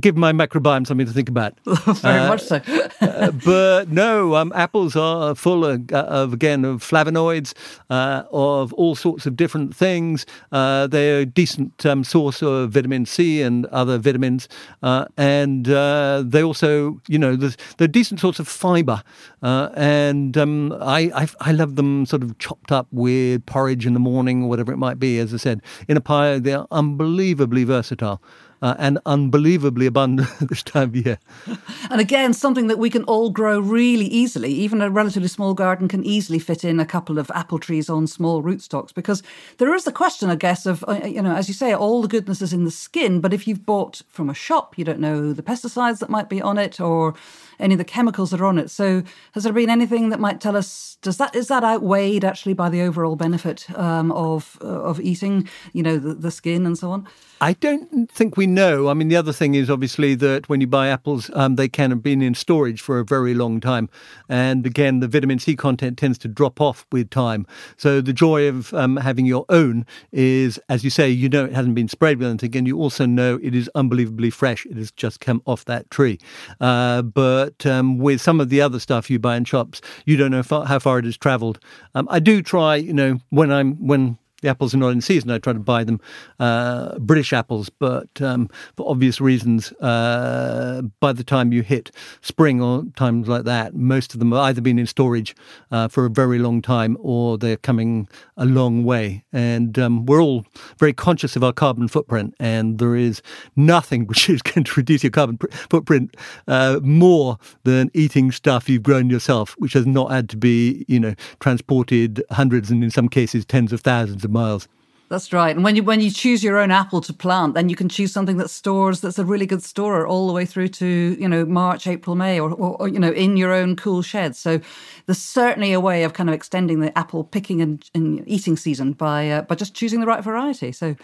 give 0.00 0.16
my 0.16 0.32
microbiome 0.32 0.86
something 0.86 1.06
to 1.06 1.12
think 1.12 1.28
about. 1.28 1.58
Very 1.64 2.18
uh, 2.18 2.28
much 2.28 2.42
so. 2.42 2.60
uh, 3.00 3.30
but 3.44 3.90
no, 3.90 4.36
um, 4.36 4.52
apples 4.54 4.96
are 4.96 5.34
full 5.34 5.64
of, 5.64 5.92
uh, 5.92 5.98
of 6.08 6.32
again 6.32 6.64
of 6.64 6.82
flavonoids, 6.82 7.54
uh, 7.90 8.24
of 8.32 8.72
all 8.74 8.94
sorts 8.94 9.26
of 9.26 9.36
different 9.36 9.74
things. 9.74 10.26
Uh, 10.50 10.86
they're 10.86 11.20
a 11.20 11.26
decent 11.26 11.84
um, 11.86 12.04
source 12.04 12.42
of 12.42 12.70
vitamin 12.70 13.06
C 13.06 13.42
and 13.42 13.66
other 13.66 13.98
vitamins, 13.98 14.48
uh, 14.82 15.06
and 15.16 15.66
they 15.66 16.42
also, 16.42 17.00
you 17.08 17.18
know, 17.18 17.36
they're 17.36 17.88
decent 17.88 18.20
source 18.20 18.38
of 18.38 18.48
fibre. 18.48 19.02
and 19.42 20.36
um, 20.36 20.72
I, 20.80 21.10
I, 21.14 21.28
I 21.40 21.52
love 21.52 21.76
them 21.76 22.06
sort 22.06 22.22
of 22.22 22.38
chopped 22.38 22.72
up 22.72 22.86
with 22.90 23.44
porridge 23.46 23.86
in 23.86 23.94
the 23.94 24.00
morning 24.00 24.44
or 24.44 24.48
whatever 24.48 24.72
it 24.72 24.78
might 24.78 24.98
be. 24.98 25.18
As 25.18 25.34
I 25.34 25.36
said, 25.36 25.60
in 25.88 25.96
a 25.96 26.00
pie, 26.00 26.38
they're 26.38 26.66
unbelievably 26.70 27.64
versatile 27.64 28.22
uh, 28.62 28.74
and 28.78 28.98
unbelievably 29.04 29.86
abundant 29.86 30.28
this 30.48 30.62
time 30.62 30.88
of 30.88 30.96
year. 30.96 31.18
And 31.90 32.00
again, 32.00 32.32
something 32.32 32.68
that 32.68 32.78
we 32.78 32.88
can 32.88 33.04
all 33.04 33.28
grow 33.28 33.60
really 33.60 34.06
easily. 34.06 34.50
Even 34.50 34.80
a 34.80 34.88
relatively 34.88 35.28
small 35.28 35.52
garden 35.52 35.88
can 35.88 36.02
easily 36.04 36.38
fit 36.38 36.64
in 36.64 36.80
a 36.80 36.86
couple 36.86 37.18
of 37.18 37.30
apple 37.34 37.58
trees 37.58 37.90
on 37.90 38.06
small 38.06 38.42
rootstocks 38.42 38.94
because 38.94 39.22
there 39.58 39.74
is 39.74 39.84
the 39.84 39.92
question, 39.92 40.30
I 40.30 40.36
guess, 40.36 40.64
of, 40.64 40.82
uh, 40.88 41.00
you 41.04 41.20
know, 41.20 41.34
as 41.34 41.48
you 41.48 41.54
say, 41.54 41.74
all 41.74 42.00
the 42.00 42.08
goodness 42.08 42.40
is 42.40 42.54
in 42.54 42.64
the 42.64 42.70
skin, 42.70 43.20
but 43.20 43.34
if 43.34 43.46
you've 43.46 43.66
bought 43.66 44.00
from 44.08 44.30
a 44.30 44.34
shop, 44.34 44.78
you 44.78 44.84
don't 44.84 45.00
know 45.00 45.34
the 45.34 45.42
pesticides 45.42 45.98
that 45.98 46.08
might 46.08 46.30
be 46.30 46.40
on 46.40 46.56
it 46.56 46.80
or 46.80 47.14
any 47.62 47.74
of 47.74 47.78
the 47.78 47.84
chemicals 47.84 48.30
that 48.30 48.40
are 48.40 48.46
on 48.46 48.58
it. 48.58 48.70
So, 48.70 49.02
has 49.32 49.44
there 49.44 49.52
been 49.52 49.70
anything 49.70 50.10
that 50.10 50.20
might 50.20 50.40
tell 50.40 50.56
us 50.56 50.92
does 51.02 51.16
that 51.16 51.34
is 51.34 51.48
that 51.48 51.64
outweighed 51.64 52.24
actually 52.24 52.54
by 52.54 52.68
the 52.68 52.80
overall 52.80 53.16
benefit 53.16 53.66
um, 53.76 54.12
of 54.12 54.56
uh, 54.62 54.66
of 54.66 55.00
eating, 55.00 55.48
you 55.72 55.82
know, 55.82 55.98
the, 55.98 56.14
the 56.14 56.30
skin 56.30 56.64
and 56.64 56.78
so 56.78 56.92
on? 56.92 57.08
I 57.40 57.54
don't 57.54 58.08
think 58.08 58.36
we 58.36 58.46
know. 58.46 58.88
I 58.88 58.94
mean, 58.94 59.08
the 59.08 59.16
other 59.16 59.32
thing 59.32 59.56
is 59.56 59.68
obviously 59.68 60.14
that 60.14 60.48
when 60.48 60.60
you 60.60 60.68
buy 60.68 60.86
apples, 60.86 61.28
um, 61.34 61.56
they 61.56 61.68
can 61.68 61.90
have 61.90 62.00
been 62.00 62.22
in 62.22 62.34
storage 62.34 62.80
for 62.80 63.00
a 63.00 63.04
very 63.04 63.34
long 63.34 63.60
time, 63.60 63.90
and 64.28 64.64
again, 64.64 65.00
the 65.00 65.08
vitamin 65.08 65.40
C 65.40 65.56
content 65.56 65.98
tends 65.98 66.18
to 66.18 66.28
drop 66.28 66.60
off 66.60 66.86
with 66.92 67.10
time. 67.10 67.44
So 67.76 68.00
the 68.00 68.12
joy 68.12 68.46
of 68.46 68.72
um, 68.74 68.96
having 68.96 69.26
your 69.26 69.44
own 69.48 69.84
is, 70.12 70.60
as 70.68 70.84
you 70.84 70.90
say, 70.90 71.10
you 71.10 71.28
know 71.28 71.46
it 71.46 71.52
hasn't 71.52 71.74
been 71.74 71.88
sprayed 71.88 72.18
with 72.18 72.28
anything, 72.28 72.56
and 72.56 72.66
you 72.68 72.78
also 72.78 73.06
know 73.06 73.40
it 73.42 73.56
is 73.56 73.68
unbelievably 73.74 74.30
fresh. 74.30 74.64
It 74.66 74.76
has 74.76 74.92
just 74.92 75.18
come 75.18 75.42
off 75.44 75.64
that 75.64 75.90
tree. 75.90 76.20
Uh, 76.60 77.02
but 77.02 77.51
um, 77.66 77.98
with 77.98 78.20
some 78.20 78.40
of 78.40 78.48
the 78.48 78.60
other 78.60 78.78
stuff 78.80 79.10
you 79.10 79.18
buy 79.18 79.36
in 79.36 79.44
shops, 79.44 79.80
you 80.04 80.16
don't 80.16 80.30
know 80.30 80.42
far, 80.42 80.66
how 80.66 80.78
far 80.78 80.98
it 80.98 81.04
has 81.04 81.16
travelled. 81.16 81.58
Um, 81.94 82.08
I 82.10 82.20
do 82.20 82.42
try, 82.42 82.76
you 82.76 82.92
know, 82.92 83.20
when 83.30 83.52
I'm 83.52 83.74
when 83.86 84.18
the 84.42 84.48
apples 84.48 84.74
are 84.74 84.78
not 84.78 84.88
in 84.88 85.00
season. 85.00 85.30
I 85.30 85.38
try 85.38 85.52
to 85.52 85.58
buy 85.58 85.84
them 85.84 86.00
uh, 86.38 86.98
British 86.98 87.32
apples, 87.32 87.70
but 87.70 88.20
um, 88.20 88.50
for 88.76 88.88
obvious 88.90 89.20
reasons, 89.20 89.72
uh, 89.80 90.82
by 91.00 91.12
the 91.12 91.24
time 91.24 91.52
you 91.52 91.62
hit 91.62 91.90
spring 92.20 92.60
or 92.60 92.84
times 92.96 93.28
like 93.28 93.44
that, 93.44 93.74
most 93.74 94.12
of 94.12 94.18
them 94.18 94.32
have 94.32 94.40
either 94.40 94.60
been 94.60 94.78
in 94.78 94.86
storage 94.86 95.34
uh, 95.70 95.88
for 95.88 96.04
a 96.04 96.10
very 96.10 96.38
long 96.38 96.60
time 96.60 96.96
or 97.00 97.38
they're 97.38 97.56
coming 97.56 98.08
a 98.36 98.44
long 98.44 98.84
way. 98.84 99.24
And 99.32 99.78
um, 99.78 100.06
we're 100.06 100.20
all 100.20 100.44
very 100.78 100.92
conscious 100.92 101.36
of 101.36 101.44
our 101.44 101.52
carbon 101.52 101.88
footprint, 101.88 102.34
and 102.40 102.78
there 102.78 102.96
is 102.96 103.22
nothing 103.56 104.06
which 104.12 104.28
is 104.28 104.42
going 104.42 104.64
to 104.64 104.72
reduce 104.76 105.04
your 105.04 105.12
carbon 105.12 105.38
pr- 105.38 105.50
footprint 105.70 106.16
uh, 106.48 106.80
more 106.82 107.38
than 107.62 107.90
eating 107.94 108.32
stuff 108.32 108.68
you've 108.68 108.82
grown 108.82 109.08
yourself, 109.08 109.54
which 109.58 109.72
has 109.74 109.86
not 109.86 110.10
had 110.10 110.28
to 110.30 110.36
be, 110.36 110.84
you 110.88 110.98
know, 110.98 111.14
transported 111.38 112.22
hundreds 112.30 112.70
and 112.70 112.82
in 112.82 112.90
some 112.90 113.08
cases 113.08 113.44
tens 113.44 113.72
of 113.72 113.80
thousands 113.80 114.24
of 114.24 114.31
miles. 114.32 114.68
That's 115.12 115.30
right. 115.30 115.54
And 115.54 115.62
when 115.62 115.76
you 115.76 115.82
when 115.82 116.00
you 116.00 116.10
choose 116.10 116.42
your 116.42 116.56
own 116.56 116.70
apple 116.70 117.02
to 117.02 117.12
plant, 117.12 117.52
then 117.52 117.68
you 117.68 117.76
can 117.76 117.90
choose 117.90 118.10
something 118.10 118.38
that 118.38 118.48
stores 118.48 119.02
that's 119.02 119.18
a 119.18 119.26
really 119.26 119.44
good 119.44 119.62
storer 119.62 120.06
all 120.06 120.26
the 120.26 120.32
way 120.32 120.46
through 120.46 120.68
to 120.68 120.86
you 121.20 121.28
know 121.28 121.44
March, 121.44 121.86
April, 121.86 122.16
May, 122.16 122.40
or, 122.40 122.50
or, 122.50 122.80
or 122.80 122.88
you 122.88 122.98
know 122.98 123.12
in 123.12 123.36
your 123.36 123.52
own 123.52 123.76
cool 123.76 124.00
shed. 124.00 124.34
So 124.34 124.58
there's 125.04 125.18
certainly 125.18 125.74
a 125.74 125.80
way 125.80 126.04
of 126.04 126.14
kind 126.14 126.30
of 126.30 126.34
extending 126.34 126.80
the 126.80 126.96
apple 126.98 127.24
picking 127.24 127.60
and, 127.60 127.84
and 127.94 128.26
eating 128.26 128.56
season 128.56 128.94
by 128.94 129.28
uh, 129.28 129.42
by 129.42 129.54
just 129.54 129.74
choosing 129.74 130.00
the 130.00 130.06
right 130.06 130.24
variety. 130.24 130.72
So 130.72 130.96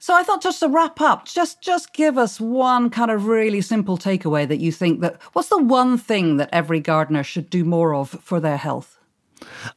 so 0.00 0.14
I 0.14 0.24
thought 0.24 0.42
just 0.42 0.58
to 0.58 0.68
wrap 0.68 1.00
up, 1.00 1.26
just 1.26 1.62
just 1.62 1.92
give 1.92 2.18
us 2.18 2.40
one 2.40 2.90
kind 2.90 3.12
of 3.12 3.26
really 3.26 3.60
simple 3.60 3.96
takeaway 3.96 4.48
that 4.48 4.58
you 4.58 4.72
think 4.72 5.00
that 5.02 5.22
what's 5.32 5.50
the 5.50 5.62
one 5.62 5.96
thing 5.96 6.38
that 6.38 6.48
every 6.52 6.80
gardener 6.80 7.22
should 7.22 7.50
do 7.50 7.62
more 7.62 7.94
of 7.94 8.10
for 8.20 8.40
their 8.40 8.56
health. 8.56 8.98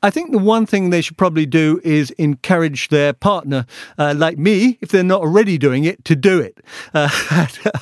I 0.04 0.10
think 0.10 0.32
the 0.32 0.38
one 0.38 0.66
thing 0.66 0.90
they 0.90 1.02
should 1.02 1.18
probably 1.18 1.46
do 1.46 1.80
is 1.84 2.12
encourage 2.12 2.90
their 2.90 3.14
partner, 3.14 3.66
uh, 3.98 4.14
like 4.18 4.38
me, 4.38 4.78
if 4.82 4.90
they're 4.90 5.04
not 5.04 5.22
already 5.22 5.58
doing 5.58 5.84
it, 5.84 6.04
to 6.06 6.16
do 6.16 6.40
it. 6.40 6.60
Uh, 6.94 7.10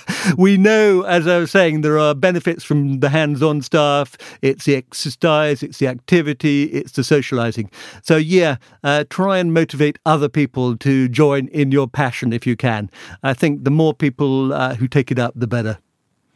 we 0.38 0.58
know, 0.58 1.02
as 1.04 1.28
I 1.28 1.38
was 1.38 1.52
saying, 1.52 1.82
there 1.82 2.00
are 2.00 2.14
benefits 2.14 2.64
from 2.64 3.00
the 3.00 3.10
hands 3.10 3.42
on 3.42 3.62
stuff. 3.62 4.18
It's 4.42 4.66
the 4.66 4.76
exercise, 4.76 5.64
it's 5.64 5.80
the 5.80 5.88
activity, 5.88 6.64
it's 6.66 6.94
the 6.94 7.04
socializing. 7.04 7.72
So, 8.04 8.18
yeah, 8.18 8.58
uh, 8.84 9.06
try 9.10 9.38
and 9.38 9.54
motivate 9.54 10.00
other 10.06 10.30
people 10.30 10.78
to 10.78 11.08
join 11.10 11.48
in 11.50 11.72
your 11.72 11.88
passion 11.88 12.34
if 12.34 12.46
you 12.48 12.56
can. 12.56 12.90
I 13.24 13.34
think 13.34 13.64
the 13.64 13.72
more 13.72 13.94
people 13.94 14.54
uh, 14.54 14.76
who 14.76 14.88
take 14.88 15.12
it 15.12 15.20
up, 15.20 15.34
the 15.36 15.48
better. 15.48 15.80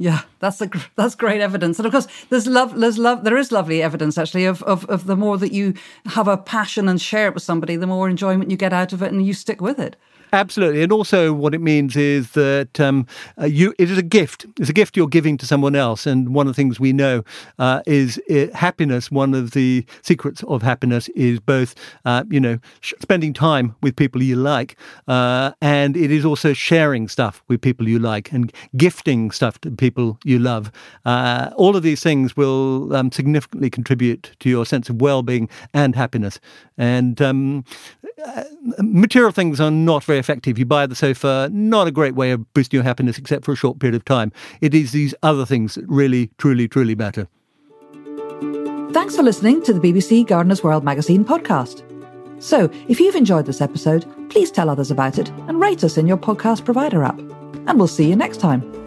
Yeah, 0.01 0.21
that's 0.39 0.61
a, 0.61 0.69
that's 0.95 1.13
great 1.13 1.41
evidence, 1.41 1.77
and 1.77 1.85
of 1.85 1.91
course, 1.91 2.07
there's 2.29 2.47
love. 2.47 2.79
There's 2.79 2.97
love. 2.97 3.25
There 3.25 3.35
is 3.35 3.51
lovely 3.51 3.83
evidence 3.83 4.17
actually 4.17 4.45
of, 4.45 4.63
of 4.63 4.85
of 4.85 5.07
the 5.07 5.17
more 5.17 5.37
that 5.37 5.51
you 5.51 5.73
have 6.05 6.29
a 6.29 6.37
passion 6.37 6.87
and 6.87 7.01
share 7.01 7.27
it 7.27 7.33
with 7.33 7.43
somebody, 7.43 7.75
the 7.75 7.85
more 7.85 8.07
enjoyment 8.07 8.49
you 8.49 8.55
get 8.55 8.71
out 8.71 8.93
of 8.93 9.03
it, 9.03 9.11
and 9.11 9.27
you 9.27 9.33
stick 9.33 9.59
with 9.59 9.77
it. 9.77 9.97
Absolutely, 10.31 10.83
and 10.83 10.91
also 10.91 11.33
what 11.33 11.55
it 11.55 11.61
means 11.61 11.95
is 11.95 12.33
that 12.33 12.79
um, 12.79 13.07
uh, 13.41 13.45
you 13.45 13.73
it 13.79 13.89
is 13.89 13.97
a 13.97 14.03
gift. 14.03 14.45
It's 14.59 14.69
a 14.69 14.73
gift 14.73 14.95
you're 14.95 15.07
giving 15.07 15.37
to 15.39 15.45
someone 15.47 15.75
else, 15.75 16.05
and 16.05 16.35
one 16.35 16.45
of 16.45 16.51
the 16.55 16.61
things 16.61 16.79
we 16.79 16.93
know 16.93 17.23
uh, 17.57 17.81
is 17.87 18.21
it, 18.27 18.53
happiness. 18.53 19.09
One 19.09 19.33
of 19.33 19.51
the 19.51 19.83
secrets 20.03 20.43
of 20.43 20.61
happiness 20.61 21.09
is 21.09 21.39
both, 21.39 21.73
uh, 22.05 22.25
you 22.29 22.39
know, 22.39 22.59
sh- 22.81 22.93
spending 23.01 23.33
time 23.33 23.75
with 23.81 23.95
people 23.95 24.21
you 24.21 24.35
like, 24.35 24.77
uh, 25.07 25.53
and 25.61 25.97
it 25.97 26.11
is 26.11 26.25
also 26.25 26.53
sharing 26.53 27.07
stuff 27.07 27.43
with 27.47 27.59
people 27.59 27.89
you 27.89 27.97
like 27.97 28.31
and 28.31 28.53
gifting 28.77 29.31
stuff 29.31 29.59
to 29.61 29.71
people 29.71 30.19
you 30.23 30.37
love. 30.37 30.71
Uh, 31.05 31.49
all 31.55 31.75
of 31.75 31.81
these 31.81 32.03
things 32.03 32.37
will 32.37 32.95
um, 32.95 33.11
significantly 33.11 33.71
contribute 33.71 34.31
to 34.41 34.49
your 34.49 34.63
sense 34.63 34.89
of 34.89 35.01
well-being 35.01 35.49
and 35.73 35.95
happiness. 35.95 36.39
And 36.77 37.19
um, 37.19 37.65
uh, 38.25 38.43
material 38.79 39.31
things 39.31 39.59
are 39.59 39.71
not 39.71 40.03
effective. 40.19 40.59
You 40.59 40.65
buy 40.65 40.85
the 40.85 40.95
sofa, 40.95 41.49
not 41.51 41.87
a 41.87 41.91
great 41.91 42.15
way 42.15 42.31
of 42.31 42.53
boosting 42.53 42.77
your 42.77 42.83
happiness 42.83 43.17
except 43.17 43.45
for 43.45 43.53
a 43.53 43.55
short 43.55 43.79
period 43.79 43.95
of 43.95 44.05
time. 44.05 44.31
It 44.61 44.73
is 44.73 44.91
these 44.91 45.15
other 45.23 45.45
things 45.45 45.75
that 45.75 45.85
really, 45.87 46.31
truly, 46.37 46.67
truly 46.67 46.95
matter. 46.95 47.27
Thanks 48.91 49.15
for 49.15 49.23
listening 49.23 49.61
to 49.63 49.73
the 49.73 49.79
BBC 49.79 50.25
Gardener's 50.27 50.63
World 50.63 50.83
magazine 50.83 51.23
podcast. 51.23 51.83
So, 52.41 52.69
if 52.87 52.99
you've 52.99 53.15
enjoyed 53.15 53.45
this 53.45 53.61
episode, 53.61 54.05
please 54.29 54.49
tell 54.49 54.69
others 54.69 54.91
about 54.91 55.19
it 55.19 55.29
and 55.47 55.59
rate 55.59 55.83
us 55.83 55.97
in 55.97 56.07
your 56.07 56.17
podcast 56.17 56.63
provider 56.63 57.03
app. 57.03 57.19
And 57.19 57.77
we'll 57.77 57.87
see 57.87 58.07
you 58.07 58.15
next 58.15 58.37
time. 58.37 58.78